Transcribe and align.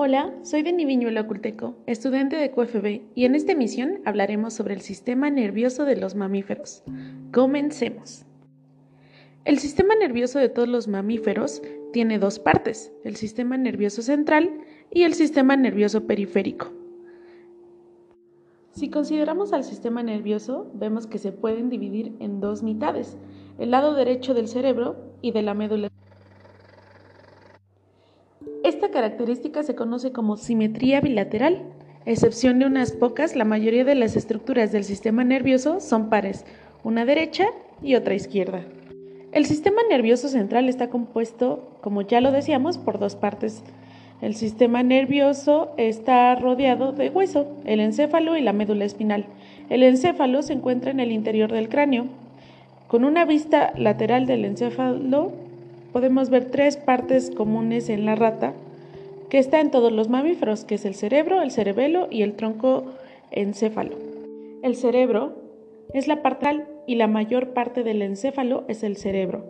Hola, 0.00 0.32
soy 0.42 0.62
Deni 0.62 0.84
Viñuelo 0.84 1.26
Culteco, 1.26 1.74
estudiante 1.86 2.36
de 2.36 2.52
QFB, 2.52 3.00
y 3.16 3.24
en 3.24 3.34
esta 3.34 3.50
emisión 3.50 4.00
hablaremos 4.04 4.54
sobre 4.54 4.74
el 4.74 4.80
sistema 4.80 5.28
nervioso 5.28 5.84
de 5.84 5.96
los 5.96 6.14
mamíferos. 6.14 6.84
Comencemos. 7.32 8.24
El 9.44 9.58
sistema 9.58 9.96
nervioso 9.96 10.38
de 10.38 10.50
todos 10.50 10.68
los 10.68 10.86
mamíferos 10.86 11.62
tiene 11.92 12.20
dos 12.20 12.38
partes, 12.38 12.92
el 13.02 13.16
sistema 13.16 13.56
nervioso 13.56 14.02
central 14.02 14.60
y 14.92 15.02
el 15.02 15.14
sistema 15.14 15.56
nervioso 15.56 16.06
periférico. 16.06 16.68
Si 18.70 18.90
consideramos 18.90 19.52
al 19.52 19.64
sistema 19.64 20.04
nervioso, 20.04 20.70
vemos 20.74 21.08
que 21.08 21.18
se 21.18 21.32
pueden 21.32 21.70
dividir 21.70 22.14
en 22.20 22.40
dos 22.40 22.62
mitades, 22.62 23.18
el 23.58 23.72
lado 23.72 23.94
derecho 23.94 24.32
del 24.32 24.46
cerebro 24.46 24.94
y 25.22 25.32
de 25.32 25.42
la 25.42 25.54
médula. 25.54 25.90
Esta 28.64 28.87
característica 28.98 29.62
se 29.62 29.76
conoce 29.76 30.10
como 30.10 30.36
simetría 30.36 31.00
bilateral. 31.00 31.62
Excepción 32.04 32.58
de 32.58 32.66
unas 32.66 32.90
pocas, 32.90 33.36
la 33.36 33.44
mayoría 33.44 33.84
de 33.84 33.94
las 33.94 34.16
estructuras 34.16 34.72
del 34.72 34.82
sistema 34.82 35.22
nervioso 35.22 35.78
son 35.78 36.10
pares, 36.10 36.44
una 36.82 37.04
derecha 37.04 37.46
y 37.80 37.94
otra 37.94 38.16
izquierda. 38.16 38.64
El 39.30 39.46
sistema 39.46 39.82
nervioso 39.88 40.28
central 40.28 40.68
está 40.68 40.90
compuesto, 40.90 41.78
como 41.80 42.02
ya 42.02 42.20
lo 42.20 42.32
decíamos, 42.32 42.76
por 42.76 42.98
dos 42.98 43.14
partes. 43.14 43.62
El 44.20 44.34
sistema 44.34 44.82
nervioso 44.82 45.70
está 45.76 46.34
rodeado 46.34 46.90
de 46.90 47.10
hueso, 47.10 47.46
el 47.66 47.78
encéfalo 47.78 48.36
y 48.36 48.40
la 48.40 48.52
médula 48.52 48.84
espinal. 48.84 49.26
El 49.70 49.84
encéfalo 49.84 50.42
se 50.42 50.54
encuentra 50.54 50.90
en 50.90 50.98
el 50.98 51.12
interior 51.12 51.52
del 51.52 51.68
cráneo. 51.68 52.06
Con 52.88 53.04
una 53.04 53.24
vista 53.24 53.72
lateral 53.76 54.26
del 54.26 54.44
encéfalo 54.44 55.30
podemos 55.92 56.30
ver 56.30 56.46
tres 56.46 56.76
partes 56.76 57.30
comunes 57.30 57.90
en 57.90 58.04
la 58.04 58.16
rata 58.16 58.54
que 59.30 59.38
está 59.38 59.60
en 59.60 59.70
todos 59.70 59.92
los 59.92 60.08
mamíferos, 60.08 60.64
que 60.64 60.76
es 60.76 60.84
el 60.84 60.94
cerebro, 60.94 61.42
el 61.42 61.50
cerebelo 61.50 62.08
y 62.10 62.22
el 62.22 62.34
tronco 62.34 62.86
encéfalo. 63.30 63.96
El 64.62 64.74
cerebro 64.74 65.36
es 65.92 66.08
la 66.08 66.22
parte 66.22 66.64
y 66.86 66.94
la 66.94 67.06
mayor 67.06 67.50
parte 67.50 67.82
del 67.82 68.02
encéfalo 68.02 68.64
es 68.68 68.82
el 68.82 68.96
cerebro. 68.96 69.44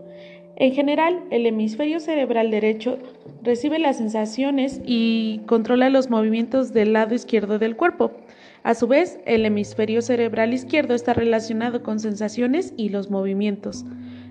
En 0.56 0.72
general, 0.72 1.22
el 1.30 1.46
hemisferio 1.46 2.00
cerebral 2.00 2.50
derecho 2.50 2.98
recibe 3.44 3.78
las 3.78 3.98
sensaciones 3.98 4.80
y 4.84 5.42
controla 5.46 5.88
los 5.88 6.10
movimientos 6.10 6.72
del 6.72 6.92
lado 6.92 7.14
izquierdo 7.14 7.60
del 7.60 7.76
cuerpo. 7.76 8.10
A 8.64 8.74
su 8.74 8.88
vez, 8.88 9.20
el 9.24 9.46
hemisferio 9.46 10.02
cerebral 10.02 10.52
izquierdo 10.52 10.94
está 10.94 11.14
relacionado 11.14 11.84
con 11.84 12.00
sensaciones 12.00 12.74
y 12.76 12.88
los 12.88 13.08
movimientos 13.08 13.84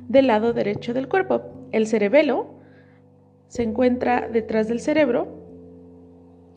del 0.10 0.28
lado 0.28 0.52
derecho 0.52 0.94
del 0.94 1.08
cuerpo. 1.08 1.44
El 1.72 1.88
cerebelo 1.88 2.57
se 3.48 3.64
encuentra 3.64 4.28
detrás 4.28 4.68
del 4.68 4.80
cerebro 4.80 5.28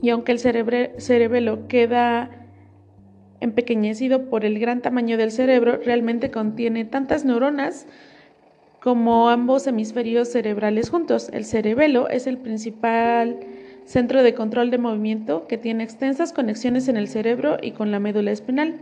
y 0.02 0.10
aunque 0.10 0.33
el 0.33 0.38
cerebelo 0.38 1.69
queda 1.69 2.30
empequeñecido 3.41 4.28
por 4.28 4.44
el 4.44 4.58
gran 4.58 4.82
tamaño 4.82 5.16
del 5.16 5.30
cerebro, 5.30 5.78
realmente 5.84 6.30
contiene 6.30 6.84
tantas 6.84 7.24
neuronas 7.24 7.86
como 8.80 9.28
ambos 9.28 9.66
hemisferios 9.66 10.28
cerebrales 10.28 10.91
juntos. 10.91 11.30
El 11.32 11.44
cerebelo 11.44 12.08
es 12.08 12.27
el 12.27 12.38
principal 12.38 13.41
centro 13.84 14.22
de 14.22 14.34
control 14.34 14.70
de 14.70 14.78
movimiento 14.78 15.47
que 15.47 15.58
tiene 15.58 15.84
extensas 15.84 16.32
conexiones 16.32 16.88
en 16.88 16.97
el 16.97 17.08
cerebro 17.08 17.58
y 17.60 17.72
con 17.72 17.91
la 17.91 18.00
médula 18.00 18.30
espinal. 18.30 18.77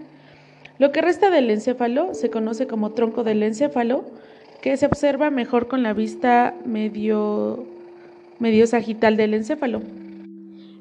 Lo 0.78 0.93
que 0.93 1.03
resta 1.03 1.31
del 1.31 1.50
encéfalo 1.50 2.15
se 2.15 2.31
conoce 2.31 2.67
como 2.67 2.93
tronco 2.93 3.25
del 3.25 3.43
encéfalo 3.43 4.05
que 4.62 4.77
se 4.77 4.87
observa 4.87 5.31
mejor 5.31 5.67
con 5.67 5.83
la 5.83 5.93
vista 5.93 6.55
medio, 6.65 7.67
medio 8.39 8.67
sagital 8.67 9.17
del 9.17 9.34
encéfalo. 9.34 9.83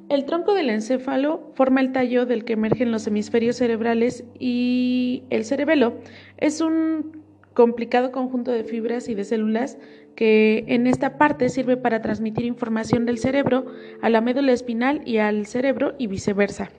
El 0.10 0.26
tronco 0.26 0.54
del 0.54 0.70
encéfalo 0.70 1.52
forma 1.56 1.82
el 1.82 1.92
tallo 1.92 2.26
del 2.26 2.46
que 2.46 2.54
emergen 2.54 2.92
los 2.92 3.06
hemisferios 3.08 3.58
cerebrales 3.58 4.24
y 4.40 5.24
el 5.30 5.44
cerebelo 5.44 5.96
es 6.38 6.62
un 6.62 7.24
complicado 7.54 8.12
conjunto 8.12 8.52
de 8.52 8.64
fibras 8.64 9.10
y 9.10 9.16
de 9.16 9.26
células 9.26 9.78
que 10.16 10.64
en 10.68 10.88
esta 10.88 11.18
parte 11.18 11.50
sirve 11.50 11.76
para 11.76 12.02
transmitir 12.02 12.46
información 12.46 13.06
del 13.06 13.18
cerebro 13.18 13.66
a 14.02 14.10
la 14.10 14.22
médula 14.22 14.54
espinal 14.54 15.02
y 15.06 15.18
al 15.18 15.46
cerebro 15.46 15.94
y 15.98 16.08
viceversa. 16.08 16.70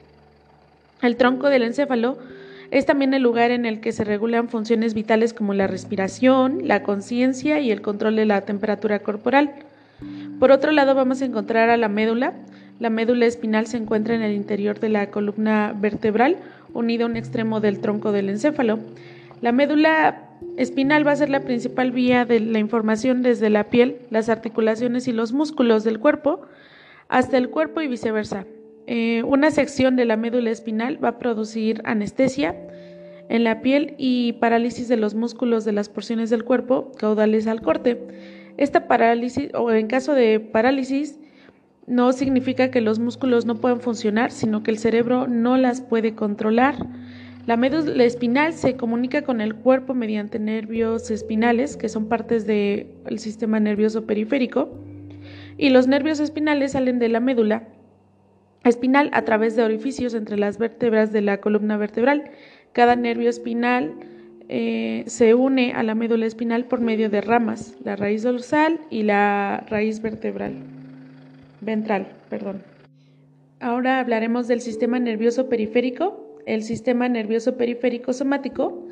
El 1.02 1.16
tronco 1.16 1.48
del 1.48 1.62
encéfalo 1.64 2.18
es 2.70 2.86
también 2.86 3.14
el 3.14 3.22
lugar 3.22 3.50
en 3.50 3.66
el 3.66 3.80
que 3.80 3.92
se 3.92 4.04
regulan 4.04 4.48
funciones 4.48 4.94
vitales 4.94 5.34
como 5.34 5.54
la 5.54 5.66
respiración, 5.66 6.66
la 6.66 6.82
conciencia 6.82 7.60
y 7.60 7.70
el 7.70 7.82
control 7.82 8.16
de 8.16 8.26
la 8.26 8.40
temperatura 8.42 9.00
corporal. 9.00 9.52
Por 10.38 10.52
otro 10.52 10.72
lado, 10.72 10.94
vamos 10.94 11.22
a 11.22 11.24
encontrar 11.24 11.70
a 11.70 11.76
la 11.76 11.88
médula. 11.88 12.34
La 12.78 12.90
médula 12.90 13.26
espinal 13.26 13.66
se 13.66 13.76
encuentra 13.76 14.14
en 14.14 14.22
el 14.22 14.32
interior 14.32 14.78
de 14.78 14.88
la 14.88 15.10
columna 15.10 15.74
vertebral, 15.76 16.36
unida 16.74 17.04
a 17.04 17.06
un 17.06 17.16
extremo 17.16 17.60
del 17.60 17.80
tronco 17.80 18.12
del 18.12 18.28
encéfalo. 18.28 18.78
La 19.40 19.52
médula 19.52 20.28
espinal 20.56 21.06
va 21.06 21.12
a 21.12 21.16
ser 21.16 21.30
la 21.30 21.40
principal 21.40 21.90
vía 21.90 22.24
de 22.24 22.40
la 22.40 22.58
información 22.58 23.22
desde 23.22 23.50
la 23.50 23.64
piel, 23.64 23.98
las 24.10 24.28
articulaciones 24.28 25.08
y 25.08 25.12
los 25.12 25.32
músculos 25.32 25.84
del 25.84 25.98
cuerpo 25.98 26.42
hasta 27.08 27.36
el 27.36 27.50
cuerpo 27.50 27.80
y 27.80 27.88
viceversa. 27.88 28.46
Eh, 28.86 29.22
una 29.24 29.50
sección 29.50 29.96
de 29.96 30.04
la 30.04 30.16
médula 30.16 30.50
espinal 30.50 31.02
va 31.02 31.10
a 31.10 31.18
producir 31.18 31.82
anestesia 31.84 32.56
en 33.28 33.44
la 33.44 33.60
piel 33.60 33.94
y 33.98 34.34
parálisis 34.34 34.88
de 34.88 34.96
los 34.96 35.14
músculos 35.14 35.64
de 35.64 35.72
las 35.72 35.88
porciones 35.88 36.30
del 36.30 36.44
cuerpo 36.44 36.92
caudales 36.96 37.46
al 37.46 37.60
corte. 37.60 37.98
Esta 38.58 38.88
parálisis, 38.88 39.50
o 39.54 39.70
en 39.70 39.86
caso 39.86 40.14
de 40.14 40.40
parálisis, 40.40 41.18
no 41.86 42.12
significa 42.12 42.70
que 42.70 42.80
los 42.80 42.98
músculos 42.98 43.46
no 43.46 43.54
puedan 43.54 43.80
funcionar, 43.80 44.32
sino 44.32 44.62
que 44.62 44.72
el 44.72 44.78
cerebro 44.78 45.28
no 45.28 45.56
las 45.56 45.80
puede 45.80 46.14
controlar. 46.14 46.74
La 47.46 47.56
médula 47.56 48.04
espinal 48.04 48.52
se 48.52 48.76
comunica 48.76 49.22
con 49.22 49.40
el 49.40 49.54
cuerpo 49.54 49.94
mediante 49.94 50.40
nervios 50.40 51.10
espinales, 51.10 51.76
que 51.76 51.88
son 51.88 52.08
partes 52.08 52.46
del 52.46 53.18
sistema 53.18 53.60
nervioso 53.60 54.06
periférico, 54.06 54.68
y 55.56 55.70
los 55.70 55.86
nervios 55.86 56.18
espinales 56.18 56.72
salen 56.72 56.98
de 56.98 57.08
la 57.08 57.20
médula 57.20 57.68
espinal 58.64 59.08
a 59.12 59.22
través 59.22 59.54
de 59.54 59.62
orificios 59.62 60.14
entre 60.14 60.36
las 60.36 60.58
vértebras 60.58 61.12
de 61.12 61.22
la 61.22 61.40
columna 61.40 61.76
vertebral. 61.76 62.24
Cada 62.72 62.96
nervio 62.96 63.30
espinal 63.30 63.94
eh, 64.48 65.04
se 65.06 65.34
une 65.34 65.72
a 65.72 65.82
la 65.82 65.94
médula 65.94 66.26
espinal 66.26 66.64
por 66.64 66.80
medio 66.80 67.10
de 67.10 67.20
ramas, 67.20 67.76
la 67.84 67.96
raíz 67.96 68.22
dorsal 68.22 68.80
y 68.90 69.02
la 69.02 69.64
raíz 69.68 70.00
vertebral, 70.00 70.54
ventral. 71.60 72.08
Perdón. 72.30 72.62
Ahora 73.60 74.00
hablaremos 74.00 74.48
del 74.48 74.60
sistema 74.60 74.98
nervioso 74.98 75.48
periférico. 75.48 76.24
El 76.46 76.62
sistema 76.62 77.08
nervioso 77.08 77.56
periférico 77.56 78.12
somático 78.12 78.86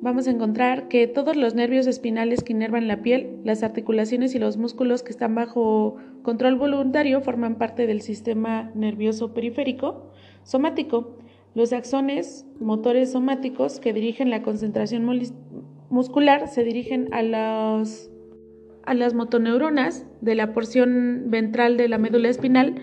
vamos 0.00 0.28
a 0.28 0.30
encontrar 0.30 0.88
que 0.88 1.06
todos 1.06 1.36
los 1.36 1.54
nervios 1.54 1.86
espinales 1.86 2.42
que 2.42 2.52
inervan 2.52 2.88
la 2.88 3.02
piel, 3.02 3.40
las 3.44 3.62
articulaciones 3.62 4.34
y 4.34 4.38
los 4.38 4.56
músculos 4.56 5.02
que 5.02 5.10
están 5.10 5.34
bajo 5.34 5.96
control 6.22 6.56
voluntario 6.56 7.20
forman 7.20 7.56
parte 7.56 7.86
del 7.86 8.02
sistema 8.02 8.70
nervioso 8.74 9.34
periférico 9.34 10.10
somático. 10.44 11.18
Los 11.54 11.72
axones 11.72 12.46
motores 12.60 13.12
somáticos 13.12 13.80
que 13.80 13.92
dirigen 13.92 14.30
la 14.30 14.42
concentración 14.42 15.04
muscular 15.88 16.48
se 16.48 16.64
dirigen 16.64 17.12
a 17.12 17.22
las, 17.22 18.10
a 18.84 18.94
las 18.94 19.14
motoneuronas 19.14 20.06
de 20.20 20.34
la 20.34 20.52
porción 20.52 21.24
ventral 21.26 21.76
de 21.76 21.88
la 21.88 21.98
médula 21.98 22.28
espinal 22.28 22.74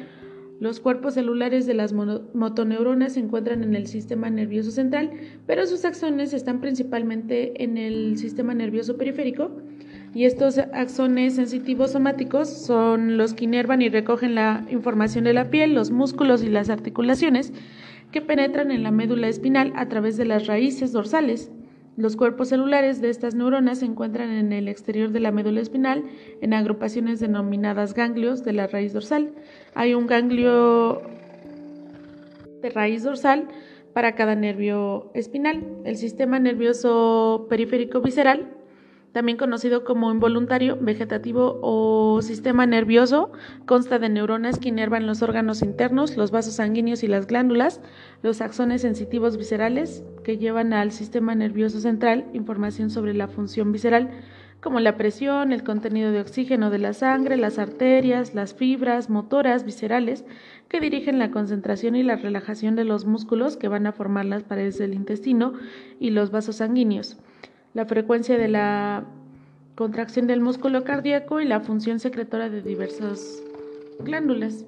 los 0.62 0.80
cuerpos 0.80 1.16
celulares 1.16 1.66
de 1.66 1.74
las 1.74 1.92
motoneuronas 1.92 3.14
se 3.14 3.20
encuentran 3.20 3.64
en 3.64 3.76
el 3.76 3.88
sistema 3.88 4.30
nervioso 4.30 4.70
central, 4.70 5.10
pero 5.48 5.66
sus 5.66 5.84
axones 5.86 6.34
están 6.34 6.62
principalmente 6.62 7.64
en 7.64 7.80
el 7.80 8.16
sistema 8.20 8.54
nervioso 8.54 8.96
periférico. 8.96 9.50
Y 10.14 10.26
estos 10.26 10.60
axones 10.60 11.34
sensitivos 11.34 11.94
somáticos 11.94 12.48
son 12.48 13.18
los 13.18 13.34
que 13.34 13.46
inervan 13.46 13.82
y 13.82 13.90
recogen 13.90 14.36
la 14.36 14.64
información 14.70 15.24
de 15.24 15.34
la 15.34 15.50
piel, 15.50 15.74
los 15.74 15.90
músculos 15.90 16.44
y 16.44 16.50
las 16.50 16.70
articulaciones 16.70 17.54
que 18.12 18.22
penetran 18.22 18.72
en 18.72 18.84
la 18.84 18.92
médula 18.92 19.28
espinal 19.28 19.74
a 19.76 19.88
través 19.88 20.18
de 20.18 20.26
las 20.26 20.48
raíces 20.48 20.92
dorsales. 20.92 21.52
Los 21.98 22.16
cuerpos 22.16 22.50
celulares 22.50 23.02
de 23.02 23.10
estas 23.10 23.36
neuronas 23.36 23.80
se 23.80 23.86
encuentran 23.86 24.30
en 24.30 24.54
el 24.54 24.68
exterior 24.68 25.12
de 25.12 25.20
la 25.20 25.32
médula 25.32 25.62
espinal 25.62 26.04
en 26.42 26.54
agrupaciones 26.54 27.20
denominadas 27.20 27.94
ganglios 27.94 28.44
de 28.44 28.54
la 28.54 28.68
raíz 28.68 28.94
dorsal. 28.94 29.34
Hay 29.76 29.94
un 29.94 30.08
ganglio 30.08 31.02
de 32.62 32.70
raíz 32.70 33.04
dorsal 33.04 33.48
para 33.94 34.16
cada 34.16 34.36
nervio 34.36 35.12
espinal. 35.14 35.64
El 35.84 35.98
sistema 35.98 36.40
nervioso 36.40 37.48
periférico 37.50 38.02
visceral 38.02 38.48
también 39.12 39.38
conocido 39.38 39.84
como 39.84 40.12
involuntario, 40.12 40.78
vegetativo 40.80 41.60
o 41.62 42.22
sistema 42.22 42.66
nervioso, 42.66 43.32
consta 43.66 44.00
de 44.00 44.10
neuronas 44.10 44.58
que 44.58 44.70
inervan 44.70 45.08
los 45.08 45.22
órganos 45.22 45.62
internos, 45.62 46.16
los 46.18 46.32
vasos 46.32 46.56
sanguíneos 46.56 47.04
y 47.04 47.08
las 47.08 47.28
glándulas, 47.28 47.82
los 48.24 48.42
axones 48.42 48.82
sensitivos 48.82 49.38
viscerales 49.38 50.04
que 50.24 50.38
llevan 50.38 50.74
al 50.74 50.92
sistema 50.92 51.36
nervioso 51.36 51.80
central 51.80 52.26
información 52.34 52.90
sobre 52.90 53.14
la 53.14 53.28
función 53.28 53.72
visceral, 53.72 54.10
como 54.62 54.80
la 54.80 54.96
presión, 54.96 55.52
el 55.52 55.64
contenido 55.64 56.12
de 56.12 56.22
oxígeno 56.22 56.70
de 56.70 56.78
la 56.78 56.94
sangre, 56.94 57.36
las 57.36 57.58
arterias, 57.58 58.36
las 58.36 58.54
fibras 58.54 59.10
motoras 59.10 59.66
viscerales 59.66 60.24
que 60.70 60.80
dirigen 60.80 61.20
la 61.20 61.32
concentración 61.32 61.96
y 61.96 62.04
la 62.04 62.16
relajación 62.16 62.76
de 62.76 62.86
los 62.86 63.06
músculos 63.06 63.58
que 63.58 63.68
van 63.68 63.88
a 63.88 63.92
formar 63.92 64.26
las 64.26 64.44
paredes 64.44 64.78
del 64.78 64.94
intestino 64.94 65.54
y 66.00 66.12
los 66.12 66.30
vasos 66.30 66.58
sanguíneos, 66.58 67.18
la 67.74 67.86
frecuencia 67.86 68.38
de 68.38 68.48
la 68.48 69.06
contracción 69.76 70.28
del 70.28 70.42
músculo 70.42 70.84
cardíaco 70.84 71.40
y 71.42 71.46
la 71.46 71.62
función 71.62 72.00
secretora 72.00 72.50
de 72.50 72.62
diversas 72.62 73.42
glándulas. 74.00 74.66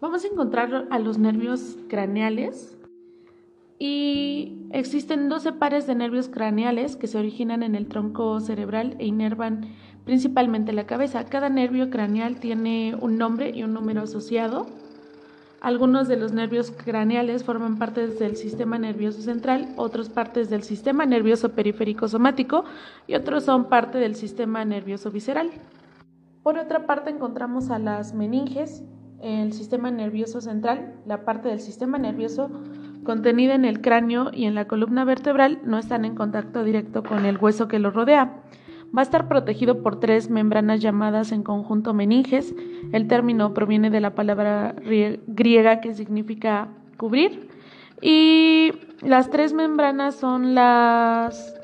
Vamos 0.00 0.24
a 0.24 0.28
encontrar 0.28 0.86
a 0.90 0.98
los 0.98 1.18
nervios 1.18 1.76
craneales 1.88 2.76
y 3.78 4.66
existen 4.72 5.28
12 5.28 5.52
pares 5.52 5.86
de 5.86 5.94
nervios 5.94 6.28
craneales 6.28 6.96
que 6.96 7.06
se 7.06 7.18
originan 7.18 7.62
en 7.62 7.74
el 7.74 7.86
tronco 7.86 8.40
cerebral 8.40 8.96
e 8.98 9.06
inervan 9.06 9.68
principalmente 10.04 10.72
la 10.72 10.86
cabeza. 10.86 11.24
Cada 11.26 11.48
nervio 11.48 11.90
craneal 11.90 12.40
tiene 12.40 12.96
un 13.00 13.18
nombre 13.18 13.50
y 13.50 13.62
un 13.64 13.74
número 13.74 14.02
asociado. 14.02 14.66
Algunos 15.60 16.06
de 16.06 16.16
los 16.16 16.32
nervios 16.32 16.70
craneales 16.70 17.42
forman 17.42 17.78
partes 17.78 18.20
del 18.20 18.36
sistema 18.36 18.78
nervioso 18.78 19.22
central, 19.22 19.68
otros 19.76 20.08
partes 20.08 20.50
del 20.50 20.62
sistema 20.62 21.04
nervioso 21.04 21.48
periférico 21.48 22.06
somático 22.06 22.64
y 23.08 23.16
otros 23.16 23.44
son 23.44 23.64
parte 23.68 23.98
del 23.98 24.14
sistema 24.14 24.64
nervioso 24.64 25.10
visceral. 25.10 25.50
Por 26.44 26.58
otra 26.58 26.86
parte 26.86 27.10
encontramos 27.10 27.70
a 27.70 27.80
las 27.80 28.14
meninges, 28.14 28.84
el 29.20 29.52
sistema 29.52 29.90
nervioso 29.90 30.40
central, 30.40 30.94
la 31.06 31.24
parte 31.24 31.48
del 31.48 31.58
sistema 31.58 31.98
nervioso 31.98 32.50
contenida 33.02 33.56
en 33.56 33.64
el 33.64 33.80
cráneo 33.80 34.30
y 34.32 34.44
en 34.44 34.54
la 34.54 34.68
columna 34.68 35.04
vertebral 35.04 35.58
no 35.64 35.78
están 35.78 36.04
en 36.04 36.14
contacto 36.14 36.62
directo 36.62 37.02
con 37.02 37.26
el 37.26 37.36
hueso 37.36 37.66
que 37.66 37.80
lo 37.80 37.90
rodea. 37.90 38.42
Va 38.96 39.00
a 39.00 39.02
estar 39.02 39.28
protegido 39.28 39.82
por 39.82 40.00
tres 40.00 40.30
membranas 40.30 40.80
llamadas 40.80 41.32
en 41.32 41.42
conjunto 41.42 41.94
meninges. 41.94 42.54
El 42.92 43.06
término 43.06 43.52
proviene 43.54 43.90
de 43.90 44.00
la 44.00 44.14
palabra 44.14 44.74
griega 45.26 45.80
que 45.80 45.94
significa 45.94 46.68
cubrir. 46.96 47.48
Y 48.00 48.72
las 49.02 49.30
tres 49.30 49.52
membranas 49.52 50.14
son 50.14 50.54
las 50.54 51.54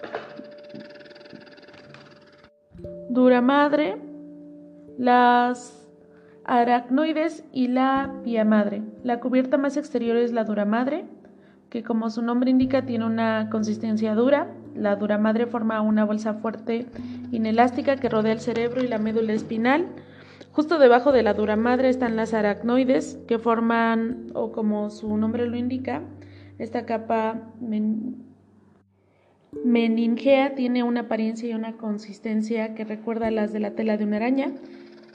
dura 3.09 3.41
madre, 3.41 3.97
las 4.99 5.89
aracnoides 6.45 7.45
y 7.53 7.69
la 7.69 8.13
vía 8.25 8.45
madre. 8.45 8.83
La 9.03 9.21
cubierta 9.21 9.57
más 9.57 9.77
exterior 9.77 10.17
es 10.17 10.33
la 10.33 10.45
dura 10.45 10.65
madre, 10.65 11.05
que 11.71 11.83
como 11.83 12.11
su 12.11 12.23
nombre 12.23 12.51
indica 12.51 12.85
tiene 12.85 13.07
una 13.07 13.49
consistencia 13.51 14.15
dura. 14.15 14.53
La 14.75 14.97
dura 14.97 15.19
madre 15.19 15.47
forma 15.47 15.81
una 15.81 16.05
bolsa 16.05 16.35
fuerte 16.35 16.87
inelástica 17.31 17.97
que 17.97 18.09
rodea 18.09 18.33
el 18.33 18.41
cerebro 18.41 18.83
y 18.83 18.89
la 18.89 18.99
médula 18.99 19.33
espinal. 19.33 19.87
Justo 20.53 20.79
debajo 20.79 21.13
de 21.13 21.23
la 21.23 21.35
dura 21.35 21.57
madre 21.57 21.89
están 21.89 22.17
las 22.17 22.35
aracnoides, 22.35 23.19
que 23.27 23.39
forman, 23.39 24.29
o 24.35 24.53
como 24.53 24.91
su 24.91 25.17
nombre 25.17 25.47
lo 25.47 25.57
indica, 25.57 26.03
esta 26.59 26.87
capa 26.87 27.41
meningea 29.65 30.55
tiene 30.55 30.83
una 30.83 31.01
apariencia 31.01 31.49
y 31.49 31.55
una 31.55 31.77
consistencia 31.77 32.75
que 32.75 32.85
recuerda 32.85 33.29
a 33.29 33.33
las 33.33 33.53
de 33.53 33.61
la 33.61 33.73
tela 33.73 33.97
de 33.97 34.05
una 34.05 34.17
araña 34.17 34.53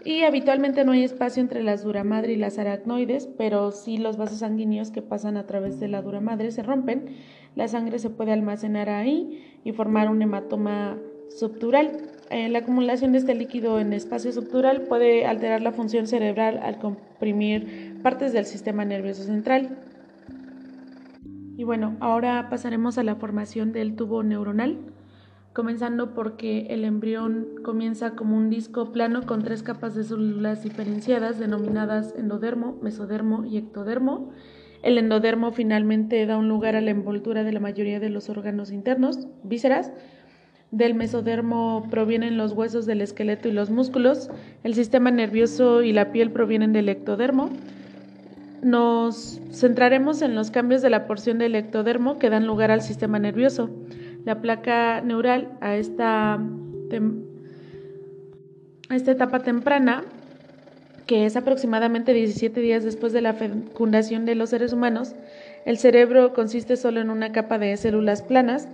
y 0.05 0.23
habitualmente 0.23 0.85
no 0.85 0.93
hay 0.93 1.03
espacio 1.03 1.41
entre 1.41 1.61
las 1.63 1.83
duramadre 1.83 2.33
y 2.33 2.37
las 2.37 2.57
aracnoides, 2.57 3.27
pero 3.37 3.71
sí 3.71 3.97
los 3.97 4.17
vasos 4.17 4.39
sanguíneos 4.39 4.91
que 4.91 5.01
pasan 5.01 5.35
a 5.37 5.45
través 5.45 5.79
de 5.79 5.87
la 5.87 6.01
duramadre 6.01 6.51
se 6.51 6.63
rompen, 6.63 7.17
la 7.59 7.67
sangre 7.67 7.99
se 7.99 8.09
puede 8.09 8.31
almacenar 8.31 8.87
ahí 8.87 9.59
y 9.65 9.73
formar 9.73 10.09
un 10.09 10.21
hematoma 10.21 10.97
subdural. 11.29 11.91
Eh, 12.29 12.47
la 12.47 12.59
acumulación 12.59 13.11
de 13.11 13.17
este 13.17 13.35
líquido 13.35 13.81
en 13.81 13.91
espacio 13.91 14.31
subdural 14.31 14.83
puede 14.83 15.25
alterar 15.25 15.61
la 15.61 15.73
función 15.73 16.07
cerebral 16.07 16.61
al 16.63 16.79
comprimir 16.79 17.99
partes 18.01 18.31
del 18.31 18.45
sistema 18.45 18.85
nervioso 18.85 19.23
central. 19.23 19.77
Y 21.57 21.65
bueno, 21.65 21.97
ahora 21.99 22.47
pasaremos 22.49 22.97
a 22.97 23.03
la 23.03 23.15
formación 23.15 23.73
del 23.73 23.97
tubo 23.97 24.23
neuronal 24.23 24.77
comenzando 25.51 26.13
porque 26.13 26.67
el 26.69 26.85
embrión 26.85 27.45
comienza 27.61 28.11
como 28.11 28.37
un 28.37 28.49
disco 28.49 28.93
plano 28.93 29.25
con 29.25 29.43
tres 29.43 29.63
capas 29.63 29.95
de 29.95 30.05
células 30.05 30.63
diferenciadas 30.63 31.39
denominadas 31.39 32.15
endodermo, 32.15 32.77
mesodermo 32.81 33.43
y 33.43 33.57
ectodermo. 33.57 34.31
El 34.81 34.97
endodermo 34.97 35.51
finalmente 35.51 36.25
da 36.25 36.37
un 36.37 36.47
lugar 36.47 36.75
a 36.75 36.81
la 36.81 36.91
envoltura 36.91 37.43
de 37.43 37.51
la 37.51 37.59
mayoría 37.59 37.99
de 37.99 38.09
los 38.09 38.29
órganos 38.29 38.71
internos, 38.71 39.27
vísceras. 39.43 39.91
Del 40.71 40.93
mesodermo 40.93 41.87
provienen 41.89 42.37
los 42.37 42.53
huesos 42.53 42.85
del 42.85 43.01
esqueleto 43.01 43.47
y 43.47 43.51
los 43.51 43.69
músculos. 43.69 44.29
El 44.63 44.75
sistema 44.75 45.11
nervioso 45.11 45.81
y 45.81 45.93
la 45.93 46.11
piel 46.11 46.31
provienen 46.31 46.73
del 46.73 46.89
ectodermo. 46.89 47.49
Nos 48.61 49.41
centraremos 49.51 50.21
en 50.21 50.35
los 50.35 50.51
cambios 50.51 50.81
de 50.81 50.89
la 50.89 51.07
porción 51.07 51.39
del 51.39 51.55
ectodermo 51.55 52.19
que 52.19 52.29
dan 52.29 52.45
lugar 52.45 52.71
al 52.71 52.81
sistema 52.81 53.17
nervioso 53.19 53.69
la 54.25 54.41
placa 54.41 55.01
neural 55.01 55.57
a 55.61 55.75
esta, 55.75 56.39
esta 58.89 59.11
etapa 59.11 59.39
temprana, 59.39 60.03
que 61.09 61.25
es 61.25 61.35
aproximadamente 61.35 62.13
17 62.13 62.61
días 62.61 62.83
después 62.83 63.13
de 63.13 63.21
la 63.21 63.33
fecundación 63.33 64.27
de 64.27 64.35
los 64.35 64.51
seres 64.51 64.73
humanos, 64.73 65.15
el 65.65 65.79
cerebro 65.79 66.35
consiste 66.35 66.77
solo 66.77 67.01
en 67.01 67.09
una 67.09 67.31
capa 67.31 67.57
de 67.57 67.75
células 67.77 68.21
planas 68.21 68.67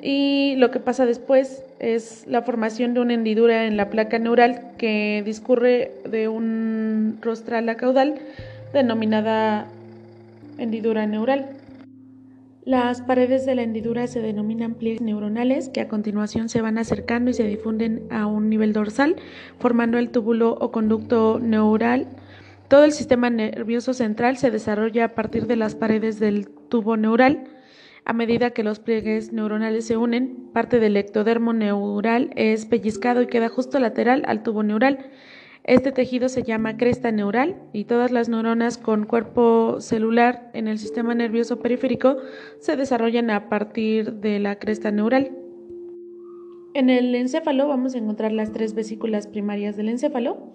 y 0.00 0.54
lo 0.58 0.70
que 0.70 0.78
pasa 0.78 1.06
después 1.06 1.64
es 1.80 2.24
la 2.28 2.42
formación 2.42 2.94
de 2.94 3.00
una 3.00 3.14
hendidura 3.14 3.66
en 3.66 3.76
la 3.76 3.90
placa 3.90 4.20
neural 4.20 4.60
que 4.78 5.24
discurre 5.26 5.90
de 6.08 6.28
un 6.28 7.18
rostral 7.20 7.68
a 7.68 7.74
caudal 7.74 8.14
denominada 8.72 9.66
hendidura 10.58 11.08
neural. 11.08 11.48
Las 12.64 13.02
paredes 13.02 13.44
de 13.44 13.56
la 13.56 13.64
hendidura 13.64 14.06
se 14.06 14.20
denominan 14.20 14.74
pliegues 14.74 15.00
neuronales 15.00 15.68
que 15.68 15.80
a 15.80 15.88
continuación 15.88 16.48
se 16.48 16.60
van 16.60 16.78
acercando 16.78 17.32
y 17.32 17.34
se 17.34 17.42
difunden 17.42 18.06
a 18.08 18.26
un 18.26 18.48
nivel 18.48 18.72
dorsal, 18.72 19.16
formando 19.58 19.98
el 19.98 20.10
túbulo 20.10 20.56
o 20.60 20.70
conducto 20.70 21.40
neural. 21.40 22.06
Todo 22.68 22.84
el 22.84 22.92
sistema 22.92 23.30
nervioso 23.30 23.94
central 23.94 24.36
se 24.36 24.52
desarrolla 24.52 25.06
a 25.06 25.14
partir 25.16 25.48
de 25.48 25.56
las 25.56 25.74
paredes 25.74 26.20
del 26.20 26.48
tubo 26.68 26.96
neural. 26.96 27.48
A 28.04 28.12
medida 28.12 28.50
que 28.50 28.62
los 28.62 28.78
pliegues 28.78 29.32
neuronales 29.32 29.84
se 29.84 29.96
unen, 29.96 30.48
parte 30.52 30.78
del 30.78 30.96
ectodermo 30.96 31.52
neural 31.52 32.30
es 32.36 32.64
pellizcado 32.66 33.22
y 33.22 33.26
queda 33.26 33.48
justo 33.48 33.80
lateral 33.80 34.22
al 34.24 34.44
tubo 34.44 34.62
neural. 34.62 35.10
Este 35.64 35.92
tejido 35.92 36.28
se 36.28 36.42
llama 36.42 36.76
cresta 36.76 37.12
neural 37.12 37.54
y 37.72 37.84
todas 37.84 38.10
las 38.10 38.28
neuronas 38.28 38.78
con 38.78 39.06
cuerpo 39.06 39.80
celular 39.80 40.50
en 40.54 40.66
el 40.66 40.78
sistema 40.78 41.14
nervioso 41.14 41.60
periférico 41.60 42.16
se 42.58 42.76
desarrollan 42.76 43.30
a 43.30 43.48
partir 43.48 44.14
de 44.14 44.40
la 44.40 44.58
cresta 44.58 44.90
neural. 44.90 45.30
En 46.74 46.90
el 46.90 47.14
encéfalo 47.14 47.68
vamos 47.68 47.94
a 47.94 47.98
encontrar 47.98 48.32
las 48.32 48.50
tres 48.50 48.74
vesículas 48.74 49.28
primarias 49.28 49.76
del 49.76 49.90
encéfalo 49.90 50.52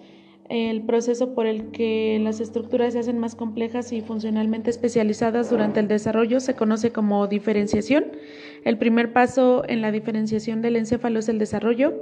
el 0.50 0.84
proceso 0.84 1.34
por 1.34 1.46
el 1.46 1.72
que 1.72 2.20
las 2.22 2.40
estructuras 2.40 2.94
se 2.94 3.00
hacen 3.00 3.20
más 3.20 3.36
complejas 3.36 3.92
y 3.92 4.02
funcionalmente 4.02 4.70
especializadas 4.70 5.50
durante 5.50 5.82
el 5.82 5.88
desarrollo 5.90 6.40
se 6.40 6.56
conoce 6.56 6.92
como 6.92 7.28
diferenciación. 7.28 8.14
El 8.64 8.78
primer 8.78 9.12
paso 9.12 9.64
en 9.68 9.82
la 9.82 9.92
diferenciación 9.92 10.62
del 10.62 10.78
encéfalo 10.78 11.20
es 11.20 11.28
el 11.28 11.38
desarrollo. 11.38 12.02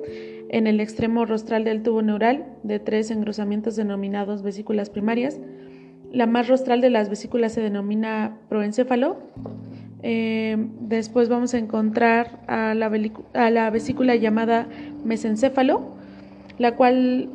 En 0.55 0.67
el 0.67 0.79
extremo 0.79 1.25
rostral 1.25 1.65
del 1.65 1.83
tubo 1.83 2.01
neural, 2.01 2.45
de 2.63 2.79
tres 2.79 3.11
engrosamientos 3.11 3.75
denominados 3.75 4.41
vesículas 4.41 4.89
primarias, 4.89 5.37
la 6.13 6.27
más 6.27 6.47
rostral 6.47 6.79
de 6.79 6.89
las 6.89 7.09
vesículas 7.09 7.51
se 7.51 7.59
denomina 7.59 8.37
proencéfalo. 8.47 9.17
Eh, 10.01 10.55
después 10.79 11.27
vamos 11.27 11.53
a 11.53 11.57
encontrar 11.57 12.39
a 12.47 12.73
la, 12.73 13.69
vesícula 13.69 14.15
llamada 14.15 14.69
mesencéfalo, 15.03 15.97
la 16.57 16.77
cual 16.77 17.27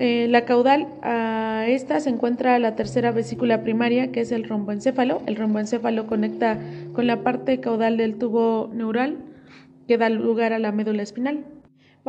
eh, 0.00 0.26
la 0.28 0.44
caudal 0.44 0.88
a 1.02 1.66
esta 1.68 2.00
se 2.00 2.10
encuentra 2.10 2.58
la 2.58 2.74
tercera 2.74 3.12
vesícula 3.12 3.62
primaria, 3.62 4.10
que 4.10 4.22
es 4.22 4.32
el 4.32 4.42
romboencéfalo. 4.42 5.22
El 5.26 5.36
romboencéfalo 5.36 6.08
conecta 6.08 6.58
con 6.94 7.06
la 7.06 7.22
parte 7.22 7.60
caudal 7.60 7.96
del 7.96 8.16
tubo 8.16 8.68
neural 8.74 9.18
que 9.86 9.98
da 9.98 10.08
lugar 10.08 10.52
a 10.52 10.58
la 10.58 10.72
médula 10.72 11.04
espinal. 11.04 11.44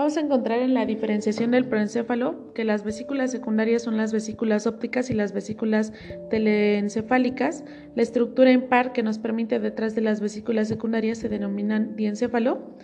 Vamos 0.01 0.17
a 0.17 0.21
encontrar 0.21 0.61
en 0.61 0.73
la 0.73 0.87
diferenciación 0.87 1.51
del 1.51 1.67
proencéfalo 1.67 2.51
que 2.55 2.63
las 2.63 2.83
vesículas 2.83 3.29
secundarias 3.29 3.83
son 3.83 3.97
las 3.97 4.11
vesículas 4.11 4.65
ópticas 4.65 5.11
y 5.11 5.13
las 5.13 5.31
vesículas 5.31 5.93
teleencefálicas. 6.31 7.63
La 7.93 8.01
estructura 8.01 8.51
impar 8.51 8.93
que 8.93 9.03
nos 9.03 9.19
permite 9.19 9.59
detrás 9.59 9.93
de 9.93 10.01
las 10.01 10.19
vesículas 10.19 10.67
secundarias 10.67 11.19
se 11.19 11.29
denominan 11.29 11.95
diencéfalo. 11.95 12.75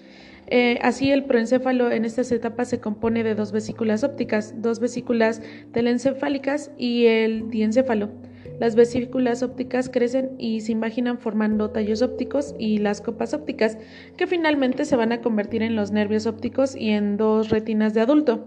Eh, 0.45 0.77
así, 0.83 1.09
el 1.09 1.25
proencéfalo 1.25 1.89
en 1.89 2.05
estas 2.05 2.31
etapas 2.31 2.69
se 2.69 2.79
compone 2.79 3.24
de 3.24 3.33
dos 3.33 3.51
vesículas 3.51 4.03
ópticas, 4.03 4.53
dos 4.62 4.79
vesículas 4.79 5.41
telencefálicas 5.71 6.69
y 6.77 7.07
el 7.07 7.50
diencéfalo. 7.50 8.12
Las 8.59 8.75
vesículas 8.75 9.43
ópticas 9.43 9.87
crecen 9.89 10.31
y 10.39 10.61
se 10.61 10.71
imaginan 10.71 11.19
formando 11.19 11.69
tallos 11.69 12.01
ópticos 12.01 12.55
y 12.57 12.79
las 12.79 13.01
copas 13.01 13.35
ópticas, 13.35 13.77
que 14.17 14.25
finalmente 14.25 14.85
se 14.85 14.95
van 14.95 15.11
a 15.11 15.21
convertir 15.21 15.61
en 15.61 15.75
los 15.75 15.91
nervios 15.91 16.25
ópticos 16.25 16.75
y 16.75 16.89
en 16.89 17.17
dos 17.17 17.49
retinas 17.49 17.93
de 17.93 18.01
adulto. 18.01 18.45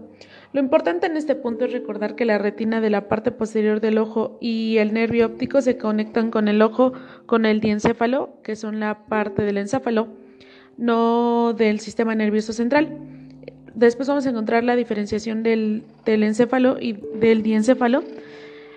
Lo 0.51 0.59
importante 0.59 1.07
en 1.07 1.15
este 1.15 1.35
punto 1.35 1.63
es 1.63 1.71
recordar 1.71 2.15
que 2.15 2.25
la 2.25 2.37
retina 2.37 2.81
de 2.81 2.89
la 2.89 3.07
parte 3.07 3.31
posterior 3.31 3.79
del 3.79 3.97
ojo 3.97 4.37
y 4.41 4.77
el 4.79 4.93
nervio 4.93 5.27
óptico 5.27 5.61
se 5.61 5.77
conectan 5.77 6.29
con 6.29 6.49
el 6.49 6.61
ojo 6.61 6.91
con 7.25 7.45
el 7.45 7.61
diencéfalo, 7.61 8.41
que 8.43 8.57
son 8.57 8.81
la 8.81 9.05
parte 9.05 9.43
del 9.43 9.57
encéfalo, 9.57 10.09
no 10.77 11.53
del 11.53 11.79
sistema 11.79 12.15
nervioso 12.15 12.51
central. 12.51 12.97
Después 13.75 14.09
vamos 14.09 14.25
a 14.27 14.31
encontrar 14.31 14.65
la 14.65 14.75
diferenciación 14.75 15.41
del 15.41 15.85
encéfalo 16.05 16.81
y 16.81 16.99
del 17.15 17.43
diencéfalo 17.43 18.03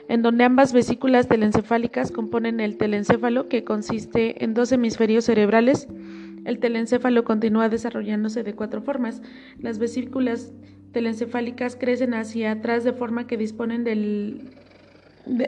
en 0.09 0.23
donde 0.23 0.45
ambas 0.45 0.73
vesículas 0.73 1.29
telencefálicas 1.29 2.11
componen 2.11 2.61
el 2.61 2.77
telencéfalo, 2.77 3.49
que 3.49 3.65
consiste 3.65 4.45
en 4.45 4.55
dos 4.55 4.73
hemisferios 4.73 5.25
cerebrales. 5.25 5.89
El 6.45 6.59
telencéfalo 6.59 7.25
continúa 7.25 7.69
desarrollándose 7.69 8.43
de 8.43 8.55
cuatro 8.55 8.83
formas. 8.83 9.23
Las 9.59 9.79
vesículas 9.79 10.53
telencefálicas 10.93 11.77
crecen 11.77 12.15
hacia 12.15 12.53
atrás 12.53 12.85
de 12.85 12.93
forma 12.93 13.27
que 13.27 13.37
disponen 13.37 13.85
del 13.85 14.51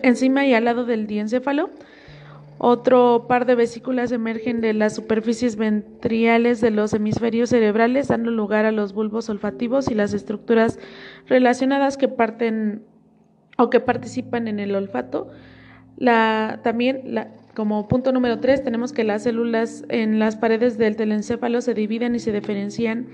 encima 0.03 0.47
y 0.47 0.55
al 0.55 0.65
lado 0.65 0.85
del 0.85 1.07
diencéfalo. 1.07 1.71
Otro 2.59 3.27
par 3.29 3.45
de 3.45 3.55
vesículas 3.55 4.13
emergen 4.13 4.63
de 4.63 4.73
las 4.73 4.95
superficies 4.95 5.57
ventriales 5.57 6.63
de 6.63 6.71
los 6.71 6.95
hemisferios 6.95 7.51
cerebrales, 7.51 8.09
dando 8.09 8.31
lugar 8.31 8.65
a 8.65 8.73
los 8.73 8.95
bulbos 8.95 9.29
olfativos 9.29 9.91
y 9.91 9.95
las 9.95 10.15
estructuras 10.15 10.79
relacionadas 11.27 11.99
que 11.99 12.09
parten 12.09 12.83
o 13.57 13.71
que 13.71 13.81
participan 13.81 14.49
en 14.49 14.61
el 14.61 14.75
olfato. 14.75 15.29
La, 15.97 16.61
también, 16.63 17.03
como 17.55 17.89
punto 17.89 18.13
número 18.13 18.39
tres, 18.39 18.63
tenemos 18.63 18.93
que 18.93 19.05
las 19.05 19.23
células 19.23 19.85
en 19.89 20.19
las 20.19 20.37
paredes 20.37 20.79
del 20.79 20.97
telencéfalo 20.97 21.61
se 21.61 21.75
dividen 21.75 22.15
y 22.15 22.19
se 22.19 22.33
diferencian 22.33 23.07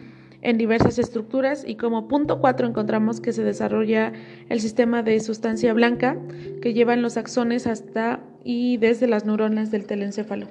en 0.43 0.59
diversas 0.59 0.99
estructuras 0.99 1.65
y 1.67 1.77
como 1.77 2.09
punto 2.09 2.41
cuatro 2.41 2.67
encontramos 2.67 3.21
que 3.21 3.33
se 3.33 3.45
desarrolla 3.45 4.13
el 4.49 4.61
sistema 4.61 5.05
de 5.05 5.21
sustancia 5.21 5.73
blanca 5.73 6.19
que 6.61 6.75
llevan 6.75 7.01
los 7.01 7.17
axones 7.17 7.69
hasta 7.69 8.21
y 8.43 8.77
desde 8.79 9.07
las 9.07 9.25
neuronas 9.25 9.71
del 9.71 9.87
telencéfalo. 9.87 10.49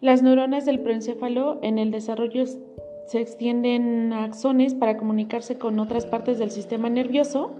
Las 0.00 0.22
neuronas 0.22 0.64
del 0.64 0.80
proencéfalo 0.80 1.60
en 1.62 1.78
el 1.78 1.90
desarrollo 1.90 2.44
se 2.46 3.20
extienden 3.20 4.14
a 4.14 4.24
axones 4.24 4.72
para 4.74 4.96
comunicarse 4.96 5.58
con 5.58 5.78
otras 5.78 6.06
partes 6.06 6.38
del 6.38 6.50
sistema 6.50 6.88
nervioso 6.88 7.54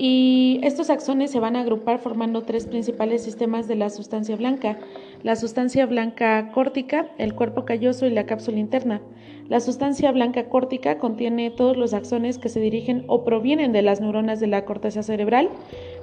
y 0.00 0.60
estos 0.62 0.90
axones 0.90 1.32
se 1.32 1.40
van 1.40 1.56
a 1.56 1.60
agrupar 1.60 1.98
formando 1.98 2.42
tres 2.42 2.66
principales 2.66 3.24
sistemas 3.24 3.66
de 3.66 3.74
la 3.74 3.90
sustancia 3.90 4.36
blanca, 4.36 4.78
la 5.24 5.34
sustancia 5.34 5.86
blanca 5.86 6.52
córtica, 6.52 7.08
el 7.18 7.34
cuerpo 7.34 7.64
calloso 7.64 8.06
y 8.06 8.10
la 8.10 8.24
cápsula 8.24 8.60
interna. 8.60 9.02
La 9.48 9.58
sustancia 9.58 10.12
blanca 10.12 10.48
córtica 10.48 10.98
contiene 10.98 11.50
todos 11.50 11.76
los 11.76 11.94
axones 11.94 12.38
que 12.38 12.48
se 12.48 12.60
dirigen 12.60 13.04
o 13.08 13.24
provienen 13.24 13.72
de 13.72 13.82
las 13.82 14.00
neuronas 14.00 14.38
de 14.38 14.46
la 14.46 14.64
corteza 14.64 15.02
cerebral. 15.02 15.48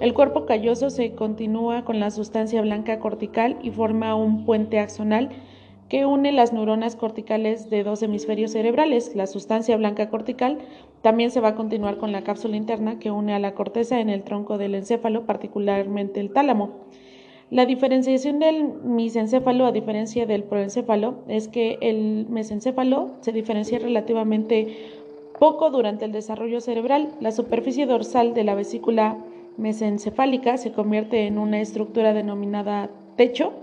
El 0.02 0.14
cuerpo 0.14 0.46
calloso 0.46 0.90
se 0.90 1.14
continúa 1.14 1.86
con 1.86 2.02
la 2.02 2.12
sustancia 2.12 2.62
blanca 2.62 3.00
cortical 3.00 3.58
y 3.64 3.72
forma 3.72 4.16
un 4.16 4.46
puente 4.46 4.80
axonal 4.80 5.30
que 5.90 6.06
une 6.06 6.32
las 6.32 6.52
neuronas 6.52 6.96
corticales 6.96 7.70
de 7.70 7.84
dos 7.84 8.02
hemisferios 8.02 8.52
cerebrales. 8.52 9.16
La 9.16 9.28
sustancia 9.28 9.78
blanca 9.78 10.10
cortical 10.10 10.58
también 11.02 11.32
se 11.32 11.40
va 11.40 11.50
a 11.50 11.56
continuar 11.56 11.98
con 11.98 12.12
la 12.12 12.24
cápsula 12.24 12.58
interna 12.58 12.98
que 12.98 13.12
une 13.12 13.34
a 13.34 13.40
la 13.40 13.54
corteza 13.54 14.00
en 14.00 14.10
el 14.10 14.24
tronco 14.24 14.58
del 14.58 14.76
encéfalo, 14.76 15.26
particularmente 15.26 16.20
el 16.20 16.32
tálamo. 16.32 16.72
La 17.52 17.68
diferenciación 17.68 18.40
del 18.40 18.64
mesencéfalo 18.84 19.68
a 19.68 19.72
diferencia 19.72 20.26
del 20.26 20.44
proencéfalo 20.44 21.20
es 21.28 21.48
que 21.48 21.78
el 21.82 22.26
mesencéfalo 22.28 23.12
se 23.22 23.32
diferencia 23.32 23.78
relativamente 23.78 24.76
poco 25.38 25.70
durante 25.70 26.06
el 26.06 26.12
desarrollo 26.12 26.60
cerebral. 26.60 27.10
La 27.20 27.32
superficie 27.32 27.86
dorsal 27.86 28.34
de 28.34 28.44
la 28.44 28.56
vesícula 28.56 29.18
mesencefálica 29.58 30.58
se 30.58 30.72
convierte 30.72 31.28
en 31.28 31.38
una 31.38 31.62
estructura 31.62 32.14
denominada 32.14 32.90
techo 33.16 33.54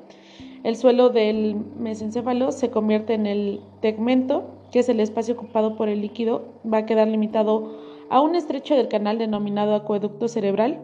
el 0.65 0.77
suelo 0.77 1.11
del 1.11 1.57
mesencéfalo 1.79 2.53
se 2.53 2.71
convierte 2.71 3.15
en 3.15 3.27
el 3.27 3.61
tegmento, 3.81 4.45
que 4.71 4.79
es 4.79 4.89
el 4.89 5.01
espacio 5.01 5.35
ocupado 5.35 5.77
por 5.77 5.89
el 5.89 6.01
líquido, 6.01 6.61
va 6.71 6.79
a 6.79 6.87
quedar 6.87 7.09
limitado 7.09 7.79
a 8.11 8.21
un 8.21 8.37
estrecho 8.37 8.77
del 8.77 8.89
canal 8.89 9.19
denominado 9.19 9.75
acueducto 9.75 10.29
cerebral. 10.29 10.81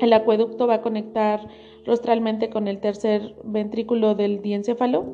El 0.00 0.12
acueducto 0.12 0.66
va 0.66 0.74
a 0.74 0.82
conectar 0.82 1.48
rostralmente 1.84 2.50
con 2.50 2.68
el 2.68 2.78
tercer 2.78 3.34
ventrículo 3.44 4.14
del 4.14 4.42
diencéfalo 4.42 5.04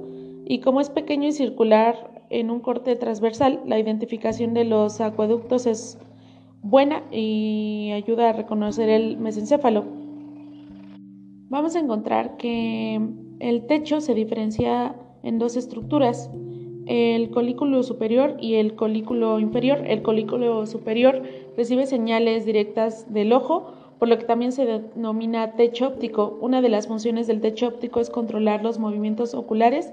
y 0.45 0.61
como 0.61 0.81
es 0.81 0.91
pequeño 0.91 1.29
y 1.29 1.33
circular 1.33 2.25
en 2.31 2.51
un 2.51 2.61
corte 2.61 2.97
transversal, 2.97 3.61
la 3.67 3.79
identificación 3.79 4.55
de 4.55 4.65
los 4.65 5.01
acueductos 5.01 5.67
es 5.67 5.99
buena 6.63 7.03
y 7.11 7.91
ayuda 7.93 8.31
a 8.31 8.33
reconocer 8.33 8.89
el 8.89 9.17
mesencéfalo. 9.17 9.85
Vamos 11.49 11.75
a 11.75 11.81
encontrar 11.81 12.37
que 12.37 13.01
el 13.41 13.67
techo 13.67 14.01
se 14.01 14.15
diferencia 14.15 14.95
en 15.23 15.39
dos 15.39 15.57
estructuras, 15.57 16.31
el 16.87 17.31
colículo 17.31 17.83
superior 17.83 18.37
y 18.41 18.55
el 18.55 18.75
colículo 18.75 19.39
inferior. 19.39 19.83
El 19.87 20.03
colículo 20.03 20.67
superior 20.67 21.23
recibe 21.57 21.87
señales 21.87 22.45
directas 22.45 23.13
del 23.13 23.33
ojo, 23.33 23.73
por 23.99 24.09
lo 24.09 24.19
que 24.19 24.25
también 24.25 24.53
se 24.53 24.67
denomina 24.67 25.57
techo 25.57 25.89
óptico. 25.89 26.39
Una 26.41 26.63
de 26.63 26.69
las 26.69 26.87
funciones 26.87 27.27
del 27.27 27.41
techo 27.41 27.69
óptico 27.69 28.01
es 28.01 28.11
controlar 28.11 28.63
los 28.63 28.79
movimientos 28.79 29.35
oculares, 29.35 29.93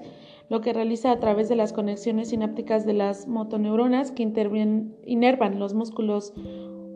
lo 0.50 0.62
que 0.62 0.74
realiza 0.74 1.12
a 1.12 1.20
través 1.20 1.50
de 1.50 1.56
las 1.56 1.74
conexiones 1.74 2.30
sinápticas 2.30 2.86
de 2.86 2.94
las 2.94 3.28
motoneuronas 3.28 4.12
que 4.12 4.24
inervan 5.06 5.60
los 5.60 5.74
músculos 5.74 6.34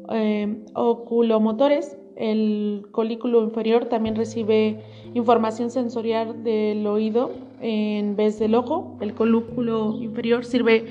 eh, 0.09 0.63
oculomotores. 0.73 1.97
El 2.21 2.85
colículo 2.91 3.43
inferior 3.43 3.85
también 3.85 4.15
recibe 4.15 4.83
información 5.15 5.71
sensorial 5.71 6.43
del 6.43 6.85
oído 6.85 7.31
en 7.61 8.15
vez 8.15 8.37
del 8.37 8.53
ojo. 8.53 8.95
El 9.01 9.15
colúculo 9.15 9.97
inferior 9.99 10.45
sirve 10.45 10.85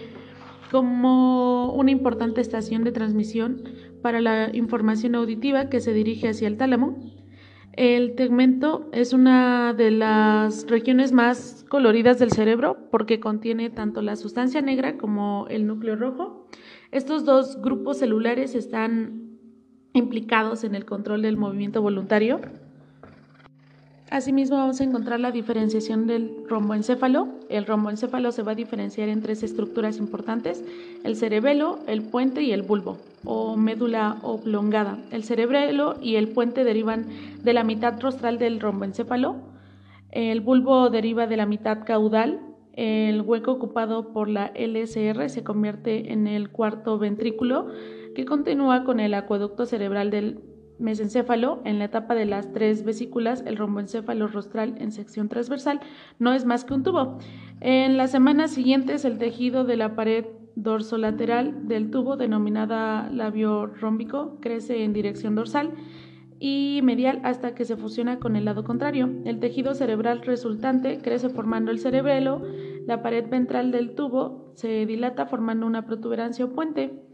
como 0.72 1.72
una 1.72 1.92
importante 1.92 2.40
estación 2.40 2.82
de 2.82 2.90
transmisión 2.90 3.62
para 4.02 4.20
la 4.20 4.50
información 4.52 5.14
auditiva 5.14 5.68
que 5.68 5.78
se 5.78 5.92
dirige 5.92 6.30
hacia 6.30 6.48
el 6.48 6.56
tálamo. 6.56 6.98
El 7.74 8.16
tegmento 8.16 8.88
es 8.92 9.12
una 9.12 9.72
de 9.72 9.92
las 9.92 10.66
regiones 10.68 11.12
más 11.12 11.64
coloridas 11.68 12.18
del 12.18 12.32
cerebro 12.32 12.76
porque 12.90 13.20
contiene 13.20 13.70
tanto 13.70 14.02
la 14.02 14.16
sustancia 14.16 14.62
negra 14.62 14.98
como 14.98 15.46
el 15.48 15.68
núcleo 15.68 15.94
rojo. 15.94 16.48
Estos 16.90 17.24
dos 17.24 17.62
grupos 17.62 17.98
celulares 17.98 18.56
están 18.56 19.19
implicados 19.92 20.64
en 20.64 20.74
el 20.74 20.84
control 20.84 21.22
del 21.22 21.36
movimiento 21.36 21.82
voluntario 21.82 22.40
Asimismo, 24.10 24.56
vamos 24.56 24.80
a 24.80 24.84
encontrar 24.84 25.20
la 25.20 25.30
diferenciación 25.30 26.08
del 26.08 26.42
romboencéfalo. 26.48 27.28
El 27.48 27.64
romboencéfalo 27.64 28.32
se 28.32 28.42
va 28.42 28.52
a 28.52 28.54
diferenciar 28.56 29.08
en 29.08 29.22
tres 29.22 29.44
estructuras 29.44 29.98
importantes, 29.98 30.64
el 31.04 31.14
cerebelo, 31.14 31.78
el 31.86 32.02
puente 32.02 32.42
y 32.42 32.50
el 32.50 32.62
bulbo, 32.62 32.98
o 33.24 33.56
médula 33.56 34.18
oblongada. 34.22 34.98
El 35.12 35.22
cerebelo 35.22 35.94
y 36.02 36.16
el 36.16 36.26
puente 36.26 36.64
derivan 36.64 37.06
de 37.44 37.52
la 37.52 37.62
mitad 37.62 38.00
rostral 38.00 38.38
del 38.38 38.58
romboencéfalo, 38.58 39.36
el 40.10 40.40
bulbo 40.40 40.90
deriva 40.90 41.28
de 41.28 41.36
la 41.36 41.46
mitad 41.46 41.84
caudal, 41.84 42.40
el 42.72 43.22
hueco 43.22 43.52
ocupado 43.52 44.12
por 44.12 44.28
la 44.28 44.52
LSR 44.56 45.28
se 45.28 45.44
convierte 45.44 46.12
en 46.12 46.26
el 46.26 46.50
cuarto 46.50 46.98
ventrículo, 46.98 47.68
que 48.14 48.24
continúa 48.24 48.84
con 48.84 49.00
el 49.00 49.14
acueducto 49.14 49.66
cerebral 49.66 50.10
del 50.10 50.40
mesencéfalo, 50.78 51.60
en 51.64 51.78
la 51.78 51.84
etapa 51.84 52.14
de 52.14 52.24
las 52.24 52.52
tres 52.52 52.84
vesículas, 52.84 53.44
el 53.46 53.56
romboencéfalo 53.56 54.26
rostral 54.28 54.76
en 54.78 54.92
sección 54.92 55.28
transversal 55.28 55.80
no 56.18 56.32
es 56.32 56.44
más 56.44 56.64
que 56.64 56.74
un 56.74 56.82
tubo. 56.82 57.18
En 57.60 57.96
las 57.96 58.10
semanas 58.10 58.50
siguientes, 58.50 59.04
el 59.04 59.18
tejido 59.18 59.64
de 59.64 59.76
la 59.76 59.94
pared 59.94 60.24
dorsolateral 60.56 61.68
del 61.68 61.90
tubo, 61.90 62.16
denominada 62.16 63.08
labio 63.10 63.66
rómbico, 63.66 64.38
crece 64.40 64.84
en 64.84 64.92
dirección 64.92 65.34
dorsal 65.34 65.72
y 66.38 66.80
medial 66.82 67.20
hasta 67.22 67.54
que 67.54 67.66
se 67.66 67.76
fusiona 67.76 68.18
con 68.18 68.34
el 68.34 68.46
lado 68.46 68.64
contrario. 68.64 69.10
El 69.24 69.40
tejido 69.40 69.74
cerebral 69.74 70.22
resultante 70.22 70.98
crece 71.02 71.28
formando 71.28 71.70
el 71.70 71.78
cerebelo, 71.78 72.42
la 72.86 73.02
pared 73.02 73.28
ventral 73.28 73.70
del 73.70 73.94
tubo 73.94 74.52
se 74.54 74.86
dilata 74.86 75.26
formando 75.26 75.66
una 75.66 75.84
protuberancia 75.86 76.46
o 76.46 76.52
puente. 76.52 77.09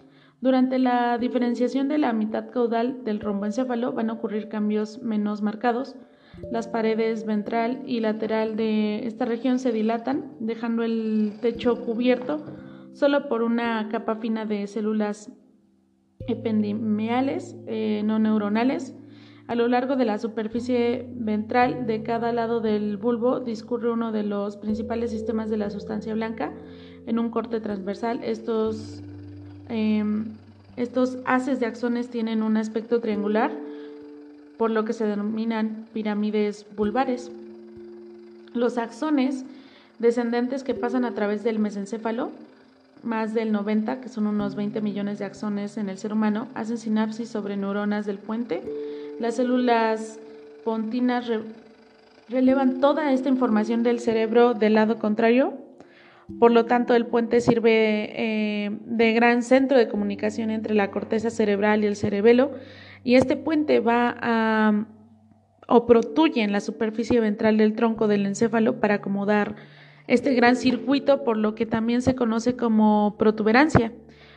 Durante 0.46 0.78
la 0.78 1.18
diferenciación 1.18 1.88
de 1.88 1.98
la 1.98 2.12
mitad 2.12 2.50
caudal 2.50 3.02
del 3.02 3.18
romboencéfalo 3.18 3.92
van 3.94 4.10
a 4.10 4.12
ocurrir 4.12 4.48
cambios 4.48 5.02
menos 5.02 5.42
marcados. 5.42 5.96
Las 6.52 6.68
paredes 6.68 7.26
ventral 7.26 7.82
y 7.84 7.98
lateral 7.98 8.54
de 8.54 9.08
esta 9.08 9.24
región 9.24 9.58
se 9.58 9.72
dilatan, 9.72 10.36
dejando 10.38 10.84
el 10.84 11.32
techo 11.42 11.84
cubierto 11.84 12.44
solo 12.92 13.28
por 13.28 13.42
una 13.42 13.88
capa 13.88 14.14
fina 14.14 14.46
de 14.46 14.68
células 14.68 15.32
ependimeales 16.28 17.56
eh, 17.66 18.02
no 18.04 18.20
neuronales. 18.20 18.94
A 19.48 19.56
lo 19.56 19.66
largo 19.66 19.96
de 19.96 20.04
la 20.04 20.16
superficie 20.18 21.08
ventral 21.16 21.88
de 21.88 22.04
cada 22.04 22.30
lado 22.30 22.60
del 22.60 22.98
bulbo 22.98 23.40
discurre 23.40 23.90
uno 23.90 24.12
de 24.12 24.22
los 24.22 24.56
principales 24.58 25.10
sistemas 25.10 25.50
de 25.50 25.56
la 25.56 25.70
sustancia 25.70 26.14
blanca 26.14 26.54
en 27.04 27.18
un 27.18 27.30
corte 27.30 27.58
transversal. 27.58 28.20
Estos, 28.22 29.02
em, 29.68 30.26
estos 30.76 31.18
haces 31.24 31.60
de 31.60 31.66
axones 31.66 32.08
tienen 32.08 32.42
un 32.42 32.56
aspecto 32.56 33.00
triangular, 33.00 33.50
por 34.58 34.70
lo 34.70 34.84
que 34.84 34.92
se 34.92 35.04
denominan 35.04 35.86
pirámides 35.92 36.66
vulvares. 36.76 37.30
Los 38.54 38.78
axones 38.78 39.44
descendentes 39.98 40.62
que 40.62 40.74
pasan 40.74 41.04
a 41.04 41.12
través 41.12 41.44
del 41.44 41.58
mesencéfalo, 41.58 42.30
más 43.02 43.34
del 43.34 43.52
90, 43.52 44.00
que 44.00 44.08
son 44.08 44.26
unos 44.26 44.54
20 44.54 44.80
millones 44.80 45.18
de 45.18 45.26
axones 45.26 45.76
en 45.76 45.88
el 45.88 45.98
ser 45.98 46.12
humano, 46.12 46.48
hacen 46.54 46.78
sinapsis 46.78 47.28
sobre 47.28 47.56
neuronas 47.56 48.06
del 48.06 48.18
puente 48.18 48.62
las 49.18 49.36
células 49.36 50.18
pontinas 50.62 51.30
relevan 52.28 52.80
toda 52.80 53.12
esta 53.12 53.30
información 53.30 53.82
del 53.82 53.98
cerebro 53.98 54.52
del 54.52 54.74
lado 54.74 54.98
contrario. 54.98 55.54
Por 56.38 56.50
lo 56.50 56.66
tanto, 56.66 56.94
el 56.94 57.06
puente 57.06 57.40
sirve 57.40 58.10
eh, 58.64 58.70
de 58.84 59.12
gran 59.12 59.42
centro 59.42 59.78
de 59.78 59.88
comunicación 59.88 60.50
entre 60.50 60.74
la 60.74 60.90
corteza 60.90 61.30
cerebral 61.30 61.84
y 61.84 61.86
el 61.86 61.96
cerebelo. 61.96 62.52
Y 63.04 63.14
este 63.14 63.36
puente 63.36 63.80
va 63.80 64.16
a 64.20 64.86
o 65.68 65.86
protuye 65.86 66.42
en 66.42 66.52
la 66.52 66.60
superficie 66.60 67.20
ventral 67.20 67.58
del 67.58 67.74
tronco 67.74 68.08
del 68.08 68.26
encéfalo 68.26 68.80
para 68.80 68.96
acomodar 68.96 69.56
este 70.06 70.34
gran 70.34 70.56
circuito, 70.56 71.24
por 71.24 71.36
lo 71.36 71.54
que 71.54 71.66
también 71.66 72.02
se 72.02 72.14
conoce 72.14 72.56
como 72.56 73.16
protuberancia. 73.18 73.92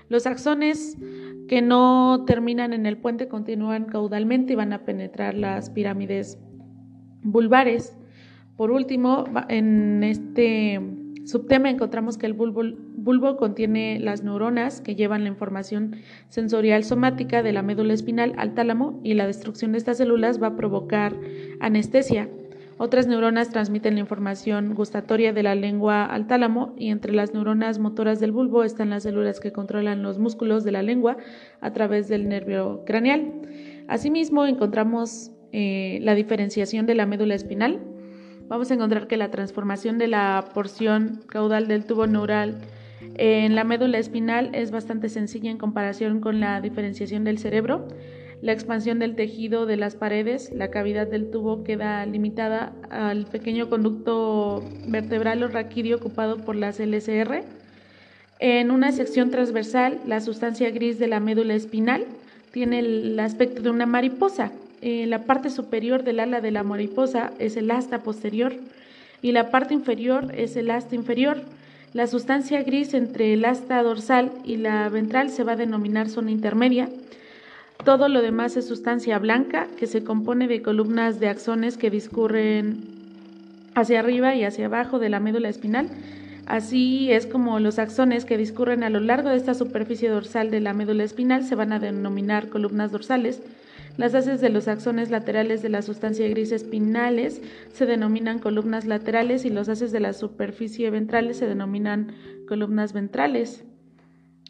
Los 0.08 0.26
axones 0.26 0.98
que 1.48 1.62
no 1.62 2.24
terminan 2.26 2.74
en 2.74 2.88
el 2.88 2.98
puente 2.98 3.28
continúan 3.28 3.86
caudalmente 3.86 4.54
y 4.54 4.56
van 4.56 4.74
a 4.74 4.84
penetrar 4.84 5.36
las 5.36 5.70
pirámides 5.70 6.40
vulvares. 7.22 7.96
Por 8.58 8.72
último, 8.72 9.26
en 9.48 10.04
este 10.04 10.82
subtema 11.30 11.70
encontramos 11.70 12.18
que 12.18 12.26
el 12.26 12.34
bulbo, 12.34 13.38
contiene 13.38 14.00
las 14.00 14.24
neuronas 14.24 14.82
que 14.82 14.96
llevan 14.96 15.24
la 15.24 15.30
información 15.30 15.98
sensorial 16.30 16.84
somática 16.84 17.44
de 17.44 17.54
la 17.54 17.62
médula 17.62 17.94
espinal 17.94 18.34
al 18.38 18.56
tálamo 18.56 19.00
y 19.04 19.14
la 19.14 19.28
destrucción 19.28 19.72
de 19.72 19.78
estas 19.78 19.98
células 19.98 20.42
va 20.42 20.48
a 20.48 20.56
provocar 20.56 21.16
anestesia. 21.60 22.30
Otras 22.78 23.08
neuronas 23.08 23.50
transmiten 23.50 23.96
la 23.96 24.00
información 24.00 24.74
gustatoria 24.74 25.34
de 25.34 25.44
la 25.44 25.54
lengua 25.54 26.06
al 26.06 26.28
tálamo 26.28 26.74
y 26.78 26.90
entre 26.90 27.14
las 27.14 27.34
neuronas 27.34 27.78
motoras 27.78 28.20
del 28.20 28.32
bulbo 28.32 28.64
están 28.64 28.90
las 28.90 29.04
células 29.04 29.40
que 29.40 29.52
controlan 29.52 30.02
los 30.02 30.18
músculos 30.18 30.64
de 30.64 30.72
la 30.72 30.82
lengua 30.82 31.18
a 31.62 31.74
través 31.74 32.08
del 32.08 32.28
nervio 32.28 32.84
craneal. 32.86 33.34
Asimismo, 33.88 34.46
encontramos 34.46 35.32
eh, 35.52 36.00
la 36.02 36.16
diferenciación 36.16 36.86
de 36.86 36.96
la 36.96 37.06
médula 37.06 37.36
espinal. 37.36 37.80
Vamos 38.50 38.72
a 38.72 38.74
encontrar 38.74 39.06
que 39.06 39.16
la 39.16 39.30
transformación 39.30 40.00
de 40.00 40.08
la 40.08 40.44
porción 40.56 41.22
caudal 41.28 41.68
del 41.68 41.86
tubo 41.86 42.08
neural 42.08 42.58
en 43.14 43.54
la 43.54 43.64
médula 43.64 44.00
espinal 44.00 44.50
es 44.54 44.72
bastante 44.72 45.08
sencilla 45.08 45.52
en 45.52 45.60
comparación 45.60 46.20
con 46.20 46.40
la 46.40 46.60
diferenciación 46.60 47.24
del 47.24 47.38
cerebro. 47.38 47.88
La 48.42 48.52
expansión 48.52 48.98
del 48.98 49.16
tejido 49.16 49.68
de 49.68 49.78
las 49.78 49.96
paredes, 49.96 50.52
la 50.52 50.72
cavidad 50.72 51.06
del 51.06 51.30
tubo 51.30 51.64
queda 51.64 52.04
limitada 52.08 52.74
al 52.90 53.28
pequeño 53.28 53.70
conducto 53.70 54.64
vertebral 54.88 55.44
o 55.44 55.48
raquídeo 55.48 55.98
ocupado 55.98 56.38
por 56.38 56.56
las 56.56 56.80
LSR. 56.80 57.44
En 58.40 58.72
una 58.72 58.92
sección 58.92 59.30
transversal, 59.30 60.00
la 60.08 60.22
sustancia 60.22 60.72
gris 60.72 60.98
de 60.98 61.08
la 61.08 61.20
médula 61.20 61.54
espinal 61.54 62.04
tiene 62.52 62.80
el 62.80 63.20
aspecto 63.20 63.62
de 63.62 63.70
una 63.70 63.86
mariposa. 63.86 64.52
En 64.82 65.10
la 65.10 65.24
parte 65.24 65.50
superior 65.50 66.04
del 66.04 66.20
ala 66.20 66.42
de 66.42 66.52
la 66.52 66.64
mariposa 66.64 67.32
es 67.40 67.58
el 67.58 67.70
asta 67.72 68.00
posterior 68.00 68.54
y 69.22 69.32
la 69.32 69.52
parte 69.52 69.74
inferior 69.74 70.34
es 70.36 70.56
el 70.56 70.72
asta 70.72 70.96
inferior. 70.96 71.42
La 71.94 72.08
sustancia 72.08 72.64
gris 72.64 72.94
entre 72.94 73.34
el 73.34 73.46
asta 73.46 73.82
dorsal 73.84 74.32
y 74.44 74.58
la 74.58 74.88
ventral 74.90 75.30
se 75.30 75.44
va 75.44 75.54
a 75.54 75.58
denominar 75.58 76.08
zona 76.08 76.32
intermedia 76.32 76.90
todo 77.84 78.10
lo 78.10 78.22
demás 78.22 78.58
es 78.58 78.68
sustancia 78.68 79.18
blanca 79.20 79.68
que 79.78 79.88
se 79.88 80.04
compone 80.04 80.48
de 80.48 80.62
columnas 80.62 81.20
de 81.20 81.30
axones 81.30 81.78
que 81.78 81.90
discurren 81.90 82.84
hacia 83.74 84.00
arriba 84.00 84.36
y 84.36 84.44
hacia 84.44 84.66
abajo 84.66 85.00
de 85.00 85.10
la 85.10 85.22
médula 85.22 85.48
espinal. 85.48 85.90
Así 86.46 87.12
es 87.12 87.26
como 87.26 87.60
los 87.60 87.80
axones 87.80 88.26
que 88.26 88.38
discurren 88.38 88.84
a 88.84 88.90
lo 88.90 89.00
largo 89.00 89.30
de 89.30 89.38
esta 89.38 89.54
superficie 89.54 90.10
dorsal 90.10 90.52
de 90.52 90.60
la 90.60 90.74
médula 90.74 91.06
espinal 91.06 91.44
se 91.44 91.56
van 91.56 91.72
a 91.72 91.80
denominar 91.80 92.50
columnas 92.50 92.92
dorsales. 92.92 93.42
Las 94.00 94.16
haces 94.16 94.40
de 94.40 94.48
los 94.48 94.70
axones 94.70 95.12
laterales 95.12 95.62
de 95.62 95.68
la 95.68 95.82
sustancia 95.82 96.26
gris 96.30 96.54
espinales 96.54 97.42
se 97.74 97.86
denominan 97.86 98.40
columnas 98.40 98.86
laterales 98.86 99.44
y 99.44 99.50
los 99.50 99.68
haces 99.68 99.92
de 99.92 100.00
la 100.00 100.14
superficie 100.14 100.90
ventrales 100.90 101.36
se 101.36 101.48
denominan 101.48 102.14
columnas 102.48 102.94
ventrales. 102.94 103.66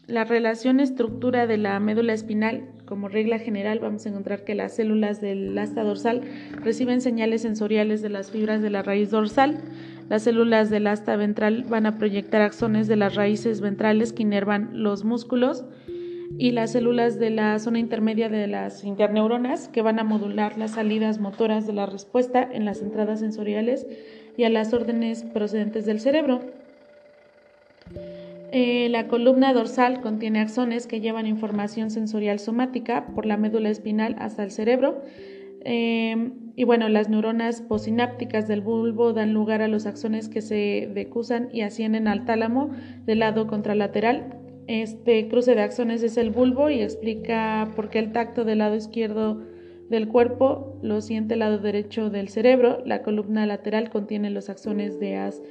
La 0.06 0.22
relación 0.22 0.78
estructura 0.78 1.48
de 1.48 1.56
la 1.56 1.80
médula 1.80 2.12
espinal, 2.12 2.62
como 2.84 3.08
regla 3.08 3.40
general, 3.40 3.80
vamos 3.80 4.06
a 4.06 4.10
encontrar 4.10 4.44
que 4.44 4.54
las 4.54 4.76
células 4.76 5.20
del 5.20 5.58
asta 5.58 5.82
dorsal 5.82 6.20
reciben 6.62 7.00
señales 7.00 7.42
sensoriales 7.42 8.02
de 8.02 8.08
las 8.10 8.30
fibras 8.30 8.62
de 8.62 8.70
la 8.70 8.84
raíz 8.84 9.10
dorsal. 9.10 9.58
Las 10.08 10.22
células 10.22 10.70
del 10.70 10.86
asta 10.86 11.16
ventral 11.16 11.64
van 11.68 11.86
a 11.86 11.98
proyectar 11.98 12.40
axones 12.40 12.86
de 12.86 12.94
las 12.94 13.16
raíces 13.16 13.60
ventrales 13.60 14.12
que 14.12 14.22
inervan 14.22 14.70
los 14.84 15.02
músculos 15.02 15.64
y 16.38 16.52
las 16.52 16.72
células 16.72 17.18
de 17.18 17.30
la 17.30 17.58
zona 17.58 17.78
intermedia 17.78 18.28
de 18.28 18.46
las 18.46 18.84
interneuronas 18.84 19.68
que 19.68 19.82
van 19.82 19.98
a 19.98 20.04
modular 20.04 20.56
las 20.58 20.72
salidas 20.72 21.18
motoras 21.18 21.66
de 21.66 21.72
la 21.72 21.86
respuesta 21.86 22.48
en 22.50 22.64
las 22.64 22.82
entradas 22.82 23.20
sensoriales 23.20 23.86
y 24.36 24.44
a 24.44 24.50
las 24.50 24.72
órdenes 24.72 25.24
procedentes 25.24 25.86
del 25.86 26.00
cerebro. 26.00 26.40
Eh, 28.52 28.88
la 28.90 29.06
columna 29.06 29.52
dorsal 29.52 30.00
contiene 30.00 30.40
axones 30.40 30.86
que 30.86 31.00
llevan 31.00 31.26
información 31.26 31.90
sensorial 31.90 32.38
somática 32.40 33.06
por 33.14 33.26
la 33.26 33.36
médula 33.36 33.70
espinal 33.70 34.16
hasta 34.18 34.42
el 34.42 34.50
cerebro. 34.50 35.02
Eh, 35.64 36.32
y 36.56 36.64
bueno, 36.64 36.88
las 36.88 37.08
neuronas 37.08 37.60
posinápticas 37.60 38.48
del 38.48 38.60
bulbo 38.60 39.12
dan 39.12 39.32
lugar 39.32 39.62
a 39.62 39.68
los 39.68 39.86
axones 39.86 40.28
que 40.28 40.40
se 40.40 40.90
decusan 40.92 41.48
y 41.52 41.60
ascienden 41.62 42.08
al 42.08 42.24
tálamo 42.24 42.70
del 43.06 43.20
lado 43.20 43.46
contralateral. 43.46 44.39
Este 44.70 45.26
cruce 45.26 45.56
de 45.56 45.62
axones 45.62 46.00
es 46.04 46.16
el 46.16 46.30
bulbo 46.30 46.70
y 46.70 46.80
explica 46.80 47.72
por 47.74 47.90
qué 47.90 47.98
el 47.98 48.12
tacto 48.12 48.44
del 48.44 48.58
lado 48.58 48.76
izquierdo 48.76 49.42
del 49.88 50.06
cuerpo 50.06 50.78
lo 50.80 51.00
siente 51.00 51.34
el 51.34 51.40
lado 51.40 51.58
derecho 51.58 52.08
del 52.08 52.28
cerebro. 52.28 52.80
La 52.86 53.02
columna 53.02 53.46
lateral 53.46 53.90
contiene 53.90 54.30
los 54.30 54.48
axones 54.48 55.00
de 55.00 55.16
as 55.16 55.42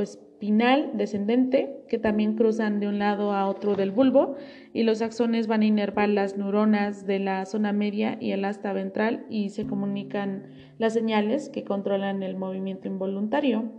espinal 0.00 0.92
descendente 0.94 1.84
que 1.86 1.98
también 1.98 2.34
cruzan 2.34 2.80
de 2.80 2.88
un 2.88 2.98
lado 2.98 3.32
a 3.32 3.46
otro 3.46 3.74
del 3.74 3.90
bulbo 3.90 4.36
y 4.72 4.84
los 4.84 5.02
axones 5.02 5.46
van 5.46 5.60
a 5.60 5.66
inervar 5.66 6.08
las 6.08 6.38
neuronas 6.38 7.06
de 7.06 7.18
la 7.18 7.44
zona 7.44 7.74
media 7.74 8.16
y 8.22 8.30
el 8.30 8.46
asta 8.46 8.72
ventral 8.72 9.26
y 9.28 9.50
se 9.50 9.66
comunican 9.66 10.46
las 10.78 10.94
señales 10.94 11.50
que 11.50 11.64
controlan 11.64 12.22
el 12.22 12.38
movimiento 12.38 12.88
involuntario. 12.88 13.70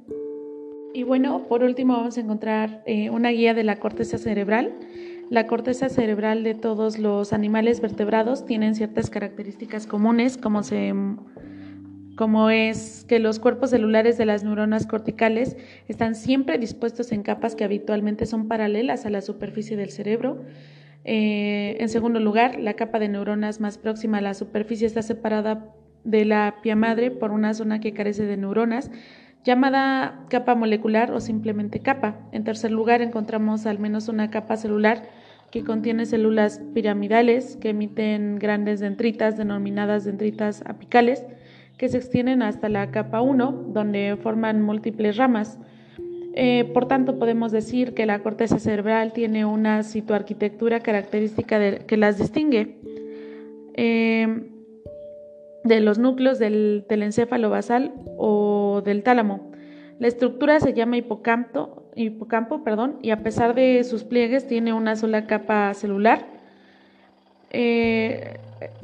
Y 0.93 1.03
bueno, 1.03 1.47
por 1.47 1.63
último 1.63 1.95
vamos 1.95 2.17
a 2.17 2.21
encontrar 2.21 2.83
eh, 2.85 3.09
una 3.09 3.29
guía 3.29 3.53
de 3.53 3.63
la 3.63 3.77
corteza 3.77 4.17
cerebral. 4.17 4.73
La 5.29 5.47
corteza 5.47 5.87
cerebral 5.87 6.43
de 6.43 6.53
todos 6.53 6.99
los 6.99 7.31
animales 7.31 7.79
vertebrados 7.79 8.45
tienen 8.45 8.75
ciertas 8.75 9.09
características 9.09 9.87
comunes, 9.87 10.37
como 10.37 10.63
se 10.63 10.93
es 12.51 13.05
que 13.07 13.19
los 13.19 13.39
cuerpos 13.39 13.71
celulares 13.71 14.17
de 14.17 14.25
las 14.25 14.43
neuronas 14.43 14.85
corticales 14.85 15.57
están 15.87 16.13
siempre 16.13 16.59
dispuestos 16.59 17.11
en 17.11 17.23
capas 17.23 17.55
que 17.55 17.63
habitualmente 17.63 18.27
son 18.27 18.47
paralelas 18.47 19.05
a 19.05 19.09
la 19.09 19.21
superficie 19.21 19.75
del 19.75 19.89
cerebro. 19.89 20.43
Eh, 21.03 21.77
en 21.79 21.89
segundo 21.89 22.19
lugar, 22.19 22.59
la 22.59 22.75
capa 22.75 22.99
de 22.99 23.09
neuronas 23.09 23.59
más 23.59 23.79
próxima 23.79 24.19
a 24.19 24.21
la 24.21 24.35
superficie 24.35 24.85
está 24.85 25.01
separada 25.01 25.73
de 26.03 26.25
la 26.25 26.57
pia 26.61 26.75
madre 26.75 27.09
por 27.09 27.31
una 27.31 27.55
zona 27.55 27.79
que 27.79 27.93
carece 27.93 28.25
de 28.25 28.37
neuronas, 28.37 28.91
llamada 29.43 30.25
capa 30.29 30.55
molecular 30.55 31.11
o 31.11 31.19
simplemente 31.19 31.79
capa. 31.79 32.17
En 32.31 32.43
tercer 32.43 32.71
lugar, 32.71 33.01
encontramos 33.01 33.65
al 33.65 33.79
menos 33.79 34.07
una 34.07 34.29
capa 34.29 34.57
celular 34.57 35.09
que 35.51 35.63
contiene 35.63 36.05
células 36.05 36.61
piramidales 36.73 37.57
que 37.57 37.69
emiten 37.69 38.37
grandes 38.39 38.79
dendritas 38.79 39.37
denominadas 39.37 40.05
dendritas 40.05 40.63
apicales 40.65 41.25
que 41.77 41.89
se 41.89 41.97
extienden 41.97 42.41
hasta 42.41 42.69
la 42.69 42.91
capa 42.91 43.21
1, 43.21 43.69
donde 43.73 44.17
forman 44.21 44.61
múltiples 44.61 45.17
ramas. 45.17 45.59
Eh, 46.33 46.69
por 46.73 46.87
tanto, 46.87 47.19
podemos 47.19 47.51
decir 47.51 47.93
que 47.93 48.05
la 48.05 48.19
corteza 48.19 48.59
cerebral 48.59 49.11
tiene 49.11 49.45
una 49.45 49.83
citoarquitectura 49.83 50.79
característica 50.79 51.79
que 51.79 51.97
las 51.97 52.17
distingue 52.17 52.77
eh, 53.73 54.51
de 55.63 55.79
los 55.79 55.99
núcleos 55.99 56.39
del, 56.39 56.85
encéfalo 56.89 57.49
basal 57.49 57.93
o 58.17 58.81
del 58.83 59.03
tálamo. 59.03 59.51
La 59.99 60.07
estructura 60.07 60.59
se 60.59 60.73
llama 60.73 60.97
hipocampo, 60.97 61.83
hipocampo 61.95 62.63
perdón, 62.63 62.97
y 63.01 63.11
a 63.11 63.23
pesar 63.23 63.53
de 63.53 63.83
sus 63.83 64.03
pliegues 64.03 64.47
tiene 64.47 64.73
una 64.73 64.95
sola 64.95 65.27
capa 65.27 65.73
celular. 65.73 66.25
Eh, 67.51 68.37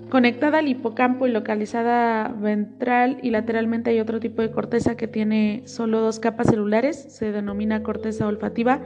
conectada 0.10 0.60
al 0.60 0.68
hipocampo 0.68 1.26
y 1.26 1.32
localizada 1.32 2.28
ventral 2.28 3.20
y 3.22 3.30
lateralmente 3.30 3.92
hay 3.92 4.00
otro 4.00 4.20
tipo 4.20 4.42
de 4.42 4.52
corteza 4.52 4.98
que 4.98 5.08
tiene 5.08 5.64
solo 5.66 6.02
dos 6.02 6.20
capas 6.20 6.48
celulares, 6.48 6.98
se 6.98 7.32
denomina 7.32 7.84
corteza 7.84 8.28
olfativa 8.28 8.82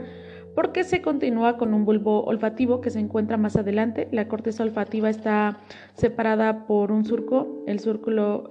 porque 0.54 0.84
se 0.84 1.00
continúa 1.00 1.56
con 1.56 1.72
un 1.74 1.84
bulbo 1.84 2.24
olfativo 2.24 2.80
que 2.80 2.90
se 2.90 3.00
encuentra 3.00 3.36
más 3.36 3.56
adelante. 3.56 4.08
La 4.12 4.28
corteza 4.28 4.62
olfativa 4.62 5.08
está 5.08 5.60
separada 5.94 6.66
por 6.66 6.92
un 6.92 7.04
surco, 7.04 7.64
el, 7.66 7.80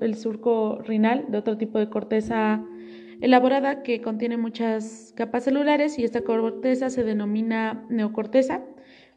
el 0.01 0.15
surco 0.15 0.79
rinal 0.83 1.25
de 1.29 1.37
otro 1.37 1.57
tipo 1.57 1.79
de 1.79 1.89
corteza 1.89 2.63
elaborada 3.21 3.83
que 3.83 4.01
contiene 4.01 4.37
muchas 4.37 5.13
capas 5.15 5.43
celulares 5.43 5.99
y 5.99 6.03
esta 6.03 6.21
corteza 6.21 6.89
se 6.89 7.03
denomina 7.03 7.85
neocorteza. 7.89 8.61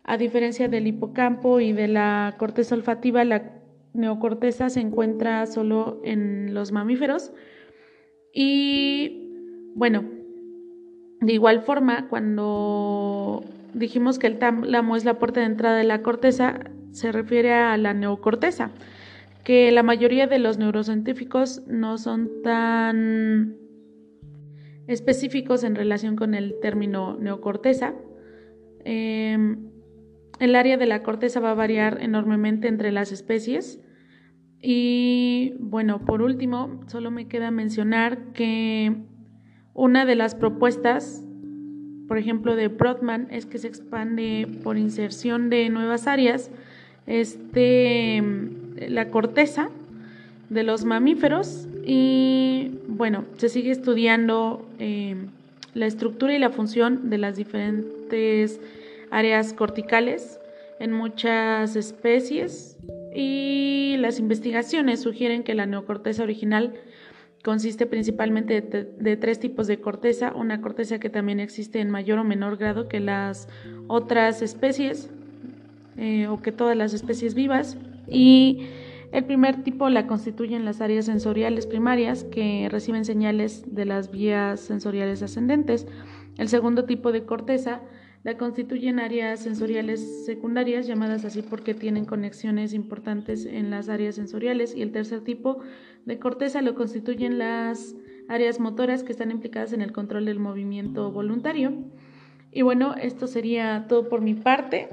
A 0.07 0.18
diferencia 0.18 0.68
del 0.68 0.87
hipocampo 0.87 1.61
y 1.61 1.73
de 1.73 1.88
la 1.88 2.35
corteza 2.38 2.75
olfativa, 2.75 3.25
la 3.25 3.55
neocorteza 3.94 4.68
se 4.68 4.81
encuentra 4.81 5.47
solo 5.47 6.03
en 6.05 6.53
los 6.53 6.73
mamíferos. 6.73 7.33
Y 8.35 9.31
bueno, 9.75 10.05
de 11.24 11.32
igual 11.32 11.62
forma, 11.62 12.06
cuando 12.08 13.44
dijimos 13.72 14.18
que 14.18 14.26
el 14.26 14.38
tálamo 14.38 14.94
es 14.94 15.04
la 15.04 15.18
puerta 15.18 15.40
de 15.40 15.46
entrada 15.46 15.78
de 15.78 15.84
la 15.84 16.02
corteza, 16.02 16.60
se 16.92 17.12
refiere 17.12 17.52
a 17.54 17.76
la 17.78 17.94
neocorteza, 17.94 18.70
que 19.42 19.72
la 19.72 19.82
mayoría 19.82 20.26
de 20.26 20.38
los 20.38 20.58
neurocientíficos 20.58 21.62
no 21.66 21.96
son 21.96 22.30
tan 22.42 23.56
específicos 24.87 25.64
en 25.64 25.74
relación 25.74 26.14
con 26.14 26.34
el 26.34 26.60
término 26.60 27.16
neocorteza. 27.16 27.94
Em, 28.84 29.70
el 30.40 30.56
área 30.56 30.76
de 30.76 30.87
la 30.87 31.02
corteza 31.02 31.40
va 31.40 31.52
a 31.52 31.54
variar 31.54 32.02
enormemente 32.02 32.68
entre 32.68 32.92
las 32.92 33.12
especies. 33.12 33.80
Y 34.60 35.54
bueno, 35.58 36.04
por 36.04 36.20
último, 36.20 36.80
solo 36.87 37.10
me 37.10 37.28
queda 37.28 37.50
mencionar 37.50 38.32
que 38.32 39.04
una 39.74 40.06
de 40.06 40.14
las 40.14 40.34
propuestas, 40.34 41.22
por 42.08 42.16
ejemplo, 42.16 42.56
de 42.56 42.68
Brodmann 42.68 43.28
es 43.30 43.44
que 43.44 43.58
se 43.58 43.66
expande 43.66 44.48
por 44.62 44.78
inserción 44.78 45.50
de 45.50 45.68
nuevas 45.68 46.06
áreas 46.06 46.50
este, 47.06 48.22
la 48.88 49.10
corteza 49.10 49.68
de 50.48 50.62
los 50.62 50.84
mamíferos 50.84 51.66
y 51.84 52.78
bueno, 52.87 53.24
se 53.37 53.48
sigue 53.48 53.72
estudiando 53.72 54.66
eh, 54.78 55.16
la 55.74 55.87
estructura 55.87 56.34
y 56.34 56.38
la 56.38 56.50
función 56.50 57.10
de 57.10 57.18
las 57.18 57.37
diferentes 57.37 58.60
áreas 59.10 59.52
corticales 59.52 60.38
en 60.78 60.92
muchas 60.92 61.76
especies 61.76 62.76
y 63.14 63.96
las 63.98 64.18
investigaciones 64.18 65.00
sugieren 65.00 65.42
que 65.42 65.54
la 65.54 65.66
neocorteza 65.66 66.22
original 66.22 66.74
consiste 67.44 67.85
principalmente 67.85 68.62
de, 68.62 69.16
tres 69.18 69.38
tipos 69.38 69.66
de 69.66 69.78
corteza, 69.78 70.33
una 70.35 70.62
corteza 70.62 70.98
que 70.98 71.11
también 71.11 71.40
existe 71.40 71.78
en 71.80 71.90
mayor 71.90 72.18
o 72.18 72.24
menor 72.24 72.57
grado 72.57 72.88
que 72.88 73.00
las 73.00 73.48
otras 73.87 74.40
especies 74.40 75.11
eh, 75.98 76.26
o 76.26 76.40
que 76.40 76.52
todas 76.52 76.74
las 76.74 76.94
especies 76.94 77.35
vivas 77.35 77.76
y 78.09 78.66
el 79.12 79.24
primer 79.26 79.62
tipo 79.62 79.90
la 79.90 80.07
constituyen 80.07 80.64
las 80.64 80.80
áreas 80.80 81.04
sensoriales 81.04 81.66
primarias 81.66 82.24
que 82.24 82.68
reciben 82.70 83.04
señales 83.04 83.62
de 83.66 83.85
las 83.85 84.11
vías 84.11 84.59
sensoriales 84.59 85.22
ascendentes. 85.22 85.87
El 86.38 86.48
segundo 86.48 86.85
tipo 86.87 87.12
de 87.12 87.24
corteza 87.24 87.83
la 88.24 88.38
constituyen 88.38 89.00
áreas 89.00 89.40
sensoriales 89.40 90.24
secundarias, 90.24 90.87
llamadas 90.87 91.26
así 91.26 91.42
porque 91.42 91.74
tienen 91.74 92.06
conexiones 92.06 92.72
importantes 92.72 93.44
en 93.44 93.70
las 93.70 93.90
áreas 93.90 94.14
sensoriales. 94.14 94.74
Y 94.74 94.80
el 94.80 94.92
tercer 94.92 95.20
tipo 95.20 95.58
de 96.06 96.18
corteza 96.18 96.62
lo 96.62 96.74
constituyen 96.74 97.38
las 97.38 97.94
áreas 98.28 98.60
motoras 98.60 99.02
que 99.02 99.12
están 99.12 99.30
implicadas 99.30 99.74
en 99.74 99.82
el 99.82 99.92
control 99.92 100.24
del 100.24 100.40
movimiento 100.40 101.12
voluntario. 101.12 101.74
Y 102.50 102.62
bueno, 102.62 102.94
esto 102.94 103.26
sería 103.26 103.84
todo 103.90 104.08
por 104.08 104.22
mi 104.22 104.34
parte. 104.34 104.88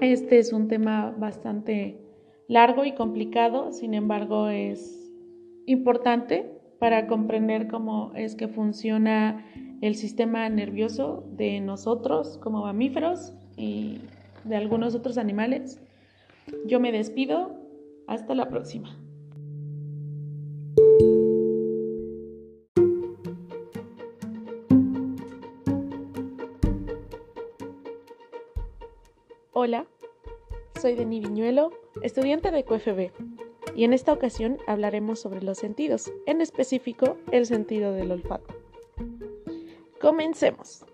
Este 0.00 0.38
es 0.38 0.54
un 0.54 0.68
tema 0.68 1.10
bastante 1.10 2.00
largo 2.48 2.86
y 2.86 2.94
complicado, 2.94 3.72
sin 3.72 3.92
embargo 3.92 4.48
es 4.48 5.12
importante 5.66 6.61
para 6.82 7.06
comprender 7.06 7.68
cómo 7.68 8.10
es 8.16 8.34
que 8.34 8.48
funciona 8.48 9.46
el 9.82 9.94
sistema 9.94 10.48
nervioso 10.48 11.22
de 11.30 11.60
nosotros 11.60 12.40
como 12.42 12.62
mamíferos 12.62 13.34
y 13.56 14.00
de 14.42 14.56
algunos 14.56 14.96
otros 14.96 15.16
animales. 15.16 15.80
Yo 16.66 16.80
me 16.80 16.90
despido, 16.90 17.54
hasta 18.08 18.34
la 18.34 18.48
próxima. 18.48 18.98
Hola, 29.52 29.86
soy 30.80 30.96
Denis 30.96 31.28
Viñuelo 31.28 31.70
estudiante 32.02 32.50
de 32.50 32.64
QFB, 32.64 33.31
y 33.74 33.84
en 33.84 33.92
esta 33.92 34.12
ocasión 34.12 34.58
hablaremos 34.66 35.20
sobre 35.20 35.42
los 35.42 35.58
sentidos, 35.58 36.12
en 36.26 36.40
específico 36.40 37.16
el 37.30 37.46
sentido 37.46 37.92
del 37.92 38.12
olfato. 38.12 38.54
Comencemos. 40.00 40.84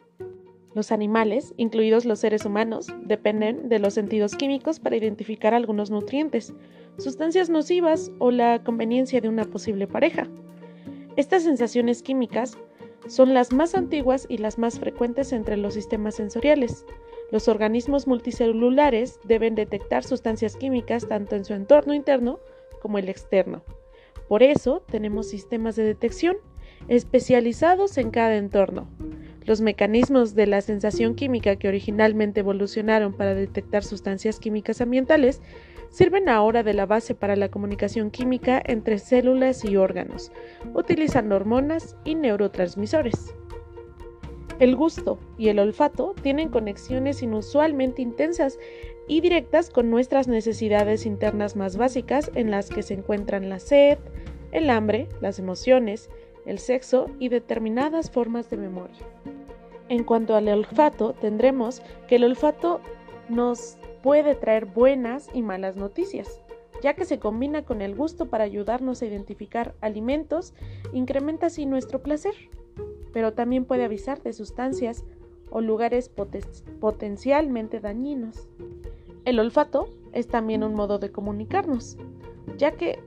Los 0.75 0.93
animales, 0.93 1.55
incluidos 1.57 2.05
los 2.05 2.21
seres 2.21 2.45
humanos, 2.45 2.87
dependen 3.03 3.69
de 3.69 3.79
los 3.79 3.95
sentidos 3.95 4.37
químicos 4.37 4.79
para 4.79 4.97
identificar 4.97 5.55
algunos 5.55 5.91
nutrientes, 5.91 6.55
sustancias 6.99 7.51
nocivas 7.51 8.12
o 8.19 8.31
la 8.31 8.62
conveniencia 8.62 9.21
de 9.21 9.29
una 9.29 9.45
posible 9.45 9.87
pareja. 9.87 10.29
Estas 11.17 11.43
sensaciones 11.43 12.03
químicas 12.03 12.59
son 13.09 13.35
las 13.35 13.53
más 13.53 13.75
antiguas 13.75 14.27
y 14.29 14.38
las 14.38 14.59
más 14.59 14.79
frecuentes 14.79 15.33
entre 15.33 15.57
los 15.57 15.75
sistemas 15.75 16.17
sensoriales, 16.17 16.85
los 17.31 17.47
organismos 17.49 18.07
multicelulares 18.07 19.21
deben 19.25 19.55
detectar 19.55 20.03
sustancias 20.03 20.57
químicas 20.57 21.07
tanto 21.09 21.37
en 21.37 21.45
su 21.45 21.53
entorno 21.53 21.93
interno 21.93 22.41
como 22.81 22.99
el 22.99 23.09
externo. 23.09 23.62
Por 24.29 24.43
eso 24.43 24.83
tenemos 24.91 25.29
sistemas 25.29 25.77
de 25.77 25.85
detección 25.85 26.37
especializados 26.88 27.99
en 27.99 28.11
cada 28.11 28.37
entorno. 28.37 28.88
Los 29.45 29.61
mecanismos 29.61 30.35
de 30.35 30.47
la 30.47 30.61
sensación 30.61 31.14
química 31.14 31.57
que 31.57 31.69
originalmente 31.69 32.41
evolucionaron 32.41 33.14
para 33.14 33.35
detectar 33.35 33.83
sustancias 33.83 34.38
químicas 34.38 34.81
ambientales 34.81 35.41
sirven 35.91 36.29
ahora 36.29 36.62
de 36.62 36.75
la 36.75 36.87
base 36.87 37.14
para 37.14 37.35
la 37.35 37.51
comunicación 37.51 38.11
química 38.11 38.62
entre 38.64 38.99
células 38.99 39.64
y 39.64 39.77
órganos, 39.77 40.33
utilizando 40.75 41.37
hormonas 41.37 41.97
y 42.05 42.14
neurotransmisores. 42.14 43.35
El 44.59 44.75
gusto 44.75 45.19
y 45.38 45.49
el 45.49 45.61
olfato 45.61 46.14
tienen 46.21 46.49
conexiones 46.49 47.23
inusualmente 47.23 48.03
intensas 48.03 48.59
y 49.09 49.21
directas 49.21 49.71
con 49.71 49.90
nuestras 49.90 50.29
necesidades 50.29 51.07
internas 51.07 51.57
más 51.57 51.77
básicas 51.77 52.31
en 52.35 52.51
las 52.51 52.68
que 52.68 52.83
se 52.83 52.94
encuentran 52.94 53.49
la 53.49 53.59
sed, 53.59 53.99
el 54.53 54.71
hambre, 54.71 55.09
las 55.21 55.38
emociones, 55.38 56.11
el 56.47 56.59
sexo 56.59 57.07
y 57.18 57.29
determinadas 57.29 58.11
formas 58.11 58.49
de 58.51 58.59
memoria. 58.59 58.99
En 59.88 60.05
cuanto 60.05 60.37
al 60.37 60.49
olfato, 60.49 61.14
tendremos 61.14 61.83
que 62.07 62.16
el 62.16 62.25
olfato 62.25 62.81
nos 63.29 63.79
puede 64.03 64.35
traer 64.35 64.66
buenas 64.66 65.29
y 65.35 65.42
malas 65.42 65.75
noticias, 65.75 66.40
ya 66.83 66.94
que 66.94 67.05
se 67.05 67.18
combina 67.18 67.64
con 67.64 67.83
el 67.83 67.97
gusto 67.97 68.27
para 68.27 68.44
ayudarnos 68.44 69.03
a 69.03 69.07
identificar 69.07 69.75
alimentos, 69.81 70.55
incrementa 70.92 71.47
así 71.47 71.66
nuestro 71.66 72.03
placer 72.03 72.35
pero 73.12 73.33
también 73.33 73.64
puede 73.64 73.85
avisar 73.85 74.23
de 74.23 74.33
sustancias 74.33 75.05
o 75.51 75.61
lugares 75.61 76.11
potencialmente 76.81 77.81
dañinos. 77.81 78.49
El 79.29 79.41
olfato 79.41 79.91
es 80.14 80.27
también 80.27 80.64
un 80.64 80.73
modo 80.73 80.99
de 80.99 81.12
comunicarnos, 81.12 81.99
ya 82.57 82.73
que 82.73 82.99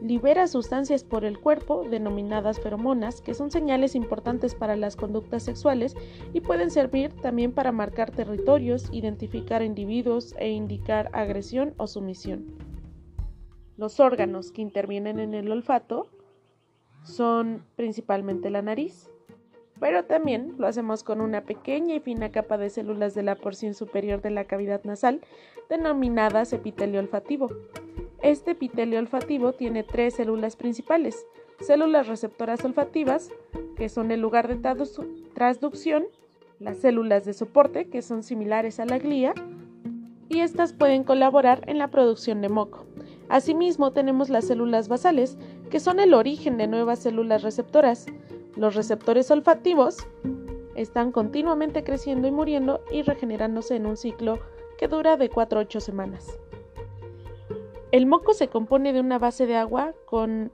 libera 0.00 0.46
sustancias 0.46 1.04
por 1.04 1.22
el 1.22 1.38
cuerpo 1.38 1.84
denominadas 1.86 2.58
feromonas, 2.58 3.20
que 3.20 3.34
son 3.34 3.50
señales 3.50 3.94
importantes 3.94 4.54
para 4.54 4.74
las 4.74 4.96
conductas 4.96 5.42
sexuales 5.42 5.94
y 6.32 6.40
pueden 6.40 6.70
servir 6.70 7.12
también 7.20 7.52
para 7.52 7.72
marcar 7.72 8.10
territorios, 8.10 8.88
identificar 8.90 9.60
individuos 9.60 10.34
e 10.38 10.48
indicar 10.48 11.10
agresión 11.12 11.74
o 11.76 11.86
sumisión. 11.86 12.56
Los 13.76 14.00
órganos 14.00 14.52
que 14.52 14.62
intervienen 14.62 15.18
en 15.18 15.34
el 15.34 15.52
olfato 15.52 16.08
son 17.02 17.66
principalmente 17.76 18.48
la 18.48 18.62
nariz, 18.62 19.10
pero 19.80 20.04
también 20.04 20.54
lo 20.58 20.66
hacemos 20.66 21.02
con 21.02 21.20
una 21.20 21.42
pequeña 21.42 21.94
y 21.94 22.00
fina 22.00 22.30
capa 22.30 22.58
de 22.58 22.70
células 22.70 23.14
de 23.14 23.22
la 23.22 23.36
porción 23.36 23.74
superior 23.74 24.22
de 24.22 24.30
la 24.30 24.44
cavidad 24.44 24.84
nasal, 24.84 25.20
denominadas 25.68 26.52
epitelio 26.52 27.00
olfativo. 27.00 27.50
Este 28.22 28.52
epitelio 28.52 28.98
olfativo 28.98 29.52
tiene 29.52 29.82
tres 29.82 30.14
células 30.14 30.56
principales, 30.56 31.26
células 31.60 32.06
receptoras 32.06 32.64
olfativas, 32.64 33.30
que 33.76 33.88
son 33.88 34.10
el 34.10 34.20
lugar 34.20 34.48
de 34.48 34.56
transducción, 35.34 36.06
las 36.58 36.78
células 36.78 37.24
de 37.24 37.34
soporte, 37.34 37.88
que 37.88 38.02
son 38.02 38.22
similares 38.22 38.80
a 38.80 38.86
la 38.86 38.98
glía, 38.98 39.34
y 40.28 40.40
estas 40.40 40.72
pueden 40.72 41.04
colaborar 41.04 41.62
en 41.68 41.78
la 41.78 41.88
producción 41.88 42.40
de 42.40 42.48
moco. 42.48 42.84
Asimismo, 43.28 43.92
tenemos 43.92 44.28
las 44.28 44.46
células 44.46 44.88
basales, 44.88 45.36
que 45.70 45.80
son 45.80 46.00
el 46.00 46.14
origen 46.14 46.56
de 46.56 46.66
nuevas 46.66 47.00
células 47.00 47.42
receptoras. 47.42 48.06
Los 48.56 48.74
receptores 48.74 49.30
olfativos 49.30 50.06
están 50.74 51.12
continuamente 51.12 51.84
creciendo 51.84 52.26
y 52.26 52.30
muriendo 52.30 52.80
y 52.90 53.02
regenerándose 53.02 53.76
en 53.76 53.86
un 53.86 53.96
ciclo 53.96 54.38
que 54.78 54.88
dura 54.88 55.16
de 55.16 55.28
4 55.28 55.58
a 55.58 55.62
8 55.62 55.80
semanas. 55.80 56.38
El 57.92 58.06
moco 58.06 58.34
se 58.34 58.48
compone 58.48 58.92
de 58.92 59.00
una 59.00 59.18
base 59.18 59.46
de 59.46 59.56
agua 59.56 59.94
con 60.06 60.52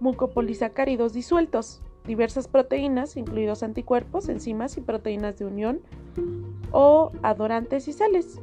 mucopolisacáridos 0.00 1.12
disueltos, 1.12 1.80
diversas 2.06 2.48
proteínas, 2.48 3.16
incluidos 3.16 3.62
anticuerpos, 3.62 4.28
enzimas 4.28 4.76
y 4.76 4.80
proteínas 4.80 5.38
de 5.38 5.46
unión, 5.46 5.80
o 6.70 7.12
adorantes 7.22 7.88
y 7.88 7.92
sales. 7.92 8.40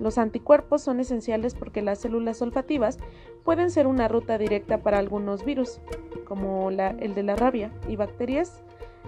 Los 0.00 0.18
anticuerpos 0.18 0.82
son 0.82 1.00
esenciales 1.00 1.54
porque 1.54 1.82
las 1.82 2.00
células 2.00 2.42
olfativas 2.42 2.98
pueden 3.44 3.70
ser 3.70 3.86
una 3.86 4.08
ruta 4.08 4.38
directa 4.38 4.78
para 4.78 4.98
algunos 4.98 5.44
virus, 5.44 5.80
como 6.24 6.70
el 6.70 7.14
de 7.14 7.22
la 7.22 7.36
rabia, 7.36 7.72
y 7.88 7.96
bacterias 7.96 8.62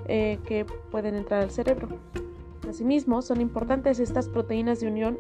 eh, 0.07 0.39
que 0.47 0.65
pueden 0.91 1.17
entrar 1.17 1.43
al 1.43 1.51
cerebro. 1.51 1.89
Asimismo, 2.69 3.23
son 3.23 3.41
importantes 3.41 3.99
estas 3.99 4.29
proteínas 4.29 4.81
de 4.81 4.89
unión 4.89 5.19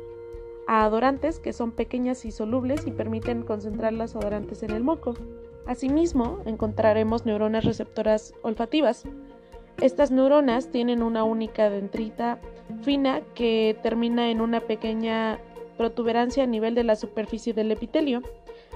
a 0.66 0.84
adorantes 0.84 1.38
que 1.38 1.52
son 1.52 1.70
pequeñas 1.72 2.24
y 2.24 2.32
solubles 2.32 2.86
y 2.86 2.90
permiten 2.90 3.42
concentrar 3.42 3.92
las 3.92 4.16
adorantes 4.16 4.62
en 4.62 4.70
el 4.70 4.82
moco. 4.82 5.14
Asimismo, 5.66 6.40
encontraremos 6.44 7.26
neuronas 7.26 7.64
receptoras 7.64 8.34
olfativas. 8.42 9.04
Estas 9.80 10.10
neuronas 10.10 10.70
tienen 10.70 11.02
una 11.02 11.24
única 11.24 11.70
dendrita 11.70 12.40
fina 12.82 13.20
que 13.34 13.76
termina 13.82 14.30
en 14.30 14.40
una 14.40 14.60
pequeña 14.60 15.38
protuberancia 15.76 16.44
a 16.44 16.46
nivel 16.46 16.74
de 16.74 16.84
la 16.84 16.96
superficie 16.96 17.52
del 17.52 17.70
epitelio. 17.70 18.22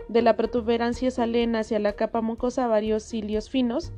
De 0.09 0.23
la 0.23 0.37
protuberancia 0.37 1.11
salen 1.11 1.57
hacia 1.57 1.79
la 1.79 1.93
capa 1.93 2.21
mucosa 2.21 2.67
varios 2.67 3.03
cilios 3.03 3.49
finos 3.49 3.93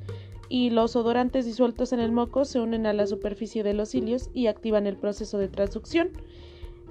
y 0.48 0.70
los 0.70 0.96
odorantes 0.96 1.46
disueltos 1.46 1.92
en 1.92 2.00
el 2.00 2.12
moco 2.12 2.44
se 2.44 2.60
unen 2.60 2.86
a 2.86 2.92
la 2.92 3.06
superficie 3.06 3.62
de 3.62 3.72
los 3.72 3.90
cilios 3.90 4.28
y 4.34 4.48
activan 4.48 4.86
el 4.86 4.96
proceso 4.96 5.38
de 5.38 5.48
transducción. 5.48 6.10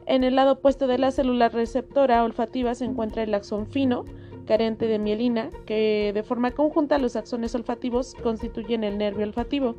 En 0.07 0.23
el 0.23 0.35
lado 0.35 0.53
opuesto 0.53 0.87
de 0.87 0.97
la 0.97 1.11
célula 1.11 1.49
receptora 1.49 2.23
olfativa 2.23 2.73
se 2.73 2.85
encuentra 2.85 3.21
el 3.21 3.33
axón 3.33 3.67
fino, 3.67 4.05
carente 4.47 4.87
de 4.87 4.97
mielina, 4.97 5.51
que 5.65 6.11
de 6.13 6.23
forma 6.23 6.51
conjunta 6.51 6.97
los 6.97 7.15
axones 7.15 7.53
olfativos 7.53 8.15
constituyen 8.15 8.83
el 8.83 8.97
nervio 8.97 9.25
olfativo. 9.25 9.75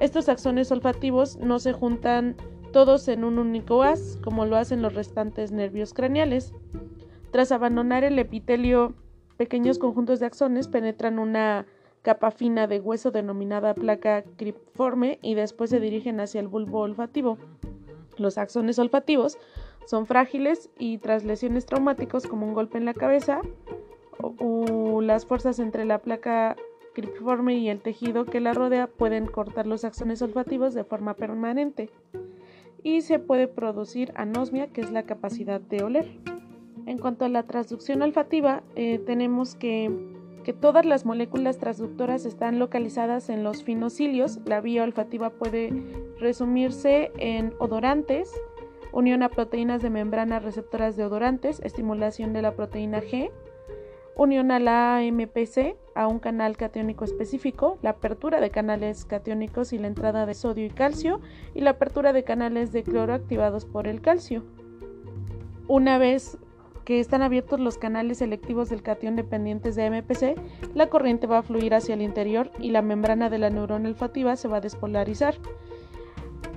Estos 0.00 0.28
axones 0.28 0.72
olfativos 0.72 1.36
no 1.36 1.60
se 1.60 1.72
juntan 1.72 2.36
todos 2.72 3.06
en 3.08 3.24
un 3.24 3.38
único 3.38 3.82
haz, 3.82 4.18
como 4.24 4.46
lo 4.46 4.56
hacen 4.56 4.82
los 4.82 4.94
restantes 4.94 5.52
nervios 5.52 5.94
craneales. 5.94 6.52
Tras 7.30 7.52
abandonar 7.52 8.02
el 8.02 8.18
epitelio, 8.18 8.94
pequeños 9.36 9.78
conjuntos 9.78 10.20
de 10.20 10.26
axones 10.26 10.68
penetran 10.68 11.18
una 11.18 11.66
capa 12.02 12.30
fina 12.30 12.66
de 12.66 12.80
hueso 12.80 13.10
denominada 13.10 13.74
placa 13.74 14.24
cripiforme 14.36 15.18
y 15.22 15.34
después 15.34 15.70
se 15.70 15.80
dirigen 15.80 16.20
hacia 16.20 16.40
el 16.40 16.48
bulbo 16.48 16.80
olfativo. 16.80 17.38
Los 18.16 18.38
axones 18.38 18.78
olfativos 18.78 19.38
son 19.86 20.06
frágiles 20.06 20.70
y 20.78 20.98
tras 20.98 21.24
lesiones 21.24 21.66
traumáticas 21.66 22.26
como 22.26 22.46
un 22.46 22.54
golpe 22.54 22.78
en 22.78 22.84
la 22.84 22.94
cabeza 22.94 23.40
o, 24.18 25.00
las 25.00 25.26
fuerzas 25.26 25.58
entre 25.58 25.84
la 25.84 25.98
placa 25.98 26.56
cripiforme 26.94 27.56
y 27.56 27.68
el 27.68 27.80
tejido 27.80 28.24
que 28.24 28.40
la 28.40 28.52
rodea 28.52 28.86
pueden 28.86 29.26
cortar 29.26 29.66
los 29.66 29.84
axones 29.84 30.22
olfativos 30.22 30.74
de 30.74 30.84
forma 30.84 31.14
permanente 31.14 31.90
y 32.82 33.02
se 33.02 33.18
puede 33.18 33.48
producir 33.48 34.12
anosmia, 34.16 34.68
que 34.68 34.80
es 34.80 34.90
la 34.90 35.04
capacidad 35.04 35.60
de 35.60 35.82
oler. 35.82 36.10
En 36.86 36.98
cuanto 36.98 37.24
a 37.24 37.28
la 37.28 37.44
transducción 37.44 38.02
olfativa, 38.02 38.62
eh, 38.74 38.98
tenemos 38.98 39.54
que, 39.54 39.90
que, 40.42 40.52
todas 40.52 40.84
las 40.84 41.04
moléculas 41.04 41.58
transductoras 41.58 42.24
están 42.24 42.58
localizadas 42.58 43.28
en 43.28 43.44
los 43.44 43.62
finocilios. 43.62 44.40
La 44.46 44.60
vía 44.60 44.82
olfativa 44.82 45.30
puede 45.30 45.72
resumirse 46.18 47.12
en 47.18 47.54
odorantes, 47.60 48.32
unión 48.90 49.22
a 49.22 49.28
proteínas 49.28 49.80
de 49.80 49.90
membrana 49.90 50.40
receptoras 50.40 50.96
de 50.96 51.04
odorantes, 51.04 51.60
estimulación 51.60 52.32
de 52.32 52.42
la 52.42 52.56
proteína 52.56 53.00
G, 53.00 53.30
unión 54.16 54.50
a 54.50 54.58
la 54.58 54.96
AMPC, 54.96 55.76
a 55.94 56.06
un 56.06 56.18
canal 56.18 56.56
catiónico 56.56 57.04
específico, 57.04 57.78
la 57.82 57.90
apertura 57.90 58.40
de 58.40 58.50
canales 58.50 59.04
catiónicos 59.04 59.72
y 59.72 59.78
la 59.78 59.86
entrada 59.86 60.26
de 60.26 60.34
sodio 60.34 60.66
y 60.66 60.70
calcio, 60.70 61.20
y 61.54 61.60
la 61.60 61.70
apertura 61.70 62.12
de 62.12 62.24
canales 62.24 62.72
de 62.72 62.82
cloro 62.82 63.14
activados 63.14 63.64
por 63.64 63.86
el 63.86 64.00
calcio. 64.00 64.44
Una 65.68 65.98
vez 65.98 66.38
que 66.84 67.00
están 67.00 67.22
abiertos 67.22 67.60
los 67.60 67.78
canales 67.78 68.18
selectivos 68.18 68.68
del 68.68 68.82
catión 68.82 69.16
dependientes 69.16 69.76
de 69.76 69.86
AMPC, 69.86 70.36
la 70.74 70.88
corriente 70.88 71.26
va 71.26 71.38
a 71.38 71.42
fluir 71.42 71.74
hacia 71.74 71.94
el 71.94 72.02
interior 72.02 72.50
y 72.58 72.70
la 72.70 72.82
membrana 72.82 73.30
de 73.30 73.38
la 73.38 73.50
neurona 73.50 73.88
olfativa 73.88 74.36
se 74.36 74.48
va 74.48 74.56
a 74.56 74.60
despolarizar. 74.60 75.36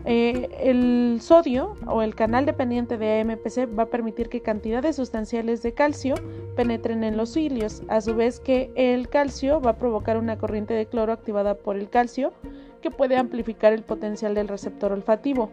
Eh, 0.08 0.50
el 0.60 1.18
sodio 1.20 1.76
o 1.88 2.04
el 2.04 2.14
canal 2.14 2.46
dependiente 2.46 3.00
de 3.00 3.22
AMPC 3.22 3.68
va 3.78 3.84
a 3.84 3.90
permitir 3.90 4.30
que 4.30 4.42
cantidades 4.42 4.98
sustanciales 4.98 5.64
de 5.64 5.74
calcio 5.74 6.14
penetren 6.56 7.04
en 7.04 7.18
los 7.18 7.34
cilios, 7.34 7.82
a 7.88 8.02
su 8.02 8.14
vez 8.14 8.40
que 8.40 8.72
el 8.76 9.10
calcio 9.10 9.60
va 9.60 9.72
a 9.72 9.78
provocar 9.78 10.18
una 10.18 10.38
corriente 10.38 10.76
de 10.76 10.86
cloro 10.86 11.12
activada 11.12 11.56
por 11.56 11.76
el 11.76 11.90
calcio 11.90 12.34
que 12.82 12.92
puede 12.92 13.18
amplificar 13.18 13.74
el 13.74 13.82
potencial 13.82 14.36
del 14.36 14.48
receptor 14.48 14.92
olfativo. 14.92 15.50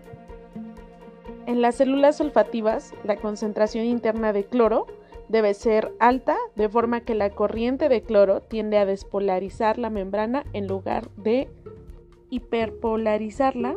En 1.46 1.62
las 1.62 1.76
células 1.76 2.20
olfativas, 2.20 2.92
la 3.04 3.16
concentración 3.16 3.86
interna 3.86 4.34
de 4.34 4.44
cloro 4.44 4.86
debe 5.28 5.54
ser 5.54 5.94
alta, 5.98 6.36
de 6.56 6.68
forma 6.68 7.00
que 7.00 7.14
la 7.14 7.30
corriente 7.30 7.88
de 7.88 8.02
cloro 8.02 8.42
tiende 8.42 8.76
a 8.76 8.84
despolarizar 8.84 9.78
la 9.78 9.88
membrana 9.88 10.44
en 10.52 10.66
lugar 10.66 11.08
de 11.16 11.48
hiperpolarizarla 12.28 13.76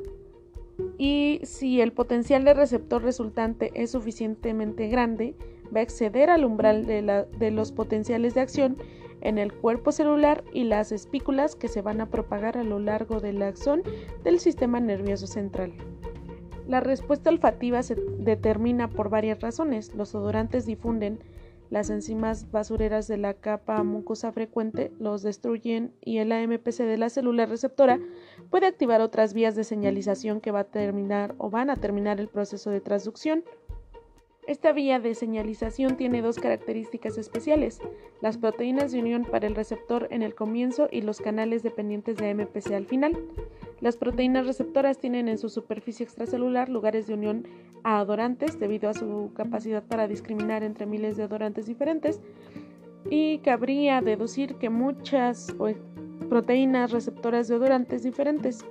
y 0.97 1.39
si 1.43 1.81
el 1.81 1.91
potencial 1.93 2.43
de 2.43 2.53
receptor 2.53 3.03
resultante 3.03 3.71
es 3.75 3.91
suficientemente 3.91 4.88
grande, 4.88 5.35
va 5.75 5.79
a 5.79 5.83
exceder 5.83 6.29
al 6.29 6.45
umbral 6.45 6.85
de, 6.85 7.51
los 7.51 7.71
potenciales 7.71 8.33
de 8.33 8.41
acción 8.41 8.77
en 9.21 9.38
el 9.38 9.53
cuerpo 9.53 9.91
celular 9.91 10.43
y 10.53 10.65
las 10.65 10.91
espículas 10.91 11.55
que 11.55 11.67
se 11.67 11.81
van 11.81 12.01
a 12.01 12.09
propagar 12.09 12.57
a 12.57 12.63
lo 12.63 12.79
largo 12.79 13.19
del 13.19 13.41
axón 13.41 13.81
del 14.23 14.39
sistema 14.39 14.79
nervioso 14.79 15.27
central. 15.27 15.73
La 16.67 16.79
respuesta 16.79 17.29
olfativa 17.29 17.83
se 17.83 17.95
determina 17.95 18.89
por 18.89 19.09
varias 19.09 19.39
razones. 19.39 19.93
Los 19.95 20.15
odorantes 20.15 20.65
difunden 20.65 21.19
las 21.75 21.89
enzimas 21.89 22.49
basureras 22.51 23.05
de 23.09 23.17
la 23.17 23.33
capa 23.33 23.83
mucosa 23.83 24.31
frecuente 24.31 24.93
los 24.97 25.23
destruyen 25.23 25.91
y 25.99 26.19
el 26.19 26.31
AMPC 26.31 26.77
de 26.85 26.97
la 26.97 27.09
célula 27.09 27.45
receptora 27.45 27.99
puede 28.49 28.65
activar 28.65 29.01
otras 29.01 29.33
vías 29.33 29.57
de 29.57 29.65
señalización 29.65 30.39
que 30.39 30.51
va 30.51 30.61
a 30.61 30.71
terminar 30.71 31.35
o 31.38 31.49
van 31.49 31.69
a 31.69 31.75
terminar 31.75 32.21
el 32.21 32.29
proceso 32.29 32.69
de 32.69 32.79
transducción. 32.79 33.43
Esta 34.47 34.73
vía 34.73 34.99
de 34.99 35.15
señalización 35.15 35.97
tiene 35.97 36.21
dos 36.21 36.38
características 36.38 37.17
especiales, 37.17 37.79
las 38.21 38.38
proteínas 38.38 38.91
de 38.91 38.99
unión 38.99 39.25
para 39.25 39.47
el 39.47 39.55
receptor 39.55 40.08
en 40.12 40.21
el 40.21 40.36
comienzo 40.36 40.88
y 40.91 41.01
los 41.01 41.19
canales 41.19 41.63
dependientes 41.63 42.17
de 42.17 42.29
AMPC 42.29 42.71
al 42.73 42.86
final. 42.86 43.17
Las 43.81 43.97
proteínas 43.97 44.45
receptoras 44.45 44.99
tienen 44.99 45.29
en 45.29 45.39
su 45.39 45.49
superficie 45.49 46.03
extracelular 46.03 46.69
lugares 46.69 47.08
de 47.08 47.15
unión 47.15 47.47
a 47.84 47.99
adorantes 47.99 48.60
debido 48.60 48.88
a 48.88 48.93
su 48.93 49.31
capacidad 49.36 49.84
para 49.84 50.08
discriminar 50.08 50.62
entre 50.62 50.86
miles 50.86 51.17
de 51.17 51.23
adorantes 51.23 51.65
diferentes 51.65 52.21
y 53.10 53.39
cabría 53.39 54.01
deducir 54.01 54.55
que 54.55 54.69
muchas 54.69 55.55
proteínas 56.29 56.91
receptoras 56.91 57.47
de 57.47 57.55
odorantes 57.55 58.03
diferentes 58.03 58.63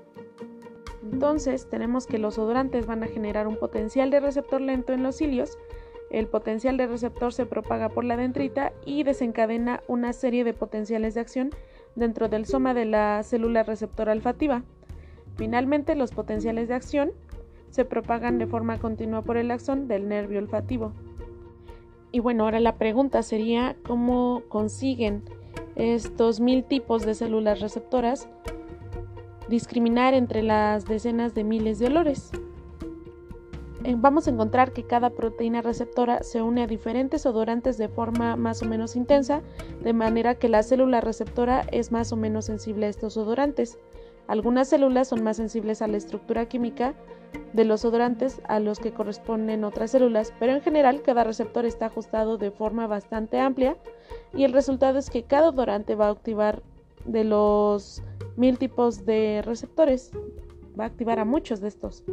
entonces 1.12 1.68
tenemos 1.68 2.06
que 2.06 2.18
los 2.18 2.38
odorantes 2.38 2.86
van 2.86 3.02
a 3.02 3.08
generar 3.08 3.46
un 3.46 3.56
potencial 3.56 4.10
de 4.10 4.20
receptor 4.20 4.60
lento 4.60 4.92
en 4.92 5.02
los 5.02 5.16
cilios, 5.16 5.58
el 6.10 6.28
potencial 6.28 6.76
de 6.76 6.86
receptor 6.86 7.32
se 7.32 7.46
propaga 7.46 7.88
por 7.88 8.04
la 8.04 8.16
dendrita 8.16 8.72
y 8.86 9.02
desencadena 9.02 9.82
una 9.88 10.12
serie 10.12 10.44
de 10.44 10.52
potenciales 10.52 11.14
de 11.14 11.20
acción 11.20 11.50
dentro 11.96 12.28
del 12.28 12.46
soma 12.46 12.74
de 12.74 12.84
la 12.84 13.22
célula 13.22 13.62
receptora 13.64 14.12
olfativa. 14.12 14.62
Finalmente, 15.36 15.96
los 15.96 16.12
potenciales 16.12 16.68
de 16.68 16.74
acción 16.74 17.12
se 17.70 17.84
propagan 17.84 18.38
de 18.38 18.46
forma 18.46 18.78
continua 18.78 19.22
por 19.22 19.36
el 19.36 19.50
axón 19.50 19.88
del 19.88 20.08
nervio 20.08 20.38
olfativo. 20.38 20.92
Y 22.12 22.20
bueno, 22.20 22.44
ahora 22.44 22.60
la 22.60 22.76
pregunta 22.76 23.24
sería 23.24 23.74
cómo 23.84 24.42
consiguen 24.48 25.24
estos 25.74 26.38
mil 26.38 26.62
tipos 26.62 27.04
de 27.04 27.14
células 27.14 27.60
receptoras 27.60 28.28
discriminar 29.48 30.14
entre 30.14 30.42
las 30.42 30.84
decenas 30.86 31.34
de 31.34 31.44
miles 31.44 31.78
de 31.78 31.86
olores. 31.86 32.30
Eh, 33.84 33.96
vamos 33.98 34.26
a 34.26 34.30
encontrar 34.30 34.72
que 34.72 34.84
cada 34.84 35.10
proteína 35.10 35.60
receptora 35.60 36.22
se 36.22 36.40
une 36.40 36.62
a 36.62 36.66
diferentes 36.66 37.26
odorantes 37.26 37.76
de 37.76 37.88
forma 37.88 38.34
más 38.34 38.62
o 38.62 38.66
menos 38.66 38.96
intensa, 38.96 39.42
de 39.82 39.92
manera 39.92 40.36
que 40.36 40.48
la 40.48 40.62
célula 40.62 41.02
receptora 41.02 41.66
es 41.70 41.92
más 41.92 42.10
o 42.10 42.16
menos 42.16 42.46
sensible 42.46 42.86
a 42.86 42.88
estos 42.88 43.18
odorantes. 43.18 43.78
Algunas 44.26 44.68
células 44.68 45.08
son 45.08 45.22
más 45.22 45.36
sensibles 45.36 45.82
a 45.82 45.86
la 45.86 45.98
estructura 45.98 46.46
química 46.46 46.94
de 47.52 47.66
los 47.66 47.84
odorantes 47.84 48.40
a 48.48 48.58
los 48.58 48.78
que 48.78 48.94
corresponden 48.94 49.64
otras 49.64 49.90
células, 49.90 50.32
pero 50.38 50.52
en 50.52 50.62
general 50.62 51.02
cada 51.02 51.24
receptor 51.24 51.66
está 51.66 51.86
ajustado 51.86 52.38
de 52.38 52.50
forma 52.50 52.86
bastante 52.86 53.38
amplia 53.38 53.76
y 54.32 54.44
el 54.44 54.54
resultado 54.54 54.98
es 54.98 55.10
que 55.10 55.24
cada 55.24 55.50
odorante 55.50 55.94
va 55.94 56.06
a 56.06 56.12
activar 56.12 56.62
de 57.04 57.24
los 57.24 58.02
mil 58.36 58.58
tipos 58.58 59.04
de 59.04 59.42
receptores, 59.44 60.10
va 60.78 60.84
a 60.84 60.88
activar 60.88 61.18
a 61.18 61.24
muchos 61.24 61.60
de 61.60 61.68
estos. 61.68 62.04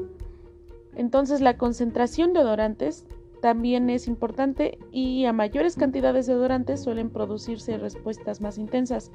Entonces 0.96 1.42
la 1.42 1.58
concentración 1.58 2.34
de 2.34 2.40
odorantes 2.40 3.06
también 3.42 3.90
es 3.90 4.08
importante 4.08 4.78
y 4.92 5.26
a 5.26 5.34
mayores 5.34 5.76
cantidades 5.76 6.28
de 6.28 6.36
odorantes 6.36 6.82
suelen 6.82 7.10
producirse 7.10 7.78
respuestas 7.78 8.40
más 8.40 8.58
intensas. 8.58 9.12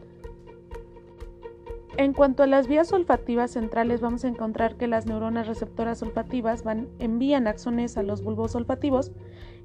En 1.97 2.13
cuanto 2.13 2.43
a 2.43 2.47
las 2.47 2.67
vías 2.67 2.93
olfativas 2.93 3.53
centrales, 3.53 4.03
vamos 4.03 4.25
a 4.25 4.29
encontrar 4.29 4.77
que 4.77 4.87
las 4.87 5.07
neuronas 5.07 5.47
receptoras 5.47 6.03
olfativas 6.03 6.63
van, 6.63 6.89
envían 6.99 7.47
axones 7.47 7.97
a 7.97 8.03
los 8.03 8.23
bulbos 8.23 8.55
olfativos 8.55 9.13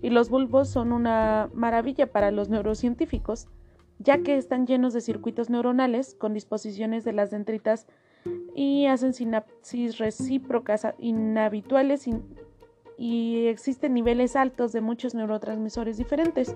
y 0.01 0.11
los 0.11 0.29
bulbos 0.29 0.69
son 0.69 0.93
una 0.93 1.49
maravilla 1.53 2.11
para 2.11 2.31
los 2.31 2.47
neurocientíficos, 2.47 3.49
ya 4.03 4.23
que 4.23 4.37
están 4.37 4.65
llenos 4.65 4.93
de 4.93 5.01
circuitos 5.01 5.49
neuronales 5.49 6.15
con 6.15 6.33
disposiciones 6.33 7.03
de 7.03 7.13
las 7.13 7.31
dendritas 7.31 7.87
y 8.55 8.85
hacen 8.85 9.13
sinapsis 9.13 9.97
recíprocas 9.97 10.87
inhabituales 10.99 12.07
y 12.97 13.47
existen 13.47 13.93
niveles 13.93 14.35
altos 14.35 14.71
de 14.71 14.81
muchos 14.81 15.15
neurotransmisores 15.15 15.97
diferentes. 15.97 16.55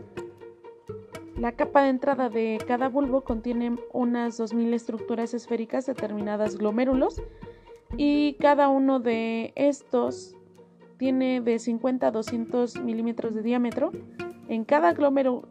La 1.37 1.51
capa 1.51 1.83
de 1.83 1.89
entrada 1.89 2.29
de 2.29 2.59
cada 2.65 2.87
bulbo 2.87 3.21
contiene 3.21 3.75
unas 3.91 4.39
2.000 4.39 4.73
estructuras 4.73 5.33
esféricas 5.33 5.85
determinadas 5.85 6.57
glomérulos 6.57 7.21
y 7.97 8.35
cada 8.35 8.69
uno 8.69 8.99
de 8.99 9.51
estos 9.55 10.35
tiene 10.97 11.41
de 11.41 11.59
50 11.59 12.07
a 12.07 12.11
200 12.11 12.77
milímetros 12.81 13.35
de 13.35 13.41
diámetro. 13.41 13.91
En 14.47 14.63
cada 14.63 14.93
glomérulo, 14.93 15.49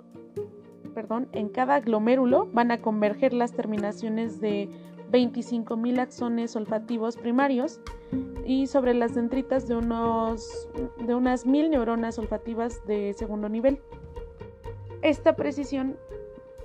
perdón, 0.94 1.28
en 1.32 1.48
cada 1.48 1.80
glomérulo 1.80 2.48
van 2.52 2.70
a 2.70 2.80
converger 2.80 3.32
las 3.34 3.52
terminaciones 3.52 4.40
de 4.40 4.68
25.000 5.10 6.00
axones 6.00 6.56
olfativos 6.56 7.16
primarios 7.16 7.80
y 8.46 8.66
sobre 8.66 8.94
las 8.94 9.14
dendritas 9.14 9.68
de, 9.68 9.76
unos, 9.76 10.68
de 11.06 11.14
unas 11.14 11.46
1.000 11.46 11.70
neuronas 11.70 12.18
olfativas 12.18 12.84
de 12.86 13.12
segundo 13.14 13.48
nivel. 13.48 13.80
Esta 15.02 15.36
precisión 15.36 15.96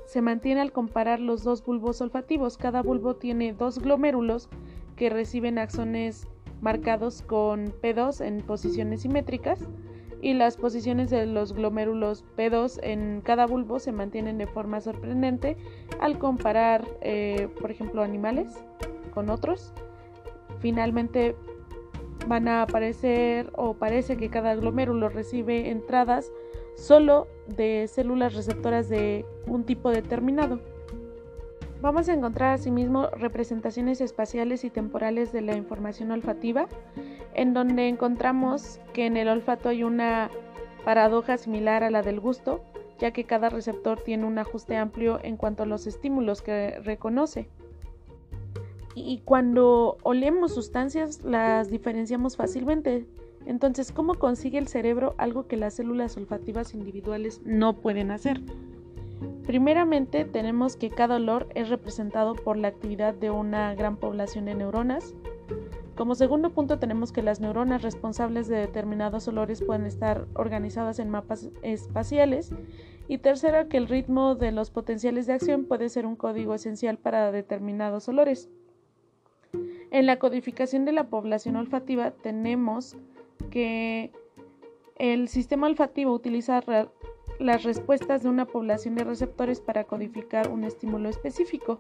se 0.06 0.22
mantiene 0.22 0.62
al 0.62 0.72
comparar 0.72 1.20
los 1.20 1.44
dos 1.44 1.64
bulbos 1.64 2.02
olfativos. 2.02 2.58
Cada 2.58 2.82
bulbo 2.82 3.16
tiene 3.16 3.54
dos 3.54 3.80
glomérulos 3.80 4.50
que 4.96 5.10
reciben 5.10 5.60
axones 5.60 6.28
marcados 6.62 7.22
con 7.22 7.68
P2 7.82 8.26
en 8.26 8.42
posiciones 8.42 9.02
simétricas 9.02 9.60
y 10.22 10.34
las 10.34 10.58
posiciones 10.58 11.10
de 11.10 11.26
los 11.26 11.54
glomérulos 11.54 12.26
P2 12.38 12.80
en 12.84 13.22
cada 13.22 13.46
bulbo 13.46 13.80
se 13.80 13.92
mantienen 13.92 14.38
de 14.38 14.48
forma 14.48 14.82
sorprendente 14.82 15.58
al 16.00 16.20
comparar, 16.20 16.88
eh, 17.02 17.48
por 17.62 17.72
ejemplo, 17.72 18.02
animales 18.02 18.64
con 19.14 19.30
otros. 19.30 19.74
Finalmente 20.60 21.36
van 22.28 22.48
a 22.48 22.64
aparecer 22.64 23.50
o 23.56 23.74
parece 23.74 24.18
que 24.18 24.30
cada 24.30 24.56
glomérulo 24.56 25.10
recibe 25.10 25.70
entradas 25.70 26.32
solo 26.76 27.28
de 27.48 27.88
células 27.88 28.34
receptoras 28.34 28.90
de 28.90 29.26
un 29.48 29.64
tipo 29.66 29.90
determinado. 29.90 30.60
Vamos 31.82 32.10
a 32.10 32.14
encontrar 32.14 32.54
asimismo 32.54 33.08
representaciones 33.08 34.02
espaciales 34.02 34.66
y 34.66 34.70
temporales 34.70 35.32
de 35.32 35.42
la 35.42 35.56
información 35.56 36.12
olfativa, 36.12 36.68
en 37.34 37.54
donde 37.54 37.88
encontramos 37.88 38.82
que 38.92 39.06
en 39.06 39.16
el 39.16 39.30
olfato 39.30 39.70
hay 39.70 39.84
una 39.84 40.30
paradoja 40.84 41.38
similar 41.38 41.84
a 41.84 41.90
la 41.90 42.02
del 42.02 42.20
gusto, 42.20 42.62
ya 43.00 43.12
que 43.12 43.24
cada 43.24 43.48
receptor 43.48 44.02
tiene 44.02 44.26
un 44.26 44.38
ajuste 44.40 44.76
amplio 44.76 45.20
en 45.24 45.38
cuanto 45.38 45.64
a 45.64 45.66
los 45.66 45.88
estímulos 45.88 46.42
que 46.42 46.80
reconoce. 46.80 47.48
Y 48.94 49.22
cuando 49.24 49.98
olemos 50.04 50.54
sustancias 50.54 51.24
las 51.24 51.70
diferenciamos 51.70 52.36
fácilmente, 52.36 53.06
entonces, 53.46 53.94
¿cómo 53.94 54.16
consigue 54.16 54.58
el 54.58 54.68
cerebro 54.68 55.16
algo 55.18 55.48
que 55.48 55.56
las 55.56 55.76
células 55.76 56.18
olfativas 56.18 56.74
individuales 56.74 57.42
no 57.46 57.78
pueden 57.78 58.12
hacer? 58.12 58.42
Primeramente, 59.46 60.26
tenemos 60.26 60.76
que 60.76 60.90
cada 60.90 61.16
olor 61.16 61.48
es 61.56 61.70
representado 61.70 62.36
por 62.36 62.58
la 62.58 62.68
actividad 62.68 63.14
de 63.14 63.32
una 63.32 63.74
gran 63.76 63.98
población 63.98 64.46
de 64.46 64.56
neuronas. 64.56 65.16
Como 65.96 66.16
segundo 66.16 66.52
punto, 66.52 66.80
tenemos 66.80 67.12
que 67.12 67.22
las 67.22 67.42
neuronas 67.42 67.82
responsables 67.82 68.48
de 68.48 68.58
determinados 68.58 69.28
olores 69.28 69.62
pueden 69.62 69.86
estar 69.86 70.28
organizadas 70.36 71.00
en 71.00 71.10
mapas 71.10 71.50
espaciales. 71.62 72.52
Y 73.08 73.18
tercero, 73.18 73.68
que 73.68 73.78
el 73.78 73.88
ritmo 73.88 74.36
de 74.36 74.52
los 74.52 74.72
potenciales 74.72 75.26
de 75.28 75.34
acción 75.34 75.66
puede 75.66 75.90
ser 75.90 76.06
un 76.06 76.16
código 76.16 76.54
esencial 76.54 76.98
para 76.98 77.32
determinados 77.32 78.08
olores. 78.08 78.50
En 79.92 80.06
la 80.06 80.20
codificación 80.20 80.86
de 80.86 80.92
la 80.92 81.10
población 81.10 81.56
olfativa 81.56 82.12
tenemos 82.12 82.96
que 83.50 84.12
el 84.96 85.28
sistema 85.28 85.68
olfativo 85.68 86.14
utiliza 86.14 86.62
las 87.40 87.64
respuestas 87.64 88.24
de 88.24 88.30
una 88.30 88.46
población 88.46 88.96
de 88.96 89.04
receptores 89.04 89.62
para 89.62 89.86
codificar 89.86 90.50
un 90.52 90.64
estímulo 90.64 91.10
específico. 91.10 91.80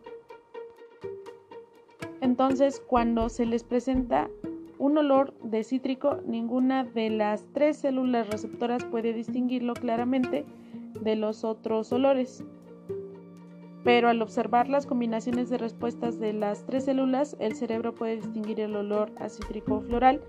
Entonces, 2.21 2.81
cuando 2.85 3.29
se 3.29 3.45
les 3.45 3.63
presenta 3.63 4.29
un 4.77 4.97
olor 4.97 5.33
de 5.43 5.63
cítrico, 5.63 6.19
ninguna 6.25 6.85
de 6.85 7.09
las 7.09 7.45
tres 7.53 7.77
células 7.77 8.29
receptoras 8.29 8.85
puede 8.85 9.13
distinguirlo 9.13 9.73
claramente 9.73 10.45
de 11.01 11.15
los 11.15 11.43
otros 11.43 11.91
olores. 11.91 12.43
Pero 13.83 14.09
al 14.09 14.21
observar 14.21 14.69
las 14.69 14.85
combinaciones 14.85 15.49
de 15.49 15.57
respuestas 15.57 16.19
de 16.19 16.33
las 16.33 16.65
tres 16.65 16.85
células, 16.85 17.35
el 17.39 17.55
cerebro 17.55 17.93
puede 17.93 18.17
distinguir 18.17 18.59
el 18.59 18.75
olor 18.75 19.11
a 19.17 19.29
cítrico 19.29 19.81
floral 19.81 20.21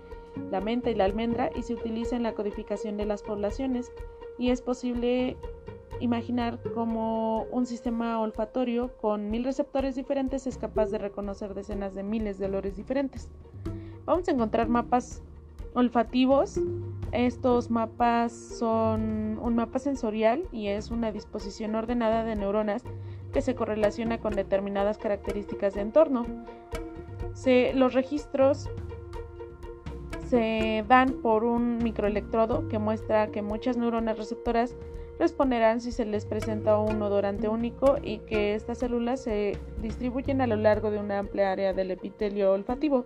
la 0.49 0.61
menta 0.61 0.89
y 0.89 0.95
la 0.95 1.05
almendra 1.05 1.49
y 1.55 1.63
se 1.63 1.73
utiliza 1.73 2.15
en 2.15 2.23
la 2.23 2.33
codificación 2.33 2.97
de 2.97 3.05
las 3.05 3.23
poblaciones 3.23 3.91
y 4.41 4.49
es 4.49 4.63
posible 4.63 5.37
imaginar 5.99 6.57
cómo 6.73 7.43
un 7.51 7.67
sistema 7.67 8.19
olfatorio 8.19 8.89
con 8.97 9.29
mil 9.29 9.43
receptores 9.43 9.95
diferentes 9.95 10.47
es 10.47 10.57
capaz 10.57 10.87
de 10.87 10.97
reconocer 10.97 11.53
decenas 11.53 11.93
de 11.93 12.01
miles 12.01 12.39
de 12.39 12.47
olores 12.47 12.75
diferentes. 12.75 13.29
Vamos 14.05 14.27
a 14.27 14.31
encontrar 14.31 14.67
mapas 14.67 15.21
olfativos. 15.75 16.59
Estos 17.11 17.69
mapas 17.69 18.31
son 18.31 19.37
un 19.39 19.55
mapa 19.55 19.77
sensorial 19.77 20.41
y 20.51 20.69
es 20.69 20.89
una 20.89 21.11
disposición 21.11 21.75
ordenada 21.75 22.23
de 22.23 22.35
neuronas 22.35 22.83
que 23.31 23.43
se 23.43 23.53
correlaciona 23.53 24.17
con 24.17 24.33
determinadas 24.33 24.97
características 24.97 25.75
de 25.75 25.81
entorno. 25.81 26.25
los 27.75 27.93
registros 27.93 28.71
se 30.31 30.85
dan 30.87 31.21
por 31.21 31.43
un 31.43 31.79
microelectrodo 31.79 32.69
que 32.69 32.79
muestra 32.79 33.31
que 33.31 33.41
muchas 33.41 33.75
neuronas 33.75 34.17
receptoras 34.17 34.77
responderán 35.19 35.81
si 35.81 35.91
se 35.91 36.05
les 36.05 36.25
presenta 36.25 36.79
un 36.79 37.01
odorante 37.01 37.49
único 37.49 37.97
y 38.01 38.19
que 38.19 38.55
estas 38.55 38.77
células 38.77 39.21
se 39.21 39.57
distribuyen 39.81 40.39
a 40.39 40.47
lo 40.47 40.55
largo 40.55 40.89
de 40.89 40.99
una 40.99 41.19
amplia 41.19 41.51
área 41.51 41.73
del 41.73 41.91
epitelio 41.91 42.53
olfativo. 42.53 43.05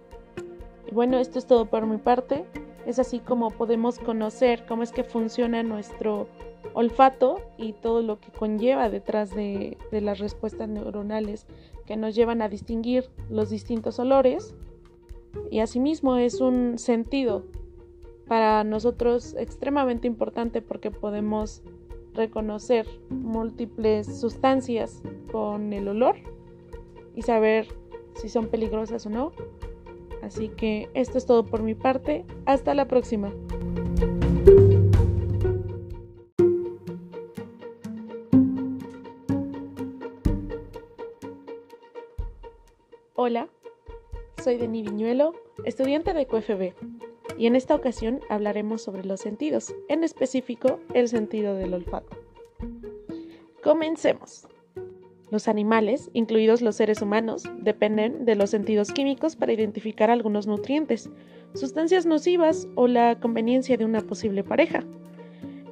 Y 0.88 0.94
bueno, 0.94 1.18
esto 1.18 1.40
es 1.40 1.48
todo 1.48 1.66
por 1.66 1.88
mi 1.88 1.98
parte. 1.98 2.46
Es 2.86 3.00
así 3.00 3.18
como 3.18 3.50
podemos 3.50 3.98
conocer 3.98 4.64
cómo 4.68 4.84
es 4.84 4.92
que 4.92 5.04
funciona 5.04 5.64
nuestro 5.64 6.28
olfato 6.76 7.42
y 7.58 7.74
todo 7.74 8.04
lo 8.04 8.20
que 8.20 8.32
conlleva 8.34 8.88
detrás 8.90 9.34
de, 9.34 9.80
de 9.92 10.02
las 10.02 10.20
respuestas 10.20 10.70
neuronales 10.70 11.48
que 11.88 11.98
nos 11.98 12.14
llevan 12.14 12.44
a 12.44 12.50
distinguir 12.50 13.10
los 13.32 13.50
distintos 13.50 13.98
olores 13.98 14.54
y 15.52 15.60
asimismo 15.60 16.18
es 16.18 16.42
un 16.42 16.78
sentido 16.78 17.46
para 18.28 18.64
nosotros 18.64 19.36
extremadamente 19.38 20.08
importante 20.08 20.62
porque 20.62 20.92
podemos 20.92 21.62
reconocer 22.14 22.88
múltiples 23.10 24.20
sustancias 24.20 25.02
con 25.32 25.74
el 25.74 25.88
olor 25.88 26.16
y 27.16 27.22
saber 27.22 27.68
si 28.16 28.30
son 28.30 28.48
peligrosas 28.48 29.06
o 29.06 29.10
no. 29.10 29.32
Así 30.22 30.50
que 30.50 30.90
esto 30.94 31.18
es 31.18 31.26
todo 31.26 31.46
por 31.46 31.62
mi 31.62 31.76
parte. 31.76 32.26
Hasta 32.46 32.74
la 32.74 32.88
próxima. 32.88 33.32
Hola, 43.14 43.50
soy 44.46 44.58
Deni 44.58 44.84
Viñuelo, 44.84 45.34
estudiante 45.64 46.14
de 46.14 46.28
QFB, 46.28 46.76
y 47.36 47.48
en 47.48 47.56
esta 47.56 47.74
ocasión 47.74 48.20
hablaremos 48.30 48.84
sobre 48.84 49.04
los 49.04 49.20
sentidos, 49.20 49.74
en 49.90 50.04
específico 50.04 50.80
el 50.94 51.08
sentido 51.08 51.56
del 51.56 51.74
olfato. 51.74 52.16
Comencemos. 53.64 54.48
Los 55.32 55.48
animales, 55.48 56.12
incluidos 56.14 56.62
los 56.62 56.76
seres 56.76 57.02
humanos, 57.02 57.42
dependen 57.58 58.24
de 58.26 58.36
los 58.36 58.52
sentidos 58.52 58.92
químicos 58.92 59.36
para 59.36 59.52
identificar 59.52 60.12
algunos 60.12 60.46
nutrientes, 60.46 61.10
sustancias 61.56 62.06
nocivas 62.06 62.68
o 62.76 62.88
la 62.88 63.20
conveniencia 63.20 63.78
de 63.78 63.86
una 63.86 64.02
posible 64.02 64.44
pareja. 64.44 64.84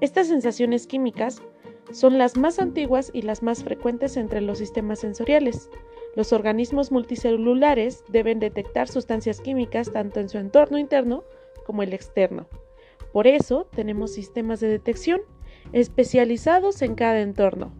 Estas 0.02 0.30
sensaciones 0.30 0.88
químicas 0.88 1.44
son 1.92 2.18
las 2.18 2.38
más 2.38 2.58
antiguas 2.58 3.12
y 3.14 3.22
las 3.22 3.44
más 3.44 3.64
frecuentes 3.64 4.18
entre 4.18 4.42
los 4.42 4.58
sistemas 4.58 5.02
sensoriales. 5.02 5.70
Los 6.16 6.32
organismos 6.32 6.91
multicelulares 6.91 8.03
deben 8.07 8.39
detectar 8.39 8.88
sustancias 8.88 9.41
químicas 9.41 9.91
tanto 9.91 10.20
en 10.20 10.30
su 10.30 10.38
entorno 10.38 10.78
interno 10.78 11.24
como 11.66 11.82
el 11.82 11.93
externo. 11.93 12.47
Por 13.11 13.28
eso 13.28 13.68
tenemos 13.76 14.14
sistemas 14.14 14.59
de 14.59 14.68
detección 14.68 15.22
especializados 15.72 16.82
en 16.82 16.95
cada 16.95 17.22
entorno. 17.22 17.74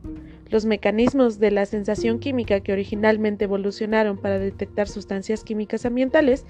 Los 0.50 0.66
mecanismos 0.66 1.40
de 1.40 1.52
la 1.52 1.66
sensación 1.66 2.20
química 2.20 2.60
que 2.62 2.74
originalmente 2.74 3.46
evolucionaron 3.46 4.18
para 4.18 4.40
detectar 4.40 4.88
sustancias 4.88 5.44
químicas 5.44 5.86
ambientales 5.86 6.46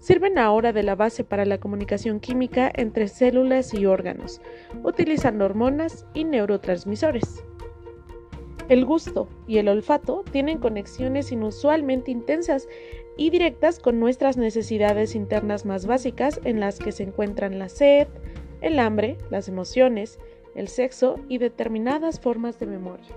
sirven 0.00 0.38
ahora 0.38 0.72
de 0.72 0.82
la 0.82 0.94
base 0.94 1.24
para 1.24 1.44
la 1.44 1.58
comunicación 1.58 2.20
química 2.20 2.70
entre 2.74 3.08
células 3.08 3.74
y 3.74 3.86
órganos, 3.86 4.40
utilizando 4.84 5.44
hormonas 5.44 6.06
y 6.14 6.24
neurotransmisores. 6.24 7.42
El 8.68 8.84
gusto 8.84 9.28
y 9.46 9.58
el 9.58 9.68
olfato 9.68 10.24
tienen 10.30 10.58
conexiones 10.58 11.32
inusualmente 11.32 12.10
intensas 12.10 12.68
y 13.16 13.30
directas 13.30 13.78
con 13.78 13.98
nuestras 13.98 14.36
necesidades 14.36 15.14
internas 15.14 15.64
más 15.64 15.86
básicas 15.86 16.38
en 16.44 16.60
las 16.60 16.78
que 16.78 16.92
se 16.92 17.04
encuentran 17.04 17.58
la 17.58 17.70
sed, 17.70 18.08
el 18.60 18.78
hambre, 18.78 19.16
las 19.30 19.48
emociones, 19.48 20.18
el 20.54 20.68
sexo 20.68 21.16
y 21.28 21.38
determinadas 21.38 22.20
formas 22.20 22.58
de 22.58 22.66
memoria. 22.66 23.08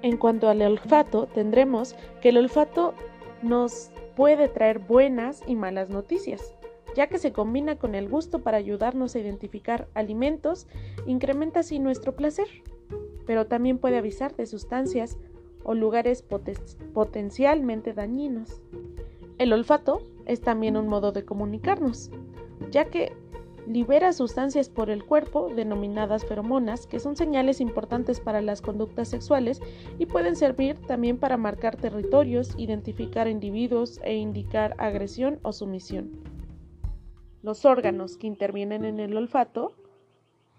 En 0.00 0.16
cuanto 0.16 0.48
al 0.48 0.62
olfato, 0.62 1.26
tendremos 1.26 1.94
que 2.22 2.30
el 2.30 2.38
olfato 2.38 2.94
nos 3.42 3.90
puede 4.16 4.48
traer 4.48 4.78
buenas 4.78 5.42
y 5.46 5.54
malas 5.54 5.90
noticias, 5.90 6.54
ya 6.96 7.08
que 7.08 7.18
se 7.18 7.32
combina 7.32 7.76
con 7.76 7.94
el 7.94 8.08
gusto 8.08 8.40
para 8.40 8.56
ayudarnos 8.56 9.14
a 9.14 9.18
identificar 9.18 9.88
alimentos, 9.94 10.66
incrementa 11.06 11.60
así 11.60 11.78
nuestro 11.78 12.16
placer, 12.16 12.46
pero 13.26 13.46
también 13.46 13.78
puede 13.78 13.98
avisar 13.98 14.34
de 14.36 14.46
sustancias 14.46 15.18
o 15.64 15.74
lugares 15.74 16.24
potencialmente 16.92 17.92
dañinos. 17.92 18.60
El 19.38 19.52
olfato 19.52 20.02
es 20.26 20.40
también 20.40 20.76
un 20.76 20.88
modo 20.88 21.12
de 21.12 21.24
comunicarnos, 21.24 22.10
ya 22.70 22.86
que 22.86 23.12
libera 23.66 24.12
sustancias 24.12 24.68
por 24.68 24.90
el 24.90 25.04
cuerpo 25.04 25.48
denominadas 25.54 26.24
feromonas, 26.24 26.86
que 26.86 27.00
son 27.00 27.16
señales 27.16 27.60
importantes 27.60 28.20
para 28.20 28.40
las 28.40 28.60
conductas 28.60 29.08
sexuales 29.08 29.60
y 29.98 30.06
pueden 30.06 30.36
servir 30.36 30.76
también 30.86 31.18
para 31.18 31.36
marcar 31.36 31.76
territorios, 31.76 32.54
identificar 32.56 33.28
individuos 33.28 34.00
e 34.02 34.16
indicar 34.16 34.74
agresión 34.78 35.38
o 35.42 35.52
sumisión. 35.52 36.10
Los 37.42 37.64
órganos 37.64 38.16
que 38.16 38.26
intervienen 38.26 38.84
en 38.84 39.00
el 39.00 39.16
olfato 39.16 39.74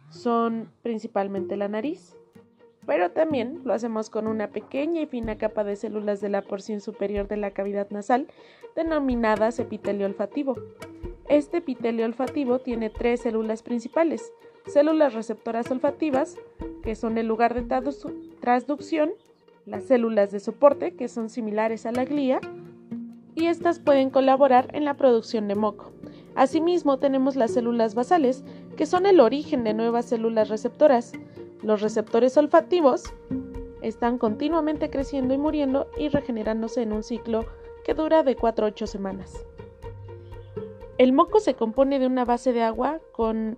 son 0.10 0.70
principalmente 0.82 1.58
la 1.58 1.68
nariz, 1.68 2.18
pero 2.86 3.12
también 3.12 3.62
lo 3.64 3.74
hacemos 3.74 4.10
con 4.10 4.28
una 4.28 4.50
pequeña 4.50 5.02
y 5.02 5.06
fina 5.06 5.38
capa 5.38 5.64
de 5.64 5.76
células 5.76 6.22
de 6.22 6.30
la 6.30 6.42
porción 6.42 6.82
superior 6.82 7.28
de 7.28 7.38
la 7.38 7.52
cavidad 7.52 7.90
nasal, 7.90 8.28
denominadas 8.76 9.60
epitelio 9.60 10.06
olfativo. 10.06 10.56
Este 11.30 11.58
epitelio 11.58 12.06
olfativo 12.06 12.60
tiene 12.60 12.90
tres 12.90 13.22
células 13.22 13.64
principales, 13.64 14.34
células 14.68 15.14
receptoras 15.14 15.70
olfativas, 15.72 16.36
que 16.84 16.96
son 16.96 17.18
el 17.18 17.28
lugar 17.28 17.54
de 17.54 17.64
transducción, 18.42 19.12
las 19.66 19.86
células 19.86 20.32
de 20.32 20.40
soporte, 20.40 20.96
que 20.96 21.08
son 21.08 21.30
similares 21.30 21.86
a 21.86 21.92
la 21.92 22.06
glía, 22.06 22.42
y 23.36 23.48
estas 23.48 23.80
pueden 23.80 24.10
colaborar 24.10 24.70
en 24.74 24.86
la 24.86 24.96
producción 24.96 25.48
de 25.48 25.56
moco. 25.56 25.92
Asimismo, 26.36 27.00
tenemos 27.00 27.36
las 27.36 27.54
células 27.54 27.96
basales, 27.96 28.44
que 28.76 28.86
son 28.86 29.06
el 29.06 29.20
origen 29.20 29.64
de 29.64 29.74
nuevas 29.74 30.06
células 30.06 30.50
receptoras. 30.50 31.14
Los 31.64 31.82
receptores 31.82 32.36
olfativos 32.36 33.14
están 33.82 34.18
continuamente 34.18 34.90
creciendo 34.90 35.34
y 35.34 35.38
muriendo 35.38 35.88
y 35.98 36.10
regenerándose 36.10 36.82
en 36.82 36.92
un 36.92 37.04
ciclo 37.04 37.46
que 37.86 37.94
dura 37.94 38.24
de 38.24 38.36
4 38.36 38.66
a 38.66 38.70
8 38.70 38.86
semanas. 38.86 39.46
El 40.98 41.14
moco 41.14 41.40
se 41.40 41.54
compone 41.54 42.00
de 42.00 42.08
una 42.08 42.26
base 42.26 42.52
de 42.52 42.64
agua 42.64 43.00
con 43.14 43.58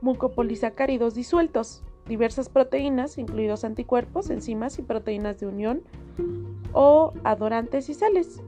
mucopolisacáridos 0.00 1.14
disueltos, 1.14 1.82
diversas 2.06 2.48
proteínas, 2.48 3.18
incluidos 3.18 3.64
anticuerpos, 3.64 4.30
enzimas 4.30 4.78
y 4.78 4.82
proteínas 4.82 5.40
de 5.40 5.46
unión, 5.46 5.82
o 6.72 7.12
adorantes 7.24 7.88
y 7.88 7.94
sales. 7.94 8.42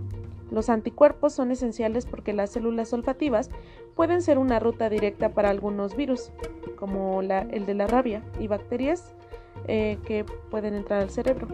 Los 0.50 0.68
anticuerpos 0.68 1.32
son 1.32 1.50
esenciales 1.50 2.06
porque 2.06 2.32
las 2.32 2.50
células 2.50 2.92
olfativas 2.92 3.50
pueden 3.96 4.22
ser 4.22 4.38
una 4.38 4.60
ruta 4.60 4.88
directa 4.88 5.30
para 5.30 5.50
algunos 5.50 5.96
virus, 5.96 6.30
como 6.76 7.22
el 7.22 7.66
de 7.66 7.74
la 7.74 7.88
rabia, 7.88 8.22
y 8.38 8.46
bacterias 8.46 9.14
eh, 9.66 9.98
que 10.06 10.24
pueden 10.50 10.74
entrar 10.74 11.02
al 11.02 11.10
cerebro. 11.10 11.48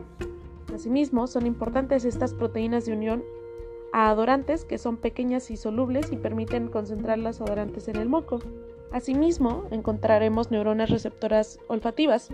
Asimismo, 0.74 1.26
son 1.26 1.46
importantes 1.46 2.04
estas 2.04 2.34
proteínas 2.34 2.84
de 2.84 2.92
unión 2.92 3.22
a 3.92 4.08
adorantes 4.08 4.64
que 4.64 4.78
son 4.78 4.96
pequeñas 4.96 5.50
y 5.50 5.56
solubles 5.56 6.10
y 6.12 6.16
permiten 6.16 6.68
concentrar 6.68 7.18
las 7.18 7.40
adorantes 7.40 7.88
en 7.88 7.96
el 7.96 8.08
moco. 8.08 8.40
Asimismo, 8.90 9.64
encontraremos 9.70 10.50
neuronas 10.50 10.90
receptoras 10.90 11.60
olfativas. 11.68 12.30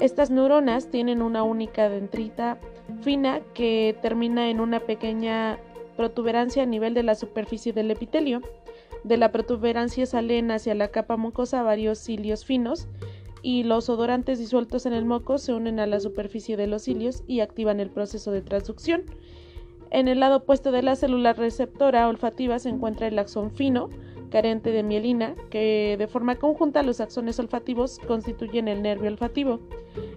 Estas 0.00 0.30
neuronas 0.30 0.90
tienen 0.90 1.22
una 1.22 1.42
única 1.42 1.88
dendrita 1.88 2.58
fina 3.02 3.40
que 3.52 3.96
termina 4.00 4.48
en 4.48 4.60
una 4.60 4.80
pequeña 4.80 5.58
protuberancia 5.96 6.62
a 6.62 6.66
nivel 6.66 6.94
de 6.94 7.02
la 7.02 7.14
superficie 7.14 7.72
del 7.72 7.90
epitelio. 7.90 8.40
De 9.06 9.16
la 9.16 9.30
protuberancia 9.30 10.04
salen 10.04 10.50
hacia 10.50 10.74
la 10.74 10.88
capa 10.88 11.16
mucosa 11.16 11.62
varios 11.62 12.00
cilios 12.00 12.44
finos 12.44 12.88
y 13.40 13.62
los 13.62 13.88
odorantes 13.88 14.40
disueltos 14.40 14.84
en 14.84 14.94
el 14.94 15.04
moco 15.04 15.38
se 15.38 15.54
unen 15.54 15.78
a 15.78 15.86
la 15.86 16.00
superficie 16.00 16.56
de 16.56 16.66
los 16.66 16.82
cilios 16.82 17.22
y 17.28 17.38
activan 17.38 17.78
el 17.78 17.88
proceso 17.88 18.32
de 18.32 18.42
transducción. 18.42 19.04
En 19.92 20.08
el 20.08 20.18
lado 20.18 20.38
opuesto 20.38 20.72
de 20.72 20.82
la 20.82 20.96
célula 20.96 21.34
receptora 21.34 22.08
olfativa 22.08 22.58
se 22.58 22.68
encuentra 22.68 23.06
el 23.06 23.16
axón 23.20 23.52
fino, 23.52 23.90
carente 24.28 24.72
de 24.72 24.82
mielina, 24.82 25.36
que 25.50 25.94
de 25.96 26.08
forma 26.08 26.34
conjunta 26.34 26.82
los 26.82 27.00
axones 27.00 27.38
olfativos 27.38 28.00
constituyen 28.08 28.66
el 28.66 28.82
nervio 28.82 29.08
olfativo. 29.08 29.60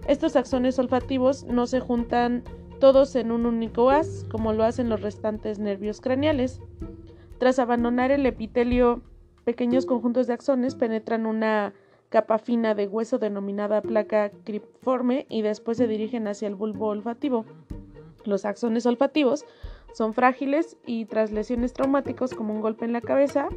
Estos 0.08 0.34
axones 0.34 0.80
olfativos 0.80 1.44
no 1.44 1.68
se 1.68 1.78
juntan 1.78 2.42
todos 2.80 3.14
en 3.14 3.30
un 3.30 3.46
único 3.46 3.90
haz, 3.90 4.26
como 4.32 4.52
lo 4.52 4.64
hacen 4.64 4.88
los 4.88 5.00
restantes 5.00 5.60
nervios 5.60 6.00
craneales. 6.00 6.60
Tras 7.40 7.58
abandonar 7.58 8.10
el 8.10 8.26
epitelio, 8.26 9.00
pequeños 9.44 9.86
conjuntos 9.86 10.26
de 10.26 10.34
axones 10.34 10.74
penetran 10.74 11.24
una 11.24 11.72
capa 12.10 12.36
fina 12.36 12.74
de 12.74 12.86
hueso 12.86 13.18
denominada 13.18 13.80
placa 13.80 14.30
cripiforme 14.44 15.24
y 15.30 15.40
después 15.40 15.78
se 15.78 15.86
dirigen 15.86 16.28
hacia 16.28 16.48
el 16.48 16.54
bulbo 16.54 16.88
olfativo. 16.88 17.46
Los 18.26 18.44
axones 18.44 18.84
olfativos 18.84 19.46
son 19.94 20.12
frágiles 20.12 20.76
y 20.84 21.06
tras 21.06 21.30
lesiones 21.30 21.72
traumáticas 21.72 22.34
como 22.34 22.52
un 22.52 22.60
golpe 22.60 22.84
en 22.84 22.92
la 22.92 23.00
cabeza 23.00 23.48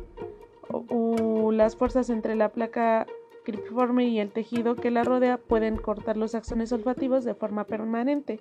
o, 0.70 1.52
las 1.52 1.76
fuerzas 1.76 2.10
entre 2.10 2.36
la 2.36 2.54
placa 2.54 3.06
cripiforme 3.44 4.08
y 4.08 4.22
el 4.22 4.32
tejido 4.32 4.78
que 4.78 4.92
la 4.92 5.04
rodea 5.04 5.38
pueden 5.38 5.76
cortar 5.76 6.16
los 6.16 6.36
axones 6.36 6.72
olfativos 6.72 7.26
de 7.26 7.36
forma 7.36 7.66
permanente 7.66 8.40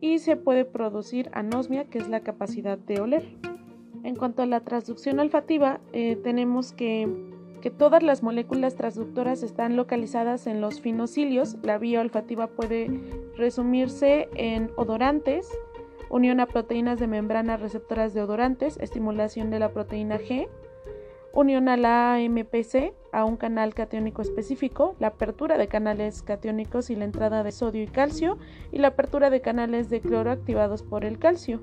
y 0.00 0.18
se 0.18 0.34
puede 0.34 0.64
producir 0.64 1.30
anosmia, 1.34 1.84
que 1.84 1.98
es 1.98 2.08
la 2.08 2.24
capacidad 2.24 2.78
de 2.78 3.00
oler. 3.00 3.49
En 4.02 4.16
cuanto 4.16 4.42
a 4.42 4.46
la 4.46 4.60
transducción 4.60 5.18
olfativa, 5.18 5.80
eh, 5.92 6.16
tenemos 6.16 6.72
que, 6.72 7.08
todas 7.76 8.02
las 8.02 8.22
moléculas 8.22 8.74
transductoras 8.74 9.42
están 9.42 9.76
localizadas 9.76 10.46
en 10.46 10.62
los 10.62 10.80
finos 10.80 11.10
cilios. 11.10 11.58
La 11.62 11.76
vía 11.76 12.00
olfativa 12.00 12.46
puede 12.46 12.88
resumirse 13.36 14.30
en 14.34 14.70
odorantes, 14.76 15.46
unión 16.08 16.40
a 16.40 16.46
proteínas 16.46 16.98
de 16.98 17.06
membrana 17.06 17.58
receptoras 17.58 18.14
de 18.14 18.22
odorantes, 18.22 18.78
estimulación 18.80 19.50
de 19.50 19.58
la 19.58 19.72
proteína 19.72 20.18
G, 20.18 20.48
unión 21.34 21.68
a 21.68 21.76
la 21.76 22.14
AMPC, 22.14 22.94
a 23.12 23.26
un 23.26 23.36
canal 23.36 23.74
catiónico 23.74 24.22
específico, 24.22 24.96
la 24.98 25.08
apertura 25.08 25.58
de 25.58 25.68
canales 25.68 26.22
catiónicos 26.22 26.88
y 26.88 26.96
la 26.96 27.04
entrada 27.04 27.42
de 27.42 27.52
sodio 27.52 27.82
y 27.82 27.86
calcio, 27.88 28.38
y 28.72 28.78
la 28.78 28.88
apertura 28.88 29.28
de 29.28 29.42
canales 29.42 29.90
de 29.90 30.00
cloro 30.00 30.30
activados 30.30 30.82
por 30.82 31.04
el 31.04 31.18
calcio. 31.18 31.60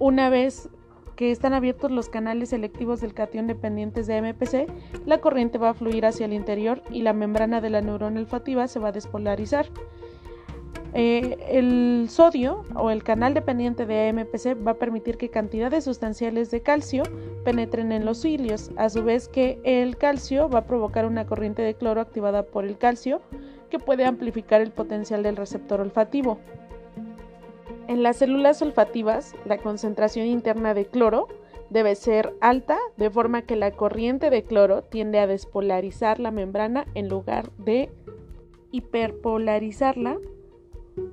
Una 0.00 0.28
vez 0.28 0.68
que 1.16 1.30
están 1.30 1.52
abiertos 1.52 1.90
los 1.90 2.08
canales 2.08 2.50
selectivos 2.50 3.00
del 3.00 3.14
catión 3.14 3.46
dependientes 3.46 4.06
de 4.06 4.16
AMPC, 4.16 4.66
la 5.06 5.18
corriente 5.18 5.58
va 5.58 5.70
a 5.70 5.74
fluir 5.74 6.06
hacia 6.06 6.26
el 6.26 6.32
interior 6.32 6.82
y 6.90 7.02
la 7.02 7.12
membrana 7.12 7.60
de 7.60 7.70
la 7.70 7.80
neurona 7.80 8.20
olfativa 8.20 8.66
se 8.68 8.78
va 8.78 8.88
a 8.88 8.92
despolarizar. 8.92 9.66
Eh, 10.96 11.36
el 11.50 12.06
sodio 12.08 12.62
o 12.76 12.88
el 12.90 13.02
canal 13.02 13.34
dependiente 13.34 13.84
de 13.84 14.08
AMPC 14.10 14.56
va 14.64 14.72
a 14.72 14.74
permitir 14.74 15.16
que 15.16 15.28
cantidades 15.28 15.84
sustanciales 15.84 16.52
de 16.52 16.62
calcio 16.62 17.02
penetren 17.44 17.90
en 17.90 18.04
los 18.04 18.20
cilios, 18.20 18.70
a 18.76 18.88
su 18.88 19.02
vez 19.02 19.26
que 19.26 19.58
el 19.64 19.96
calcio 19.96 20.48
va 20.48 20.60
a 20.60 20.66
provocar 20.66 21.04
una 21.04 21.26
corriente 21.26 21.62
de 21.62 21.74
cloro 21.74 22.00
activada 22.00 22.44
por 22.44 22.64
el 22.64 22.78
calcio 22.78 23.20
que 23.70 23.80
puede 23.80 24.04
amplificar 24.04 24.60
el 24.60 24.70
potencial 24.70 25.24
del 25.24 25.34
receptor 25.34 25.80
olfativo. 25.80 26.38
En 27.86 28.02
las 28.02 28.16
células 28.16 28.62
olfativas, 28.62 29.34
la 29.44 29.58
concentración 29.58 30.26
interna 30.26 30.72
de 30.72 30.86
cloro 30.86 31.28
debe 31.68 31.94
ser 31.94 32.34
alta, 32.40 32.78
de 32.96 33.10
forma 33.10 33.42
que 33.42 33.56
la 33.56 33.72
corriente 33.72 34.30
de 34.30 34.42
cloro 34.42 34.82
tiende 34.82 35.18
a 35.18 35.26
despolarizar 35.26 36.18
la 36.18 36.30
membrana 36.30 36.86
en 36.94 37.08
lugar 37.08 37.50
de 37.58 37.90
hiperpolarizarla. 38.70 40.18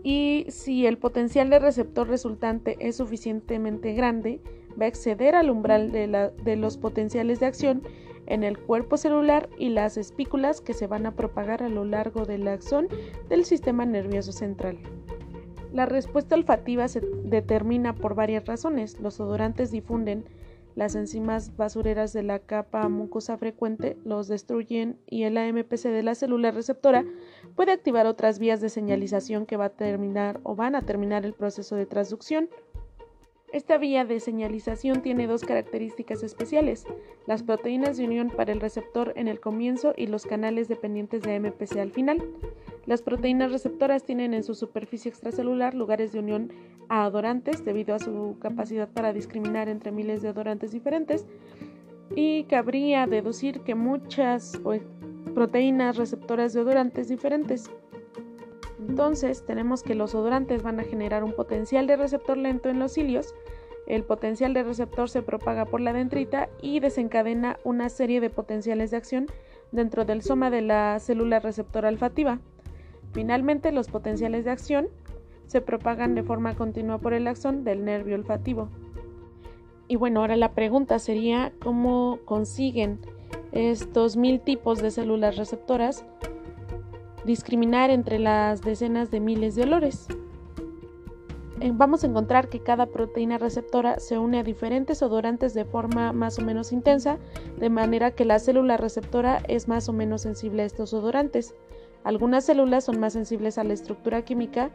Y 0.03 0.45
si 0.49 0.85
el 0.85 0.97
potencial 0.97 1.49
de 1.49 1.59
receptor 1.59 2.07
resultante 2.07 2.77
es 2.79 2.97
suficientemente 2.97 3.93
grande, 3.93 4.39
va 4.79 4.85
a 4.85 4.89
exceder 4.89 5.35
al 5.35 5.49
umbral 5.49 5.91
de, 5.91 6.31
de 6.43 6.55
los 6.55 6.77
potenciales 6.77 7.39
de 7.39 7.47
acción 7.47 7.83
en 8.27 8.43
el 8.43 8.57
cuerpo 8.57 8.95
celular 8.97 9.49
y 9.57 9.69
las 9.69 9.97
espículas 9.97 10.61
que 10.61 10.73
se 10.73 10.87
van 10.87 11.05
a 11.05 11.15
propagar 11.15 11.63
a 11.63 11.69
lo 11.69 11.83
largo 11.83 12.25
del 12.25 12.47
axón 12.47 12.87
del 13.27 13.43
sistema 13.43 13.85
nervioso 13.85 14.31
central. 14.31 14.77
La 15.71 15.85
respuesta 15.85 16.35
olfativa 16.35 16.87
se 16.87 17.01
determina 17.23 17.95
por 17.95 18.15
varias 18.15 18.45
razones. 18.45 18.99
Los 18.99 19.19
odorantes 19.19 19.71
difunden 19.71 20.25
las 20.75 20.95
enzimas 20.95 21.55
basureras 21.57 22.13
de 22.13 22.23
la 22.23 22.39
capa 22.39 22.87
mucosa 22.87 23.37
frecuente, 23.37 23.97
los 24.05 24.27
destruyen 24.27 24.97
y 25.05 25.23
el 25.23 25.37
AMPC 25.37 25.83
de 25.83 26.03
la 26.03 26.15
célula 26.15 26.51
receptora 26.51 27.05
puede 27.55 27.71
activar 27.71 28.05
otras 28.05 28.39
vías 28.39 28.61
de 28.61 28.69
señalización 28.69 29.45
que 29.45 29.57
va 29.57 29.65
a 29.65 29.69
terminar 29.69 30.39
o 30.43 30.55
van 30.55 30.75
a 30.75 30.81
terminar 30.81 31.25
el 31.25 31.33
proceso 31.33 31.75
de 31.75 31.85
transducción. 31.85 32.49
Esta 33.51 33.77
vía 33.77 34.05
de 34.05 34.21
señalización 34.21 35.01
tiene 35.01 35.27
dos 35.27 35.43
características 35.43 36.23
especiales, 36.23 36.85
las 37.27 37.43
proteínas 37.43 37.97
de 37.97 38.05
unión 38.05 38.29
para 38.29 38.53
el 38.53 38.61
receptor 38.61 39.11
en 39.17 39.27
el 39.27 39.41
comienzo 39.41 39.93
y 39.97 40.07
los 40.07 40.25
canales 40.25 40.69
dependientes 40.69 41.21
de 41.21 41.37
MPC 41.37 41.75
al 41.77 41.91
final. 41.91 42.23
Las 42.85 43.01
proteínas 43.01 43.51
receptoras 43.51 44.05
tienen 44.05 44.33
en 44.33 44.43
su 44.43 44.55
superficie 44.55 45.09
extracelular 45.09 45.73
lugares 45.73 46.13
de 46.13 46.19
unión 46.19 46.53
a 46.87 47.03
adorantes 47.03 47.65
debido 47.65 47.93
a 47.93 47.99
su 47.99 48.37
capacidad 48.39 48.87
para 48.87 49.11
discriminar 49.11 49.67
entre 49.67 49.91
miles 49.91 50.21
de 50.21 50.29
adorantes 50.29 50.71
diferentes 50.71 51.25
y 52.15 52.45
cabría 52.45 53.05
deducir 53.05 53.61
que 53.61 53.75
muchas 53.75 54.61
proteínas 55.33 55.97
receptoras 55.97 56.53
de 56.53 56.61
odorantes 56.61 57.09
diferentes 57.09 57.69
entonces 58.87 59.43
tenemos 59.45 59.83
que 59.83 59.95
los 59.95 60.15
odorantes 60.15 60.63
van 60.63 60.79
a 60.79 60.83
generar 60.83 61.23
un 61.23 61.33
potencial 61.33 61.87
de 61.87 61.97
receptor 61.97 62.37
lento 62.37 62.69
en 62.69 62.79
los 62.79 62.93
cilios, 62.93 63.33
el 63.87 64.03
potencial 64.03 64.53
de 64.53 64.63
receptor 64.63 65.09
se 65.09 65.21
propaga 65.21 65.65
por 65.65 65.81
la 65.81 65.93
dendrita 65.93 66.49
y 66.61 66.79
desencadena 66.79 67.57
una 67.63 67.89
serie 67.89 68.21
de 68.21 68.29
potenciales 68.29 68.91
de 68.91 68.97
acción 68.97 69.27
dentro 69.71 70.05
del 70.05 70.21
soma 70.21 70.49
de 70.49 70.61
la 70.61 70.99
célula 70.99 71.39
receptora 71.39 71.89
olfativa. 71.89 72.39
Finalmente, 73.11 73.71
los 73.71 73.87
potenciales 73.89 74.45
de 74.45 74.51
acción 74.51 74.87
se 75.47 75.61
propagan 75.61 76.15
de 76.15 76.23
forma 76.23 76.55
continua 76.55 76.99
por 76.99 77.13
el 77.13 77.27
axón 77.27 77.63
del 77.63 77.83
nervio 77.83 78.15
olfativo. 78.15 78.69
Y 79.87 79.97
bueno, 79.97 80.21
ahora 80.21 80.37
la 80.37 80.53
pregunta 80.53 80.97
sería 80.99 81.51
cómo 81.61 82.19
consiguen 82.23 82.99
estos 83.51 84.15
mil 84.15 84.39
tipos 84.39 84.81
de 84.81 84.91
células 84.91 85.35
receptoras 85.35 86.05
discriminar 87.25 87.89
entre 87.89 88.19
las 88.19 88.61
decenas 88.61 89.11
de 89.11 89.19
miles 89.19 89.55
de 89.55 89.63
olores. 89.63 90.07
Eh, 91.61 91.71
vamos 91.71 92.03
a 92.03 92.07
encontrar 92.07 92.49
que 92.49 92.59
cada 92.59 92.87
proteína 92.87 93.37
receptora 93.37 93.99
se 93.99 94.17
une 94.17 94.39
a 94.39 94.43
diferentes 94.43 95.03
odorantes 95.03 95.53
de 95.53 95.63
forma 95.63 96.11
más 96.11 96.39
o 96.39 96.41
menos 96.41 96.71
intensa, 96.71 97.19
de 97.59 97.69
manera 97.69 98.11
que 98.11 98.25
la 98.25 98.39
célula 98.39 98.77
receptora 98.77 99.43
es 99.47 99.67
más 99.67 99.87
o 99.87 99.93
menos 99.93 100.21
sensible 100.21 100.63
a 100.63 100.65
estos 100.65 100.91
odorantes. 100.95 101.53
Algunas 102.03 102.45
células 102.45 102.85
son 102.85 102.99
más 102.99 103.13
sensibles 103.13 103.59
a 103.59 103.63
la 103.63 103.73
estructura 103.73 104.23
química 104.23 104.71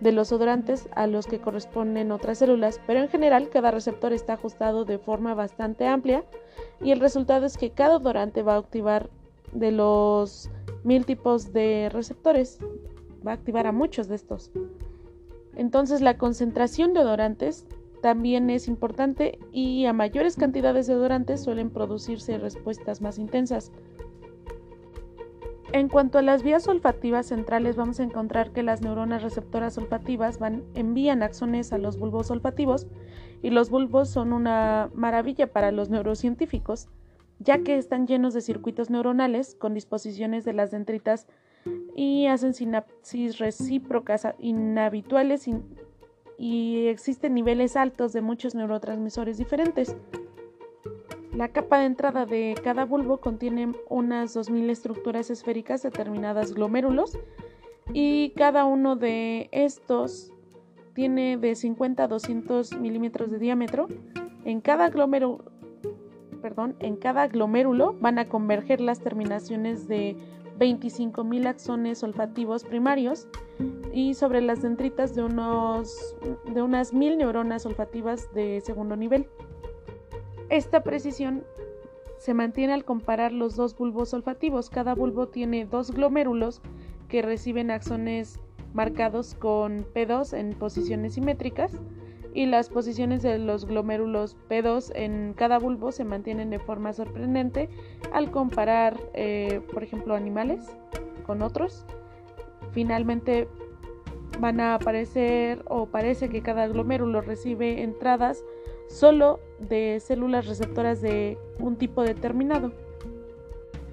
de 0.00 0.12
los 0.12 0.32
odorantes 0.32 0.88
a 0.94 1.06
los 1.06 1.26
que 1.26 1.38
corresponden 1.38 2.10
otras 2.10 2.38
células, 2.38 2.80
pero 2.86 3.00
en 3.00 3.10
general 3.10 3.50
cada 3.50 3.70
receptor 3.70 4.14
está 4.14 4.34
ajustado 4.34 4.86
de 4.86 4.98
forma 4.98 5.34
bastante 5.34 5.86
amplia 5.86 6.24
y 6.80 6.92
el 6.92 7.00
resultado 7.00 7.44
es 7.44 7.58
que 7.58 7.72
cada 7.72 7.96
odorante 7.96 8.42
va 8.42 8.54
a 8.54 8.58
activar 8.58 9.10
de 9.52 9.70
los 9.70 10.50
mil 10.84 11.06
tipos 11.06 11.52
de 11.52 11.88
receptores. 11.92 12.58
Va 13.26 13.32
a 13.32 13.34
activar 13.34 13.66
a 13.66 13.72
muchos 13.72 14.08
de 14.08 14.16
estos. 14.16 14.50
Entonces 15.54 16.00
la 16.00 16.18
concentración 16.18 16.94
de 16.94 17.00
odorantes 17.00 17.66
también 18.00 18.50
es 18.50 18.66
importante 18.68 19.38
y 19.52 19.86
a 19.86 19.92
mayores 19.92 20.36
cantidades 20.36 20.86
de 20.86 20.94
odorantes 20.94 21.42
suelen 21.42 21.70
producirse 21.70 22.38
respuestas 22.38 23.00
más 23.00 23.18
intensas. 23.18 23.70
En 25.72 25.88
cuanto 25.88 26.18
a 26.18 26.22
las 26.22 26.42
vías 26.42 26.68
olfativas 26.68 27.26
centrales, 27.26 27.76
vamos 27.76 27.98
a 27.98 28.02
encontrar 28.02 28.50
que 28.50 28.62
las 28.62 28.82
neuronas 28.82 29.22
receptoras 29.22 29.78
olfativas 29.78 30.38
van, 30.38 30.64
envían 30.74 31.22
axones 31.22 31.72
a 31.72 31.78
los 31.78 31.98
bulbos 31.98 32.30
olfativos 32.30 32.86
y 33.40 33.50
los 33.50 33.70
bulbos 33.70 34.10
son 34.10 34.34
una 34.34 34.90
maravilla 34.94 35.50
para 35.50 35.72
los 35.72 35.88
neurocientíficos 35.88 36.88
ya 37.42 37.62
que 37.62 37.76
están 37.76 38.06
llenos 38.06 38.34
de 38.34 38.40
circuitos 38.40 38.90
neuronales 38.90 39.54
con 39.54 39.74
disposiciones 39.74 40.44
de 40.44 40.52
las 40.52 40.70
dendritas 40.70 41.26
y 41.94 42.26
hacen 42.26 42.54
sinapsis 42.54 43.38
recíprocas 43.38 44.26
inhabituales 44.38 45.48
y, 46.38 46.86
existen 46.88 47.34
niveles 47.34 47.76
altos 47.76 48.12
de 48.12 48.20
muchos 48.20 48.54
neurotransmisores 48.54 49.38
diferentes. 49.38 49.96
La 51.32 51.48
capa 51.48 51.78
de 51.78 51.86
entrada 51.86 52.26
de 52.26 52.54
cada 52.62 52.84
bulbo 52.84 53.18
contiene 53.18 53.72
unas 53.88 54.36
2.000 54.36 54.70
estructuras 54.70 55.30
esféricas 55.30 55.82
determinadas 55.82 56.52
glomérulos 56.52 57.16
y 57.92 58.30
cada 58.30 58.64
uno 58.64 58.96
de 58.96 59.48
estos 59.52 60.32
tiene 60.94 61.38
de 61.38 61.54
50 61.54 62.04
a 62.04 62.08
200 62.08 62.76
milímetros 62.78 63.30
de 63.30 63.38
diámetro. 63.38 63.86
En 64.44 64.60
cada 64.60 64.90
glomérulo 64.90 65.51
en 66.80 66.96
cada 66.96 67.28
glomérulo 67.28 67.94
van 68.00 68.18
a 68.18 68.28
converger 68.28 68.80
las 68.80 69.00
terminaciones 69.00 69.86
de 69.88 70.16
25.000 70.58 71.46
axones 71.46 72.02
olfativos 72.02 72.64
primarios 72.64 73.28
y 73.92 74.14
sobre 74.14 74.40
las 74.40 74.62
dendritas 74.62 75.14
de, 75.14 75.22
unos, 75.22 76.16
de 76.52 76.62
unas 76.62 76.92
1.000 76.92 77.18
neuronas 77.18 77.64
olfativas 77.66 78.32
de 78.34 78.60
segundo 78.60 78.96
nivel. 78.96 79.28
Esta 80.48 80.82
precisión 80.82 81.44
se 82.18 82.34
mantiene 82.34 82.72
al 82.72 82.84
comparar 82.84 83.32
los 83.32 83.56
dos 83.56 83.76
bulbos 83.76 84.12
olfativos. 84.14 84.68
Cada 84.70 84.94
bulbo 84.94 85.28
tiene 85.28 85.64
dos 85.64 85.90
glomérulos 85.90 86.60
que 87.08 87.22
reciben 87.22 87.70
axones 87.70 88.40
marcados 88.74 89.34
con 89.34 89.84
P2 89.92 90.36
en 90.36 90.54
posiciones 90.54 91.14
simétricas 91.14 91.72
y 92.34 92.46
las 92.46 92.68
posiciones 92.68 93.22
de 93.22 93.38
los 93.38 93.66
glomérulos 93.66 94.36
P2 94.48 94.92
en 94.94 95.34
cada 95.34 95.58
bulbo 95.58 95.92
se 95.92 96.04
mantienen 96.04 96.50
de 96.50 96.58
forma 96.58 96.92
sorprendente 96.92 97.68
al 98.12 98.30
comparar, 98.30 98.98
eh, 99.14 99.60
por 99.72 99.82
ejemplo, 99.82 100.14
animales 100.14 100.66
con 101.26 101.42
otros. 101.42 101.84
Finalmente 102.72 103.48
van 104.40 104.60
a 104.60 104.74
aparecer 104.74 105.62
o 105.68 105.86
parece 105.86 106.28
que 106.28 106.42
cada 106.42 106.66
glomérulo 106.66 107.20
recibe 107.20 107.82
entradas 107.82 108.42
solo 108.88 109.40
de 109.58 110.00
células 110.00 110.46
receptoras 110.46 111.00
de 111.00 111.38
un 111.58 111.76
tipo 111.76 112.02
determinado. 112.02 112.72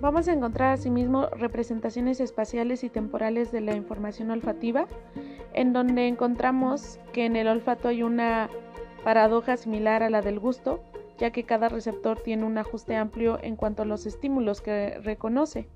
Vamos 0.01 0.29
a 0.29 0.33
encontrar 0.33 0.71
asimismo 0.71 1.27
representaciones 1.27 2.21
espaciales 2.21 2.85
y 2.85 2.89
temporales 2.89 3.51
de 3.51 3.59
la 3.59 3.75
información 3.75 4.31
olfativa, 4.31 4.87
en 5.53 5.73
donde 5.73 6.07
encontramos 6.07 6.99
que 7.11 7.25
en 7.25 7.35
el 7.35 7.49
olfato 7.49 7.89
hay 7.89 8.03
una 8.03 8.49
paradoja 9.03 9.57
similar 9.57 10.01
a 10.01 10.09
la 10.09 10.21
del 10.21 10.39
gusto, 10.39 10.81
ya 11.17 11.31
que 11.31 11.43
cada 11.43 11.67
receptor 11.67 12.21
tiene 12.21 12.45
un 12.45 12.57
ajuste 12.57 12.95
amplio 12.95 13.39
en 13.41 13.57
cuanto 13.57 13.81
a 13.81 13.85
los 13.85 14.05
estímulos 14.05 14.61
que 14.61 14.99
reconoce. 14.99 15.67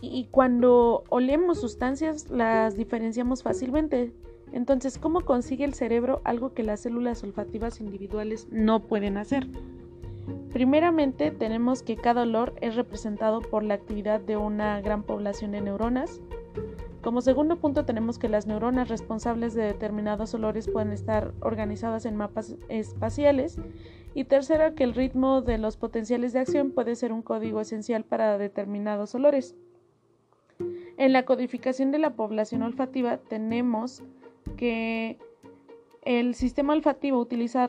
Y 0.00 0.26
cuando 0.30 1.02
olemos 1.08 1.60
sustancias 1.60 2.30
las 2.30 2.76
diferenciamos 2.76 3.42
fácilmente. 3.42 4.12
Entonces, 4.52 4.96
¿cómo 4.96 5.22
consigue 5.22 5.64
el 5.64 5.74
cerebro 5.74 6.20
algo 6.22 6.54
que 6.54 6.62
las 6.62 6.80
células 6.80 7.24
olfativas 7.24 7.80
individuales 7.80 8.46
no 8.52 8.84
pueden 8.84 9.16
hacer? 9.16 9.48
Primeramente 10.56 11.32
tenemos 11.32 11.82
que 11.82 11.98
cada 11.98 12.22
olor 12.22 12.54
es 12.62 12.76
representado 12.76 13.42
por 13.42 13.62
la 13.62 13.74
actividad 13.74 14.22
de 14.22 14.38
una 14.38 14.80
gran 14.80 15.02
población 15.02 15.52
de 15.52 15.60
neuronas. 15.60 16.22
Como 17.02 17.20
segundo 17.20 17.56
punto 17.56 17.84
tenemos 17.84 18.18
que 18.18 18.30
las 18.30 18.46
neuronas 18.46 18.88
responsables 18.88 19.52
de 19.52 19.64
determinados 19.64 20.32
olores 20.32 20.66
pueden 20.70 20.92
estar 20.92 21.34
organizadas 21.42 22.06
en 22.06 22.16
mapas 22.16 22.56
espaciales. 22.70 23.58
Y 24.14 24.24
tercero 24.24 24.74
que 24.74 24.84
el 24.84 24.94
ritmo 24.94 25.42
de 25.42 25.58
los 25.58 25.76
potenciales 25.76 26.32
de 26.32 26.38
acción 26.38 26.70
puede 26.70 26.96
ser 26.96 27.12
un 27.12 27.20
código 27.20 27.60
esencial 27.60 28.04
para 28.04 28.38
determinados 28.38 29.14
olores. 29.14 29.54
En 30.96 31.12
la 31.12 31.26
codificación 31.26 31.90
de 31.90 31.98
la 31.98 32.14
población 32.14 32.62
olfativa 32.62 33.18
tenemos 33.18 34.02
que 34.56 35.18
el 36.00 36.34
sistema 36.34 36.72
olfativo 36.72 37.18
utiliza 37.18 37.66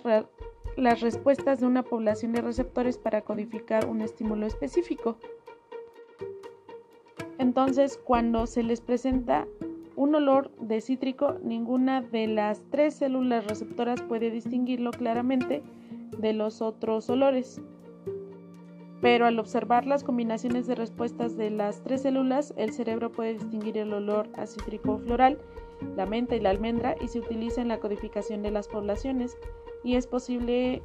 las 0.77 1.01
respuestas 1.01 1.59
de 1.59 1.65
una 1.65 1.83
población 1.83 2.31
de 2.31 2.41
receptores 2.41 2.97
para 2.97 3.21
codificar 3.21 3.87
un 3.87 4.01
estímulo 4.01 4.45
específico. 4.45 5.17
Entonces, 7.39 7.99
cuando 8.03 8.45
se 8.47 8.63
les 8.63 8.81
presenta 8.81 9.47
un 9.95 10.13
olor 10.13 10.51
de 10.59 10.79
cítrico, 10.79 11.37
ninguna 11.43 12.01
de 12.01 12.27
las 12.27 12.63
tres 12.69 12.95
células 12.95 13.47
receptoras 13.47 14.01
puede 14.03 14.29
distinguirlo 14.29 14.91
claramente 14.91 15.63
de 16.19 16.33
los 16.33 16.61
otros 16.61 17.09
olores. 17.09 17.59
Pero 19.01 19.25
al 19.25 19.39
observar 19.39 19.85
las 19.85 20.03
combinaciones 20.03 20.67
de 20.67 20.75
respuestas 20.75 21.37
de 21.37 21.49
las 21.49 21.81
tres 21.81 22.03
células, 22.03 22.53
el 22.57 22.71
cerebro 22.71 23.11
puede 23.11 23.33
distinguir 23.33 23.77
el 23.77 23.93
olor 23.93 24.29
a 24.35 24.45
cítrico 24.45 24.99
floral, 24.99 25.39
la 25.95 26.05
menta 26.05 26.35
y 26.35 26.39
la 26.39 26.51
almendra 26.51 26.95
y 27.01 27.07
se 27.07 27.19
utiliza 27.19 27.61
en 27.61 27.67
la 27.67 27.79
codificación 27.79 28.43
de 28.43 28.51
las 28.51 28.67
poblaciones 28.67 29.37
y 29.87 29.95
es 29.95 30.05
posible 30.05 30.83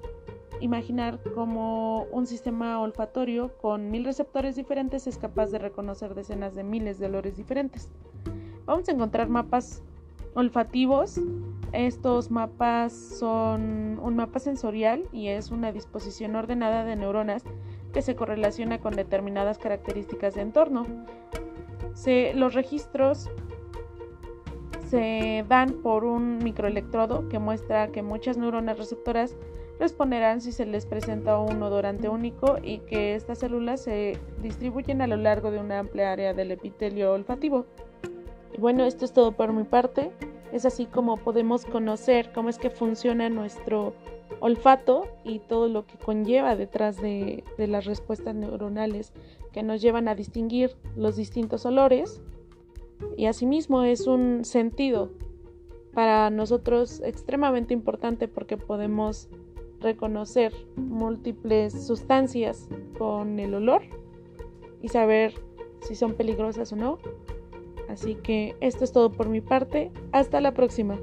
imaginar 0.60 1.18
cómo 1.34 2.04
un 2.12 2.24
sistema 2.28 2.80
olfatorio 2.80 3.50
con 3.56 3.90
mil 3.90 4.04
receptores 4.04 4.54
diferentes 4.54 5.08
es 5.08 5.18
capaz 5.18 5.50
de 5.50 5.58
reconocer 5.58 6.14
decenas 6.14 6.54
de 6.54 6.62
miles 6.62 7.00
de 7.00 7.06
olores 7.06 7.36
diferentes. 7.36 7.90
Vamos 8.64 8.88
a 8.88 8.92
encontrar 8.92 9.28
mapas 9.28 9.82
olfativos. 10.34 11.20
Estos 11.72 12.30
mapas 12.30 12.92
son 12.92 13.98
un 14.00 14.14
mapa 14.14 14.38
sensorial 14.38 15.02
y 15.10 15.28
es 15.28 15.50
una 15.50 15.72
disposición 15.72 16.36
ordenada 16.36 16.84
de 16.84 16.94
neuronas 16.94 17.42
que 17.92 18.02
se 18.02 18.14
correlaciona 18.14 18.78
con 18.78 18.94
determinadas 18.94 19.58
características 19.58 20.34
de 20.36 20.42
entorno. 20.42 20.86
los 22.36 22.54
registros 22.54 23.28
se 24.92 25.42
dan 25.48 25.80
por 25.82 26.04
un 26.04 26.36
microelectrodo 26.44 27.26
que 27.30 27.38
muestra 27.38 27.90
que 27.92 28.02
muchas 28.02 28.36
neuronas 28.36 28.76
receptoras 28.76 29.34
responderán 29.80 30.42
si 30.42 30.52
se 30.52 30.66
les 30.66 30.84
presenta 30.84 31.38
un 31.38 31.62
odorante 31.62 32.10
único 32.10 32.58
y 32.62 32.80
que 32.80 33.14
estas 33.14 33.38
células 33.38 33.80
se 33.80 34.18
distribuyen 34.42 35.00
a 35.00 35.06
lo 35.06 35.16
largo 35.16 35.50
de 35.50 35.60
una 35.60 35.78
amplia 35.78 36.12
área 36.12 36.34
del 36.34 36.50
epitelio 36.50 37.14
olfativo. 37.14 37.64
Y 38.52 38.60
bueno, 38.60 38.84
esto 38.84 39.06
es 39.06 39.14
todo 39.14 39.32
por 39.32 39.54
mi 39.54 39.64
parte. 39.64 40.10
Es 40.52 40.66
así 40.66 40.84
como 40.84 41.16
podemos 41.16 41.64
conocer 41.64 42.30
cómo 42.34 42.50
es 42.50 42.58
que 42.58 42.68
funciona 42.68 43.30
nuestro 43.30 43.94
olfato 44.40 45.08
y 45.24 45.38
todo 45.38 45.68
lo 45.68 45.86
que 45.86 45.96
conlleva 45.96 46.54
detrás 46.54 47.00
de, 47.00 47.44
de 47.56 47.66
las 47.66 47.86
respuestas 47.86 48.34
neuronales 48.34 49.14
que 49.52 49.62
nos 49.62 49.80
llevan 49.80 50.06
a 50.08 50.14
distinguir 50.14 50.76
los 50.96 51.16
distintos 51.16 51.64
olores. 51.64 52.20
Y 53.16 53.26
asimismo 53.26 53.82
es 53.82 54.06
un 54.06 54.44
sentido 54.44 55.10
para 55.94 56.30
nosotros 56.30 57.00
extremadamente 57.04 57.74
importante 57.74 58.28
porque 58.28 58.56
podemos 58.56 59.28
reconocer 59.80 60.52
múltiples 60.76 61.86
sustancias 61.86 62.68
con 62.98 63.38
el 63.38 63.54
olor 63.54 63.82
y 64.80 64.88
saber 64.88 65.34
si 65.80 65.94
son 65.94 66.14
peligrosas 66.14 66.72
o 66.72 66.76
no. 66.76 66.98
Así 67.88 68.14
que 68.14 68.56
esto 68.60 68.84
es 68.84 68.92
todo 68.92 69.12
por 69.12 69.28
mi 69.28 69.40
parte. 69.40 69.90
Hasta 70.12 70.40
la 70.40 70.54
próxima. 70.54 70.98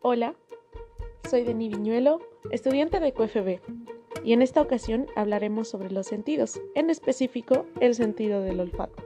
Hola, 0.00 0.34
soy 1.32 1.44
Denis 1.44 1.70
Viñuelo, 1.70 2.20
estudiante 2.50 3.00
de 3.00 3.14
QFB, 3.14 3.60
y 4.22 4.34
en 4.34 4.42
esta 4.42 4.60
ocasión 4.60 5.06
hablaremos 5.16 5.66
sobre 5.66 5.90
los 5.90 6.06
sentidos, 6.06 6.60
en 6.74 6.90
específico 6.90 7.64
el 7.80 7.94
sentido 7.94 8.42
del 8.42 8.60
olfato. 8.60 9.02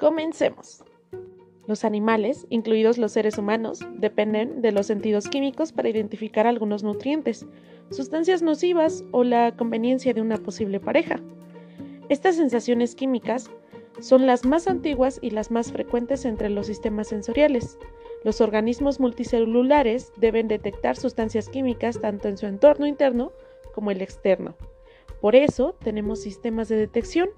Comencemos. 0.00 0.82
Los 1.68 1.84
animales, 1.84 2.48
incluidos 2.50 2.98
los 2.98 3.12
seres 3.12 3.38
humanos, 3.38 3.78
dependen 3.94 4.60
de 4.60 4.72
los 4.72 4.88
sentidos 4.88 5.28
químicos 5.28 5.70
para 5.70 5.88
identificar 5.88 6.48
algunos 6.48 6.82
nutrientes, 6.82 7.46
sustancias 7.92 8.42
nocivas 8.42 9.04
o 9.12 9.22
la 9.22 9.56
conveniencia 9.56 10.12
de 10.12 10.20
una 10.20 10.38
posible 10.38 10.80
pareja. 10.80 11.20
Estas 12.08 12.34
sensaciones 12.34 12.96
químicas 12.96 13.52
son 14.00 14.26
las 14.26 14.44
más 14.44 14.66
antiguas 14.66 15.20
y 15.22 15.30
las 15.30 15.52
más 15.52 15.70
frecuentes 15.70 16.24
entre 16.24 16.50
los 16.50 16.66
sistemas 16.66 17.06
sensoriales. 17.06 17.78
Los 18.24 18.40
organismos 18.40 19.00
multicelulares 19.00 20.12
deben 20.16 20.48
detectar 20.48 20.96
sustancias 20.96 21.48
químicas 21.48 22.00
tanto 22.00 22.28
en 22.28 22.36
su 22.36 22.46
entorno 22.46 22.86
interno 22.86 23.32
como 23.74 23.90
el 23.90 24.00
externo. 24.00 24.54
Por 25.20 25.34
eso 25.34 25.76
tenemos 25.82 26.20
sistemas 26.20 26.68
de 26.68 26.76
detección 26.76 27.30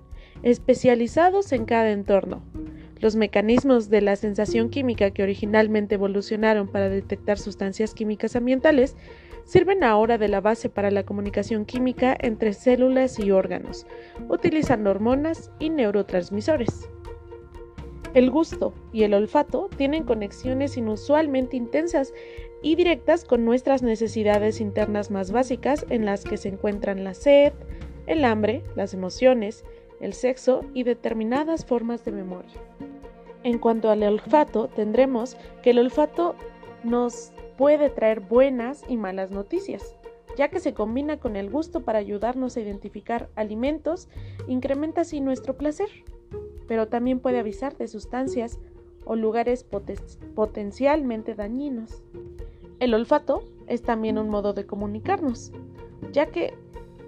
especializados 0.43 1.53
en 1.53 1.65
cada 1.65 1.91
entorno. 1.91 2.43
Los 3.01 3.17
mecanismos 3.17 3.91
de 3.91 4.01
la 4.01 4.17
sensación 4.17 4.71
química 4.71 5.11
que 5.11 5.23
originalmente 5.23 5.97
evolucionaron 5.97 6.69
para 6.69 6.89
detectar 6.89 7.39
sustancias 7.39 7.95
químicas 7.95 8.37
ambientales 8.37 8.97
sirven 9.45 9.85
ahora 9.85 10.17
de 10.17 10.29
la 10.29 10.41
base 10.41 10.71
para 10.71 10.91
la 10.91 11.05
comunicación 11.05 11.67
química 11.67 12.17
entre 12.19 12.55
células 12.55 13.19
y 13.19 13.31
órganos, 13.31 13.87
utilizando 14.29 14.91
hormonas 14.91 15.51
y 15.59 15.71
neurotransmisores. 15.71 16.89
El 18.15 18.31
gusto 18.31 18.73
y 18.93 19.03
el 19.03 19.13
olfato 19.13 19.69
tienen 19.77 20.05
conexiones 20.05 20.77
inusualmente 20.77 21.57
intensas 21.57 22.15
y 22.63 22.77
directas 22.77 23.25
con 23.25 23.45
nuestras 23.45 23.83
necesidades 23.83 24.61
internas 24.61 25.11
más 25.11 25.33
básicas 25.33 25.85
en 25.91 26.07
las 26.07 26.23
que 26.23 26.37
se 26.37 26.49
encuentran 26.49 27.03
la 27.03 27.15
sed, 27.15 27.53
el 28.07 28.25
hambre, 28.25 28.63
las 28.77 28.95
emociones, 28.95 29.65
el 30.01 30.13
sexo 30.13 30.65
y 30.75 30.85
determinadas 30.85 31.67
formas 31.67 32.05
de 32.05 32.13
memoria. 32.13 32.55
En 33.43 33.59
cuanto 33.59 33.91
al 33.91 34.05
olfato, 34.05 34.69
tendremos 34.69 35.37
que 35.63 35.71
el 35.71 35.81
olfato 35.81 36.37
nos 36.85 37.33
puede 37.59 37.91
traer 37.91 38.21
buenas 38.21 38.85
y 38.89 38.97
malas 38.97 39.33
noticias, 39.33 39.97
ya 40.37 40.51
que 40.51 40.61
se 40.61 40.73
combina 40.73 41.19
con 41.19 41.35
el 41.35 41.51
gusto 41.51 41.81
para 41.81 41.99
ayudarnos 41.99 42.57
a 42.57 42.61
identificar 42.61 43.29
alimentos, 43.35 44.09
incrementa 44.47 45.01
así 45.01 45.21
nuestro 45.21 45.57
placer, 45.57 45.89
pero 46.67 46.89
también 46.89 47.21
puede 47.21 47.39
avisar 47.39 47.77
de 47.77 47.89
sustancias 47.89 48.59
o 49.05 49.17
lugares 49.17 49.67
potencialmente 50.35 51.35
dañinos. 51.35 52.03
El 52.81 52.95
olfato 52.95 53.45
es 53.67 53.83
también 53.83 54.19
un 54.19 54.29
modo 54.29 54.53
de 54.53 54.67
comunicarnos, 54.67 55.53
ya 56.13 56.27
que 56.27 56.55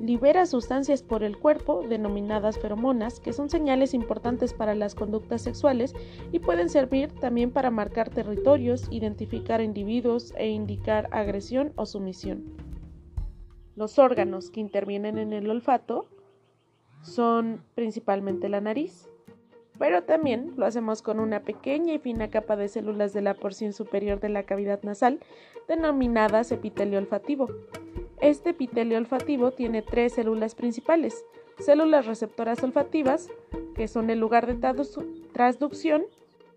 libera 0.00 0.46
sustancias 0.46 1.02
por 1.02 1.22
el 1.22 1.38
cuerpo 1.38 1.82
denominadas 1.88 2.58
feromonas, 2.58 3.20
que 3.20 3.32
son 3.32 3.48
señales 3.48 3.94
importantes 3.94 4.52
para 4.52 4.74
las 4.74 4.94
conductas 4.94 5.42
sexuales 5.42 5.94
y 6.32 6.38
pueden 6.38 6.68
servir 6.68 7.12
también 7.12 7.50
para 7.50 7.70
marcar 7.70 8.10
territorios, 8.10 8.88
identificar 8.90 9.60
individuos 9.60 10.34
e 10.36 10.48
indicar 10.48 11.08
agresión 11.12 11.72
o 11.76 11.86
sumisión. 11.86 12.44
Los 13.74 13.98
órganos 13.98 14.50
que 14.50 14.60
intervienen 14.60 15.18
en 15.18 15.32
el 15.32 15.50
olfato 15.50 16.06
son 17.02 17.62
principalmente 17.74 18.48
la 18.48 18.60
nariz, 18.60 19.08
pero 19.78 20.04
también 20.04 20.52
lo 20.56 20.66
hacemos 20.66 21.02
con 21.02 21.20
una 21.20 21.40
pequeña 21.40 21.94
y 21.94 21.98
fina 21.98 22.28
capa 22.30 22.56
de 22.56 22.68
células 22.68 23.12
de 23.12 23.22
la 23.22 23.34
porción 23.34 23.72
superior 23.72 24.20
de 24.20 24.28
la 24.28 24.44
cavidad 24.44 24.82
nasal, 24.82 25.20
denominadas 25.68 26.52
epitelio 26.52 26.98
olfativo. 26.98 27.48
Este 28.20 28.50
epitelio 28.50 28.98
olfativo 28.98 29.52
tiene 29.52 29.82
tres 29.82 30.14
células 30.14 30.54
principales, 30.54 31.24
células 31.58 32.06
receptoras 32.06 32.62
olfativas, 32.62 33.28
que 33.74 33.88
son 33.88 34.10
el 34.10 34.18
lugar 34.18 34.46
de 34.46 34.56
transducción, 35.32 36.04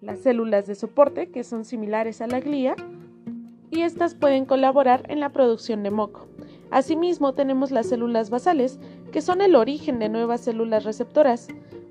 las 0.01 0.19
células 0.19 0.67
de 0.67 0.75
soporte, 0.75 1.29
que 1.29 1.43
son 1.43 1.65
similares 1.65 2.21
a 2.21 2.27
la 2.27 2.39
glía, 2.39 2.75
y 3.71 3.81
estas 3.81 4.15
pueden 4.15 4.45
colaborar 4.45 5.03
en 5.09 5.19
la 5.19 5.29
producción 5.29 5.83
de 5.83 5.91
moco. 5.91 6.27
Asimismo, 6.71 7.33
tenemos 7.33 7.71
las 7.71 7.89
células 7.89 8.29
basales, 8.29 8.79
que 9.11 9.21
son 9.21 9.41
el 9.41 9.55
origen 9.55 9.99
de 9.99 10.09
nuevas 10.09 10.41
células 10.41 10.83
receptoras. 10.83 11.47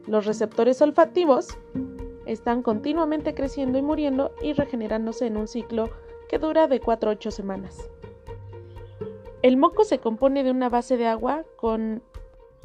Los 0.08 0.24
receptores 0.24 0.80
olfativos 0.80 1.48
están 2.24 2.62
continuamente 2.62 3.34
creciendo 3.34 3.78
y 3.78 3.82
muriendo 3.82 4.32
y 4.40 4.54
regenerándose 4.54 5.26
en 5.26 5.36
un 5.36 5.46
ciclo 5.46 5.90
que 6.30 6.38
dura 6.38 6.66
de 6.66 6.80
4 6.80 7.10
a 7.10 7.12
8 7.12 7.30
semanas. 7.30 7.90
El 9.42 9.58
moco 9.58 9.84
se 9.84 9.98
compone 9.98 10.44
de 10.44 10.50
una 10.50 10.70
base 10.70 10.96
de 10.96 11.06
agua 11.06 11.44
con 11.56 12.02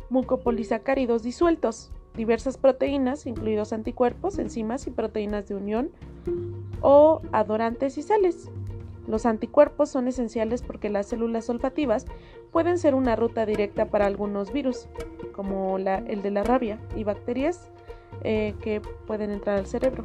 mucopolisacáridos 0.09 1.21
disueltos, 1.21 1.91
diversas 2.15 2.57
proteínas, 2.57 3.25
incluidos 3.25 3.73
anticuerpos, 3.73 4.39
enzimas 4.39 4.87
y 4.87 4.91
proteínas 4.91 5.47
de 5.49 5.55
unión, 5.55 5.91
o 6.81 7.21
adorantes 7.33 7.97
y 7.97 8.03
sales. 8.03 8.49
Los 9.07 9.25
anticuerpos 9.25 9.89
son 9.89 10.07
esenciales 10.07 10.61
porque 10.61 10.89
las 10.89 11.07
células 11.07 11.49
olfativas 11.49 12.05
pueden 12.51 12.77
ser 12.77 12.95
una 12.95 13.15
ruta 13.15 13.45
directa 13.45 13.85
para 13.85 14.05
algunos 14.05 14.53
virus, 14.53 14.87
como 15.33 15.77
el 15.77 16.21
de 16.21 16.31
la 16.31 16.43
rabia, 16.43 16.79
y 16.95 17.03
bacterias 17.03 17.71
eh, 18.23 18.55
que 18.61 18.81
pueden 19.05 19.31
entrar 19.31 19.57
al 19.57 19.65
cerebro. 19.65 20.03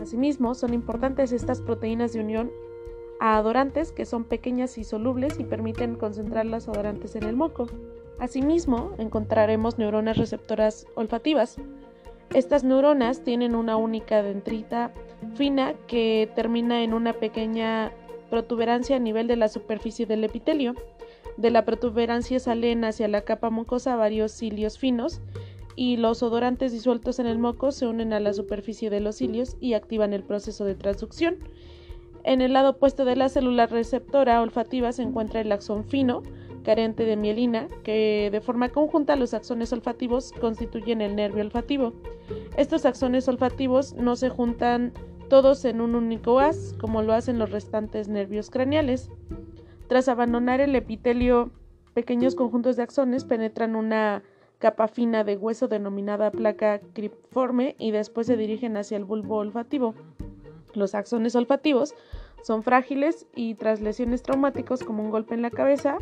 Asimismo, 0.00 0.54
son 0.54 0.74
importantes 0.74 1.32
estas 1.32 1.60
proteínas 1.60 2.12
de 2.12 2.20
unión 2.20 2.50
a 3.20 3.36
adorantes 3.36 3.92
que 3.92 4.06
son 4.06 4.24
pequeñas 4.24 4.78
y 4.78 4.84
solubles 4.84 5.38
y 5.38 5.44
permiten 5.44 5.94
concentrar 5.94 6.46
las 6.46 6.68
adorantes 6.68 7.16
en 7.16 7.24
el 7.24 7.36
moco. 7.36 7.66
Asimismo, 8.18 8.92
encontraremos 8.98 9.78
neuronas 9.78 10.16
receptoras 10.16 10.86
olfativas. 10.94 11.56
Estas 12.34 12.64
neuronas 12.64 13.22
tienen 13.22 13.54
una 13.54 13.76
única 13.76 14.22
dendrita 14.22 14.92
fina 15.34 15.74
que 15.86 16.30
termina 16.34 16.82
en 16.82 16.94
una 16.94 17.14
pequeña 17.14 17.92
protuberancia 18.30 18.96
a 18.96 19.00
nivel 19.00 19.26
de 19.26 19.36
la 19.36 19.48
superficie 19.48 20.06
del 20.06 20.24
epitelio. 20.24 20.74
De 21.36 21.50
la 21.50 21.64
protuberancia 21.64 22.40
salen 22.40 22.84
hacia 22.84 23.08
la 23.08 23.22
capa 23.22 23.50
mucosa 23.50 23.96
varios 23.96 24.32
cilios 24.32 24.78
finos 24.78 25.20
y 25.76 25.96
los 25.96 26.22
odorantes 26.22 26.72
disueltos 26.72 27.18
en 27.18 27.26
el 27.26 27.38
moco 27.38 27.72
se 27.72 27.86
unen 27.86 28.12
a 28.12 28.20
la 28.20 28.32
superficie 28.32 28.90
de 28.90 29.00
los 29.00 29.16
cilios 29.16 29.56
y 29.60 29.74
activan 29.74 30.12
el 30.12 30.22
proceso 30.22 30.64
de 30.64 30.74
transducción. 30.74 31.36
En 32.22 32.42
el 32.42 32.52
lado 32.52 32.70
opuesto 32.70 33.04
de 33.04 33.16
la 33.16 33.28
célula 33.28 33.66
receptora 33.66 34.42
olfativa 34.42 34.92
se 34.92 35.02
encuentra 35.02 35.40
el 35.40 35.50
axón 35.52 35.84
fino, 35.84 36.22
carente 36.64 37.04
de 37.04 37.16
mielina, 37.16 37.68
que 37.82 38.28
de 38.30 38.40
forma 38.40 38.68
conjunta 38.68 39.16
los 39.16 39.32
axones 39.32 39.72
olfativos 39.72 40.32
constituyen 40.32 41.00
el 41.00 41.16
nervio 41.16 41.42
olfativo. 41.42 41.94
Estos 42.56 42.84
axones 42.84 43.26
olfativos 43.28 43.94
no 43.94 44.16
se 44.16 44.28
juntan 44.28 44.92
todos 45.30 45.64
en 45.64 45.80
un 45.80 45.94
único 45.94 46.40
haz, 46.40 46.74
como 46.78 47.00
lo 47.00 47.14
hacen 47.14 47.38
los 47.38 47.50
restantes 47.50 48.08
nervios 48.08 48.50
craneales. 48.50 49.10
Tras 49.86 50.08
abandonar 50.08 50.60
el 50.60 50.74
epitelio, 50.74 51.50
pequeños 51.94 52.34
conjuntos 52.34 52.76
de 52.76 52.82
axones 52.82 53.24
penetran 53.24 53.76
una 53.76 54.24
capa 54.58 54.88
fina 54.88 55.24
de 55.24 55.36
hueso 55.36 55.68
denominada 55.68 56.32
placa 56.32 56.80
cripiforme 56.92 57.76
y 57.78 57.92
después 57.92 58.26
se 58.26 58.36
dirigen 58.36 58.76
hacia 58.76 58.96
el 58.96 59.04
bulbo 59.04 59.36
olfativo. 59.36 59.94
Los 60.74 60.94
axones 60.94 61.36
olfativos 61.36 61.94
son 62.42 62.64
frágiles 62.64 63.26
y 63.34 63.54
tras 63.54 63.80
lesiones 63.80 64.22
traumáticas 64.22 64.82
como 64.82 65.02
un 65.02 65.10
golpe 65.10 65.34
en 65.34 65.42
la 65.42 65.50
cabeza 65.50 65.96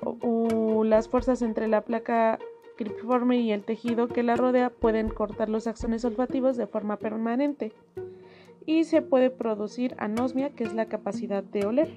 o, 0.00 0.82
las 0.82 1.08
fuerzas 1.08 1.42
entre 1.42 1.68
la 1.68 1.82
placa 1.82 2.38
cripiforme 2.76 3.38
y 3.38 3.52
el 3.52 3.64
tejido 3.64 4.08
que 4.08 4.22
la 4.22 4.36
rodea 4.36 4.70
pueden 4.70 5.08
cortar 5.08 5.48
los 5.48 5.66
axones 5.66 6.04
olfativos 6.04 6.56
de 6.56 6.66
forma 6.66 6.98
permanente 6.98 7.72
y 8.66 8.84
se 8.84 9.00
puede 9.00 9.30
producir 9.30 9.94
anosmia, 9.98 10.50
que 10.50 10.64
es 10.64 10.74
la 10.74 10.86
capacidad 10.86 11.42
de 11.42 11.64
oler. 11.64 11.88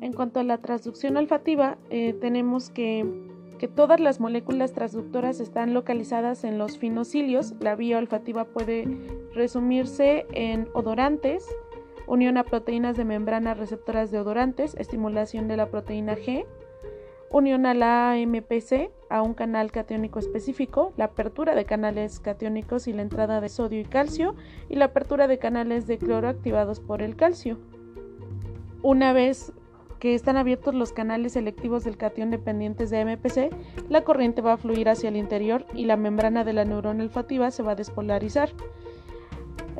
En 0.00 0.12
cuanto 0.12 0.40
a 0.40 0.44
la 0.44 0.58
transducción 0.58 1.16
olfativa, 1.16 1.76
eh, 1.90 2.14
tenemos 2.14 2.70
que, 2.70 3.04
que, 3.58 3.66
todas 3.66 3.98
las 3.98 4.20
moléculas 4.20 4.72
transductoras 4.72 5.40
están 5.40 5.74
localizadas 5.74 6.44
en 6.44 6.56
los 6.56 6.78
finocilios. 6.78 7.54
La 7.58 7.74
vía 7.74 7.98
olfativa 7.98 8.44
puede 8.44 8.86
resumirse 9.34 10.26
en 10.32 10.68
odorantes, 10.72 11.44
unión 12.06 12.36
a 12.36 12.44
proteínas 12.44 12.96
de 12.96 13.04
membrana 13.04 13.54
receptoras 13.54 14.12
de 14.12 14.20
odorantes, 14.20 14.76
estimulación 14.76 15.48
de 15.48 15.56
la 15.56 15.66
proteína 15.66 16.16
G, 16.16 16.46
unión 17.30 17.66
a 17.66 17.74
la 17.74 18.12
AMPC, 18.12 18.90
a 19.10 19.22
un 19.22 19.34
canal 19.34 19.70
catiónico 19.70 20.18
específico, 20.18 20.92
la 20.96 21.06
apertura 21.06 21.54
de 21.54 21.64
canales 21.64 22.20
catiónicos 22.20 22.88
y 22.88 22.92
la 22.92 23.02
entrada 23.02 23.40
de 23.40 23.48
sodio 23.48 23.80
y 23.80 23.84
calcio, 23.84 24.34
y 24.68 24.76
la 24.76 24.86
apertura 24.86 25.26
de 25.28 25.38
canales 25.38 25.86
de 25.86 25.98
cloro 25.98 26.28
activados 26.28 26.80
por 26.80 27.02
el 27.02 27.16
calcio. 27.16 27.58
Una 28.82 29.12
vez 29.12 29.52
que 29.98 30.14
están 30.14 30.36
abiertos 30.36 30.74
los 30.74 30.92
canales 30.92 31.32
selectivos 31.32 31.84
del 31.84 31.96
catión 31.96 32.30
dependientes 32.30 32.90
de 32.90 33.00
AMPC, 33.00 33.50
la 33.88 34.04
corriente 34.04 34.40
va 34.40 34.52
a 34.52 34.56
fluir 34.56 34.88
hacia 34.88 35.08
el 35.08 35.16
interior 35.16 35.66
y 35.74 35.84
la 35.84 35.96
membrana 35.96 36.44
de 36.44 36.52
la 36.52 36.64
neurona 36.64 37.02
olfativa 37.02 37.50
se 37.50 37.62
va 37.62 37.72
a 37.72 37.76
despolarizar. 37.76 38.50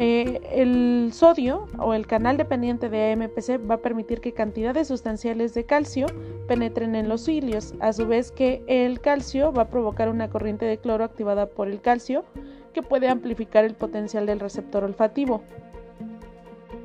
Eh, 0.00 0.40
el 0.52 1.10
sodio 1.12 1.66
o 1.76 1.92
el 1.92 2.06
canal 2.06 2.36
dependiente 2.36 2.88
de 2.88 3.10
AMPC 3.12 3.58
va 3.68 3.74
a 3.74 3.82
permitir 3.82 4.20
que 4.20 4.32
cantidades 4.32 4.86
sustanciales 4.86 5.54
de 5.54 5.66
calcio 5.66 6.06
penetren 6.46 6.94
en 6.94 7.08
los 7.08 7.24
cilios, 7.24 7.74
a 7.80 7.92
su 7.92 8.06
vez 8.06 8.30
que 8.30 8.62
el 8.68 9.00
calcio 9.00 9.52
va 9.52 9.62
a 9.62 9.68
provocar 9.68 10.08
una 10.08 10.30
corriente 10.30 10.66
de 10.66 10.78
cloro 10.78 11.02
activada 11.02 11.46
por 11.46 11.66
el 11.66 11.80
calcio 11.80 12.24
que 12.72 12.82
puede 12.82 13.08
amplificar 13.08 13.64
el 13.64 13.74
potencial 13.74 14.24
del 14.24 14.38
receptor 14.38 14.84
olfativo. 14.84 15.42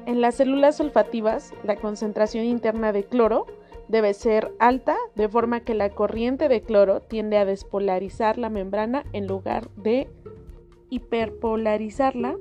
En 0.08 0.20
las 0.20 0.34
células 0.34 0.80
olfativas, 0.80 1.54
la 1.64 1.76
concentración 1.76 2.46
interna 2.46 2.92
de 2.94 3.04
cloro 3.04 3.46
debe 3.90 4.16
ser 4.16 4.52
alta, 4.58 4.98
de 5.14 5.30
forma 5.30 5.60
que 5.60 5.76
la 5.76 5.92
corriente 5.92 6.48
de 6.48 6.62
cloro 6.62 7.00
tiende 7.00 7.38
a 7.38 7.46
despolarizar 7.46 8.40
la 8.40 8.50
membrana 8.50 9.04
en 9.14 9.28
lugar 9.28 9.70
de 9.76 10.10
hiperpolarizarla 10.90 12.38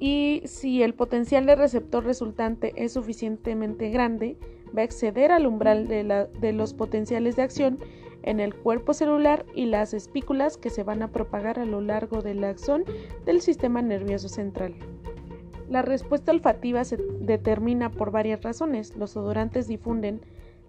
y 0.00 0.42
si 0.44 0.82
el 0.82 0.94
potencial 0.94 1.46
de 1.46 1.56
receptor 1.56 2.04
resultante 2.04 2.72
es 2.76 2.92
suficientemente 2.92 3.90
grande, 3.90 4.36
va 4.76 4.82
a 4.82 4.84
exceder 4.84 5.32
al 5.32 5.46
umbral 5.46 5.88
de, 5.88 6.52
los 6.52 6.74
potenciales 6.74 7.36
de 7.36 7.42
acción 7.42 7.78
en 8.22 8.40
el 8.40 8.54
cuerpo 8.54 8.92
celular 8.92 9.46
y 9.54 9.66
las 9.66 9.94
espículas 9.94 10.56
que 10.56 10.70
se 10.70 10.82
van 10.82 11.02
a 11.02 11.12
propagar 11.12 11.58
a 11.58 11.64
lo 11.64 11.80
largo 11.80 12.22
del 12.22 12.42
axón 12.44 12.84
del 13.24 13.40
sistema 13.40 13.80
nervioso 13.80 14.28
central. 14.28 14.74
La 15.68 15.82
respuesta 15.82 16.32
olfativa 16.32 16.84
se 16.84 16.96
determina 17.20 17.90
por 17.90 18.10
varias 18.10 18.42
razones. 18.42 18.96
Los 18.96 19.16
odorantes 19.16 19.68
difunden 19.68 20.22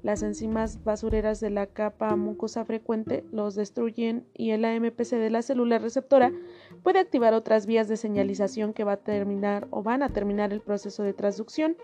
las 0.03 0.23
enzimas 0.23 0.83
basureras 0.83 1.39
de 1.39 1.49
la 1.49 1.67
capa 1.67 2.15
mucosa 2.15 2.65
frecuente 2.65 3.23
los 3.31 3.55
destruyen 3.55 4.25
y 4.33 4.51
el 4.51 4.65
AMPC 4.65 5.11
de 5.11 5.29
la 5.29 5.41
célula 5.41 5.77
receptora 5.77 6.31
puede 6.83 6.99
activar 6.99 7.33
otras 7.33 7.65
vías 7.65 7.87
de 7.87 7.97
señalización 7.97 8.73
que 8.73 8.83
va 8.83 8.93
a 8.93 8.97
terminar 8.97 9.67
o 9.71 9.83
van 9.83 10.03
a 10.03 10.09
terminar 10.09 10.53
el 10.53 10.61
proceso 10.61 11.03
de 11.03 11.13
transducción. 11.13 11.75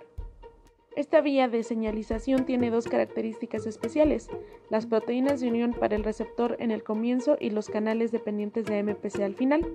Esta 0.96 1.20
vía 1.20 1.50
de 1.50 1.64
señalización 1.64 2.46
tiene 2.46 2.72
dos 2.72 2.88
características 2.88 3.68
especiales, 3.68 4.30
las 4.70 4.86
proteínas 4.86 5.42
de 5.42 5.50
unión 5.50 5.74
para 5.74 5.98
el 5.98 6.06
receptor 6.06 6.56
en 6.60 6.72
el 6.72 6.84
comienzo 6.84 7.36
y 7.38 7.50
los 7.50 7.68
canales 7.70 8.14
dependientes 8.14 8.66
de 8.66 8.80
AMPC 8.80 9.20
al 9.20 9.36
final. 9.36 9.68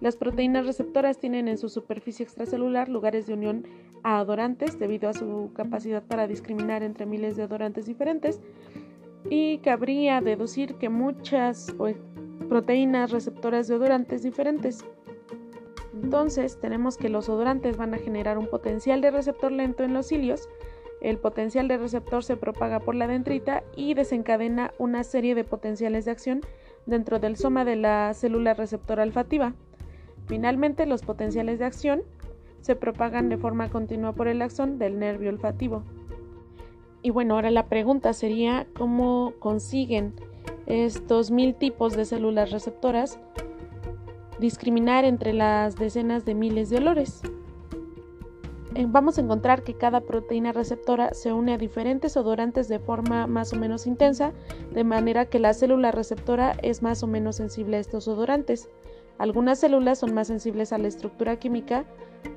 Las 0.00 0.16
proteínas 0.16 0.66
receptoras 0.66 1.18
tienen 1.18 1.46
en 1.46 1.56
su 1.56 1.68
superficie 1.68 2.24
extracelular 2.24 2.88
lugares 2.88 3.28
de 3.28 3.34
unión 3.34 3.64
a 4.02 4.18
adorantes 4.18 4.76
debido 4.78 5.08
a 5.08 5.14
su 5.14 5.52
capacidad 5.54 6.02
para 6.02 6.26
discriminar 6.26 6.82
entre 6.82 7.06
miles 7.06 7.36
de 7.36 7.44
adorantes 7.44 7.86
diferentes 7.86 8.40
y 9.30 9.58
cabría 9.58 10.20
deducir 10.20 10.74
que 10.74 10.88
muchas 10.88 11.72
proteínas 12.48 13.12
receptoras 13.12 13.68
de 13.68 13.76
odorantes 13.76 14.24
diferentes. 14.24 14.84
Entonces 16.02 16.58
tenemos 16.60 16.96
que 16.96 17.08
los 17.08 17.28
odorantes 17.28 17.76
van 17.76 17.94
a 17.94 17.98
generar 17.98 18.38
un 18.38 18.48
potencial 18.48 19.00
de 19.00 19.10
receptor 19.10 19.50
lento 19.50 19.82
en 19.82 19.94
los 19.94 20.06
cilios, 20.06 20.48
el 21.00 21.18
potencial 21.18 21.68
de 21.68 21.76
receptor 21.76 22.24
se 22.24 22.36
propaga 22.36 22.80
por 22.80 22.94
la 22.94 23.06
dendrita 23.06 23.62
y 23.76 23.94
desencadena 23.94 24.72
una 24.78 25.04
serie 25.04 25.34
de 25.34 25.44
potenciales 25.44 26.04
de 26.04 26.10
acción 26.10 26.40
dentro 26.86 27.18
del 27.18 27.36
soma 27.36 27.64
de 27.64 27.76
la 27.76 28.12
célula 28.14 28.54
receptora 28.54 29.02
olfativa. 29.02 29.54
Finalmente, 30.26 30.86
los 30.86 31.02
potenciales 31.02 31.58
de 31.58 31.66
acción 31.66 32.02
se 32.60 32.76
propagan 32.76 33.28
de 33.28 33.36
forma 33.36 33.68
continua 33.68 34.12
por 34.12 34.26
el 34.26 34.42
axón 34.42 34.78
del 34.78 34.98
nervio 34.98 35.30
olfativo. 35.30 35.82
Y 37.02 37.10
bueno, 37.10 37.34
ahora 37.34 37.50
la 37.50 37.66
pregunta 37.66 38.12
sería 38.12 38.66
cómo 38.76 39.34
consiguen 39.38 40.14
estos 40.66 41.30
mil 41.30 41.54
tipos 41.54 41.96
de 41.96 42.04
células 42.04 42.50
receptoras 42.50 43.20
discriminar 44.38 45.04
entre 45.04 45.32
las 45.32 45.76
decenas 45.76 46.24
de 46.24 46.34
miles 46.34 46.70
de 46.70 46.78
olores. 46.78 47.22
Eh, 48.74 48.84
vamos 48.86 49.16
a 49.16 49.22
encontrar 49.22 49.62
que 49.62 49.72
cada 49.72 50.02
proteína 50.02 50.52
receptora 50.52 51.14
se 51.14 51.32
une 51.32 51.54
a 51.54 51.58
diferentes 51.58 52.14
odorantes 52.14 52.68
de 52.68 52.78
forma 52.78 53.26
más 53.26 53.54
o 53.54 53.56
menos 53.56 53.86
intensa, 53.86 54.32
de 54.70 54.84
manera 54.84 55.24
que 55.24 55.38
la 55.38 55.54
célula 55.54 55.92
receptora 55.92 56.54
es 56.62 56.82
más 56.82 57.02
o 57.02 57.06
menos 57.06 57.36
sensible 57.36 57.78
a 57.78 57.80
estos 57.80 58.06
odorantes. 58.06 58.68
Algunas 59.16 59.60
células 59.60 59.98
son 60.00 60.12
más 60.12 60.26
sensibles 60.26 60.74
a 60.74 60.78
la 60.78 60.88
estructura 60.88 61.38
química 61.38 61.86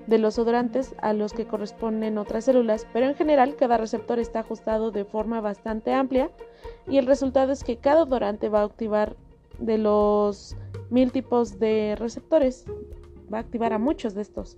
de 0.07 0.17
los 0.17 0.39
odorantes 0.39 0.95
a 1.01 1.11
los 1.11 1.33
que 1.33 1.45
corresponden 1.45 2.17
otras 2.17 2.45
células, 2.45 2.87
pero 2.93 3.07
en 3.07 3.15
general 3.15 3.57
cada 3.57 3.77
receptor 3.77 4.17
está 4.17 4.39
ajustado 4.39 4.91
de 4.91 5.03
forma 5.03 5.41
bastante 5.41 5.93
amplia 5.93 6.31
y 6.87 6.99
el 6.99 7.05
resultado 7.05 7.51
es 7.51 7.65
que 7.65 7.77
cada 7.77 8.03
odorante 8.03 8.47
va 8.47 8.61
a 8.61 8.65
activar 8.65 9.17
de 9.59 9.77
los 9.77 10.55
mil 10.89 11.11
tipos 11.11 11.59
de 11.59 11.95
receptores, 11.97 12.65
va 13.31 13.37
a 13.37 13.41
activar 13.41 13.73
a 13.73 13.79
muchos 13.79 14.13
de 14.15 14.21
estos. 14.21 14.57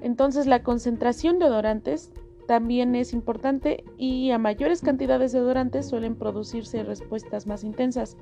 Entonces 0.00 0.46
la 0.46 0.62
concentración 0.62 1.38
de 1.38 1.46
odorantes 1.46 2.12
también 2.46 2.94
es 2.94 3.12
importante 3.12 3.84
y 3.98 4.30
a 4.30 4.38
mayores 4.38 4.80
cantidades 4.80 5.32
de 5.32 5.40
odorantes 5.40 5.86
suelen 5.86 6.14
producirse 6.16 6.82
respuestas 6.82 7.46
más 7.46 7.62
intensas. 7.62 8.16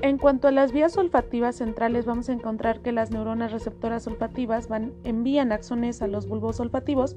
En 0.00 0.18
cuanto 0.18 0.48
a 0.48 0.50
las 0.50 0.72
vías 0.72 0.96
olfativas 0.96 1.56
centrales, 1.56 2.06
vamos 2.06 2.28
a 2.28 2.32
encontrar 2.32 2.80
que 2.80 2.90
las 2.90 3.12
neuronas 3.12 3.52
receptoras 3.52 4.06
olfativas 4.08 4.66
van, 4.66 4.92
envían 5.04 5.52
axones 5.52 6.02
a 6.02 6.08
los 6.08 6.26
bulbos 6.26 6.58
olfativos 6.58 7.16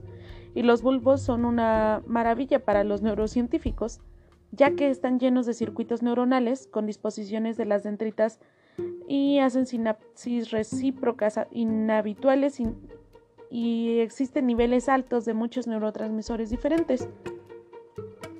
y 0.54 0.62
los 0.62 0.84
bulbos 0.84 1.22
son 1.22 1.46
una 1.46 2.04
maravilla 2.06 2.64
para 2.64 2.84
los 2.84 3.02
neurocientíficos, 3.02 4.02
ya 4.52 4.76
que 4.76 4.90
están 4.90 5.20
llenos 5.20 5.46
de 5.46 5.54
circuitos 5.54 6.02
neuronales 6.02 6.68
con 6.68 6.86
disposiciones 6.86 7.58
de 7.58 7.66
las 7.66 7.84
dendritas 7.84 8.40
y 9.08 9.40
hacen 9.40 9.66
sinapsis 9.66 10.52
recíprocas 10.52 11.40
inhabituales 11.52 12.62
y 13.50 14.00
existen 14.00 14.48
niveles 14.48 14.90
altos 14.90 15.26
de 15.26 15.34
muchos 15.34 15.68
neurotransmisores 15.68 16.50
diferentes. 16.50 17.08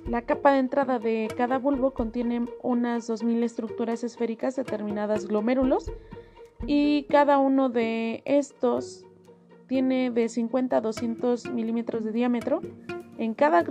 La 0.08 0.22
capa 0.22 0.52
de 0.52 0.60
entrada 0.60 0.98
de 1.00 1.28
cada 1.36 1.58
bulbo 1.58 1.92
contiene 1.92 2.46
unas 2.62 3.10
2.000 3.10 3.42
estructuras 3.42 4.04
esféricas 4.04 4.54
determinadas 4.54 5.26
glomérulos 5.26 5.90
y 6.64 7.04
cada 7.04 7.38
uno 7.38 7.68
de 7.70 8.22
estos 8.24 9.04
tiene 9.66 10.12
de 10.12 10.28
50 10.28 10.76
a 10.76 10.80
200 10.80 11.50
milímetros 11.50 12.04
de 12.04 12.12
diámetro. 12.12 12.60
En 13.18 13.34
cada 13.34 13.62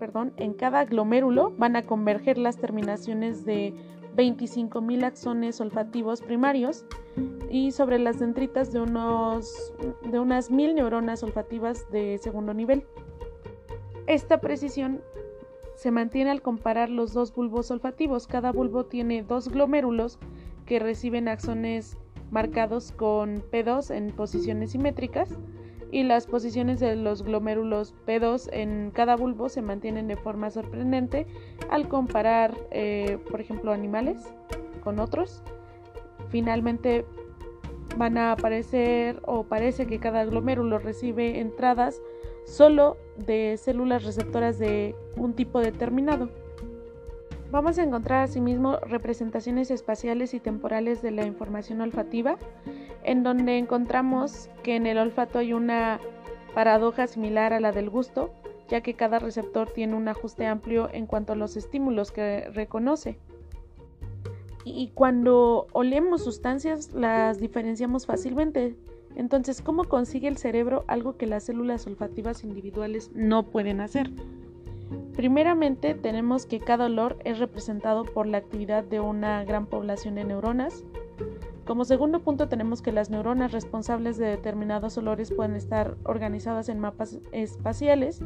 perdón, 0.00 0.32
en 0.38 0.54
cada 0.54 0.86
glomérulo 0.86 1.52
van 1.58 1.76
a 1.76 1.86
converger 1.86 2.38
las 2.38 2.56
terminaciones 2.56 3.44
de 3.44 3.74
25.000 4.16 5.04
axones 5.04 5.60
olfativos 5.60 6.22
primarios 6.22 6.86
y 7.50 7.70
sobre 7.70 7.98
las 7.98 8.18
dendritas 8.18 8.72
de, 8.72 8.80
unos, 8.80 9.72
de 10.10 10.18
unas 10.18 10.50
1.000 10.50 10.74
neuronas 10.74 11.22
olfativas 11.22 11.88
de 11.92 12.18
segundo 12.18 12.54
nivel. 12.54 12.84
Esta 14.06 14.40
precisión 14.40 15.02
se 15.76 15.90
mantiene 15.90 16.30
al 16.30 16.42
comparar 16.42 16.88
los 16.88 17.12
dos 17.12 17.32
bulbos 17.34 17.70
olfativos. 17.70 18.26
Cada 18.26 18.52
bulbo 18.52 18.86
tiene 18.86 19.22
dos 19.22 19.48
glomérulos 19.48 20.18
que 20.64 20.78
reciben 20.78 21.28
axones 21.28 21.98
marcados 22.30 22.92
con 22.92 23.42
P2 23.50 23.94
en 23.94 24.12
posiciones 24.12 24.70
simétricas 24.70 25.28
y 25.90 26.02
las 26.04 26.26
posiciones 26.26 26.80
de 26.80 26.96
los 26.96 27.22
glomérulos 27.22 27.94
P2 28.06 28.48
en 28.52 28.90
cada 28.92 29.16
bulbo 29.16 29.48
se 29.48 29.62
mantienen 29.62 30.08
de 30.08 30.16
forma 30.16 30.50
sorprendente 30.50 31.26
al 31.70 31.88
comparar, 31.88 32.56
eh, 32.70 33.18
por 33.30 33.40
ejemplo, 33.40 33.72
animales 33.72 34.22
con 34.82 34.98
otros. 34.98 35.42
Finalmente 36.28 37.04
van 37.96 38.18
a 38.18 38.32
aparecer 38.32 39.20
o 39.24 39.44
parece 39.44 39.86
que 39.86 39.98
cada 39.98 40.24
glomérulo 40.24 40.78
recibe 40.78 41.40
entradas 41.40 42.00
solo 42.46 42.96
de 43.16 43.56
células 43.56 44.04
receptoras 44.04 44.58
de 44.58 44.94
un 45.16 45.34
tipo 45.34 45.60
determinado. 45.60 46.30
Vamos 47.50 47.78
a 47.78 47.82
encontrar 47.82 48.22
asimismo 48.22 48.76
representaciones 48.78 49.72
espaciales 49.72 50.34
y 50.34 50.40
temporales 50.40 51.02
de 51.02 51.10
la 51.10 51.26
información 51.26 51.80
olfativa, 51.80 52.38
en 53.02 53.24
donde 53.24 53.58
encontramos 53.58 54.48
que 54.62 54.76
en 54.76 54.86
el 54.86 54.98
olfato 54.98 55.40
hay 55.40 55.52
una 55.52 56.00
paradoja 56.54 57.08
similar 57.08 57.52
a 57.52 57.58
la 57.58 57.72
del 57.72 57.90
gusto, 57.90 58.30
ya 58.68 58.82
que 58.82 58.94
cada 58.94 59.18
receptor 59.18 59.68
tiene 59.72 59.96
un 59.96 60.06
ajuste 60.06 60.46
amplio 60.46 60.88
en 60.92 61.06
cuanto 61.06 61.32
a 61.32 61.36
los 61.36 61.56
estímulos 61.56 62.12
que 62.12 62.48
reconoce. 62.50 63.18
Y 64.64 64.90
cuando 64.94 65.66
olemos 65.72 66.22
sustancias 66.22 66.92
las 66.92 67.40
diferenciamos 67.40 68.06
fácilmente. 68.06 68.76
Entonces, 69.16 69.60
¿cómo 69.60 69.84
consigue 69.84 70.28
el 70.28 70.36
cerebro 70.36 70.84
algo 70.86 71.16
que 71.16 71.26
las 71.26 71.44
células 71.44 71.84
olfativas 71.88 72.44
individuales 72.44 73.10
no 73.12 73.42
pueden 73.42 73.80
hacer? 73.80 74.08
Primeramente 75.20 75.94
tenemos 75.94 76.46
que 76.46 76.60
cada 76.60 76.86
olor 76.86 77.18
es 77.26 77.38
representado 77.38 78.06
por 78.06 78.26
la 78.26 78.38
actividad 78.38 78.82
de 78.82 79.00
una 79.00 79.44
gran 79.44 79.66
población 79.66 80.14
de 80.14 80.24
neuronas. 80.24 80.82
Como 81.66 81.84
segundo 81.84 82.20
punto 82.20 82.48
tenemos 82.48 82.80
que 82.80 82.90
las 82.90 83.10
neuronas 83.10 83.52
responsables 83.52 84.16
de 84.16 84.24
determinados 84.24 84.96
olores 84.96 85.30
pueden 85.30 85.56
estar 85.56 85.98
organizadas 86.04 86.70
en 86.70 86.80
mapas 86.80 87.18
espaciales. 87.32 88.22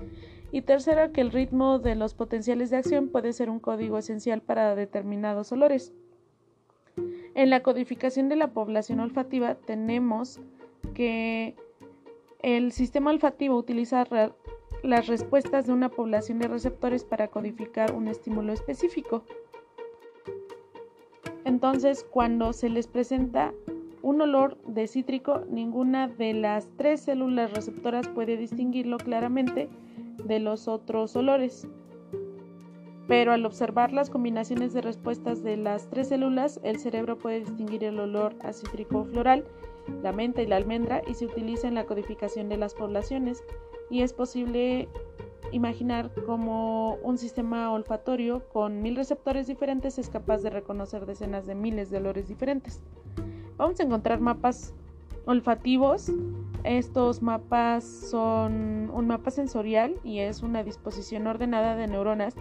Y 0.53 0.63
tercero 0.63 1.11
que 1.11 1.21
el 1.21 1.33
ritmo 1.33 1.81
de 1.81 1.97
los 1.97 2.15
potenciales 2.15 2.71
de 2.71 2.77
acción 2.77 3.09
puede 3.09 3.33
ser 3.33 3.51
un 3.51 3.59
código 3.59 3.99
esencial 3.99 4.41
para 4.41 4.77
determinados 4.77 5.51
olores. 5.51 5.93
En 7.35 7.51
la 7.51 7.65
codificación 7.65 8.29
de 8.29 8.37
la 8.37 8.53
población 8.53 9.01
olfativa 9.01 9.57
tenemos 9.57 10.39
que 10.95 11.57
el 12.41 12.71
sistema 12.71 13.11
olfativo 13.11 13.57
utiliza 13.57 14.05
las 14.85 15.07
respuestas 15.07 15.67
de 15.67 15.73
una 15.73 15.89
población 15.89 16.39
de 16.39 16.49
receptores 16.49 17.05
para 17.05 17.29
codificar 17.29 17.95
un 17.95 18.07
estímulo 18.07 18.53
específico. 18.53 19.25
Entonces, 21.45 22.07
cuando 22.11 22.53
se 22.53 22.69
les 22.69 22.87
presenta 22.87 23.53
un 24.03 24.21
olor 24.21 24.59
de 24.67 24.87
cítrico, 24.87 25.43
ninguna 25.49 26.09
de 26.09 26.35
las 26.35 26.69
tres 26.77 27.01
células 27.01 27.53
receptoras 27.53 28.09
puede 28.09 28.37
distinguirlo 28.37 28.99
claramente 28.99 29.71
de 30.25 30.39
los 30.41 30.69
otros 30.69 31.17
olores. 31.17 31.67
Pero 33.09 33.33
al 33.33 33.45
observar 33.47 33.93
las 33.93 34.11
combinaciones 34.11 34.75
de 34.75 34.83
respuestas 34.83 35.43
de 35.43 35.57
las 35.57 35.89
tres 35.89 36.09
células, 36.09 36.61
el 36.63 36.79
cerebro 36.79 37.17
puede 37.17 37.41
distinguir 37.41 37.85
el 37.85 37.99
olor 37.99 38.35
a 38.43 38.53
cítrico 38.53 39.05
floral, 39.05 39.45
la 40.03 40.13
menta 40.13 40.43
y 40.43 40.47
la 40.47 40.57
almendra 40.57 41.03
y 41.07 41.15
se 41.15 41.27
utiliza 41.27 41.69
en 41.69 41.75
la 41.75 41.85
codificación 41.85 42.49
de 42.49 42.59
las 42.59 42.75
poblaciones 42.75 43.43
y 43.91 44.03
es 44.03 44.13
posible 44.13 44.89
imaginar 45.53 46.11
cómo 46.27 46.97
un 47.03 47.17
sistema 47.17 47.71
olfatorio 47.73 48.49
con 48.49 48.83
mil 48.83 48.97
receptores 48.97 49.47
diferentes 49.47 49.99
es 49.99 50.09
capaz 50.09 50.39
de 50.39 50.51
reconocer 50.51 51.07
decenas 51.07 51.47
de 51.47 51.55
miles 51.55 51.91
de 51.91 51.99
olores 51.99 52.29
diferentes. 52.29 52.83
Vamos 53.57 53.79
a 53.79 53.85
encontrar 53.85 54.21
mapas 54.21 54.75
olfativos. 55.27 56.11
Estos 56.65 57.23
mapas 57.23 57.85
son 57.85 58.91
un 58.93 59.07
mapa 59.07 59.31
sensorial 59.31 59.95
y 60.03 60.21
es 60.21 60.43
una 60.43 60.65
disposición 60.65 61.27
ordenada 61.27 61.77
de 61.77 61.87
neuronas 61.87 62.35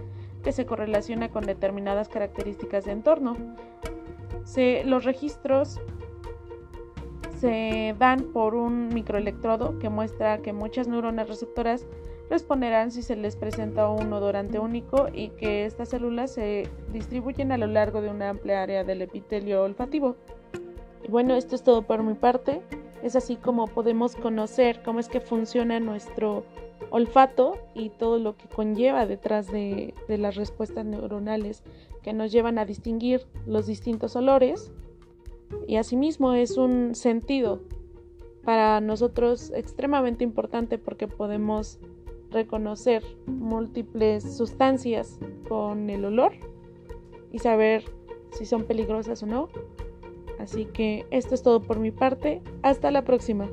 que 0.43 0.51
se 0.51 0.65
correlaciona 0.65 1.29
con 1.29 1.45
determinadas 1.45 2.09
características 2.09 2.85
de 2.85 2.91
entorno. 2.91 3.35
los 4.85 5.05
registros 5.05 5.79
se 7.43 7.93
dan 7.99 8.31
por 8.31 8.55
un 8.55 8.87
microelectrodo 8.87 9.77
que 9.77 9.89
muestra 9.89 10.37
que 10.37 10.53
muchas 10.53 10.87
neuronas 10.87 11.27
receptoras 11.27 11.85
responderán 12.29 12.89
si 12.89 13.01
se 13.01 13.17
les 13.17 13.35
presenta 13.35 13.89
un 13.89 14.13
odorante 14.13 14.59
único 14.59 15.09
y 15.13 15.27
que 15.31 15.65
estas 15.65 15.89
células 15.89 16.31
se 16.31 16.69
distribuyen 16.93 17.51
a 17.51 17.57
lo 17.57 17.67
largo 17.67 18.01
de 18.01 18.09
una 18.09 18.29
amplia 18.29 18.63
área 18.63 18.85
del 18.85 19.01
epitelio 19.01 19.61
olfativo. 19.61 20.15
Y 21.05 21.11
bueno, 21.11 21.35
esto 21.35 21.55
es 21.55 21.63
todo 21.63 21.81
por 21.81 22.01
mi 22.01 22.13
parte. 22.13 22.61
Es 23.03 23.17
así 23.17 23.35
como 23.35 23.67
podemos 23.67 24.15
conocer 24.15 24.81
cómo 24.81 25.01
es 25.01 25.09
que 25.09 25.19
funciona 25.19 25.81
nuestro 25.81 26.45
olfato 26.91 27.57
y 27.73 27.89
todo 27.89 28.19
lo 28.19 28.37
que 28.37 28.47
conlleva 28.47 29.05
detrás 29.05 29.51
de, 29.51 29.93
de 30.07 30.17
las 30.17 30.37
respuestas 30.37 30.85
neuronales 30.85 31.61
que 32.03 32.13
nos 32.13 32.31
llevan 32.31 32.57
a 32.57 32.63
distinguir 32.63 33.27
los 33.45 33.67
distintos 33.67 34.15
olores 34.15 34.71
y 35.67 35.77
asimismo 35.77 36.33
es 36.33 36.57
un 36.57 36.95
sentido 36.95 37.61
para 38.43 38.81
nosotros 38.81 39.51
extremadamente 39.55 40.23
importante 40.23 40.77
porque 40.77 41.07
podemos 41.07 41.79
reconocer 42.31 43.03
múltiples 43.27 44.35
sustancias 44.37 45.19
con 45.47 45.89
el 45.89 46.05
olor 46.05 46.33
y 47.31 47.39
saber 47.39 47.83
si 48.31 48.45
son 48.45 48.63
peligrosas 48.63 49.23
o 49.23 49.25
no. 49.25 49.49
Así 50.39 50.65
que 50.65 51.05
esto 51.11 51.35
es 51.35 51.43
todo 51.43 51.61
por 51.61 51.79
mi 51.79 51.91
parte. 51.91 52.41
Hasta 52.63 52.91
la 52.91 53.03
próxima. 53.03 53.49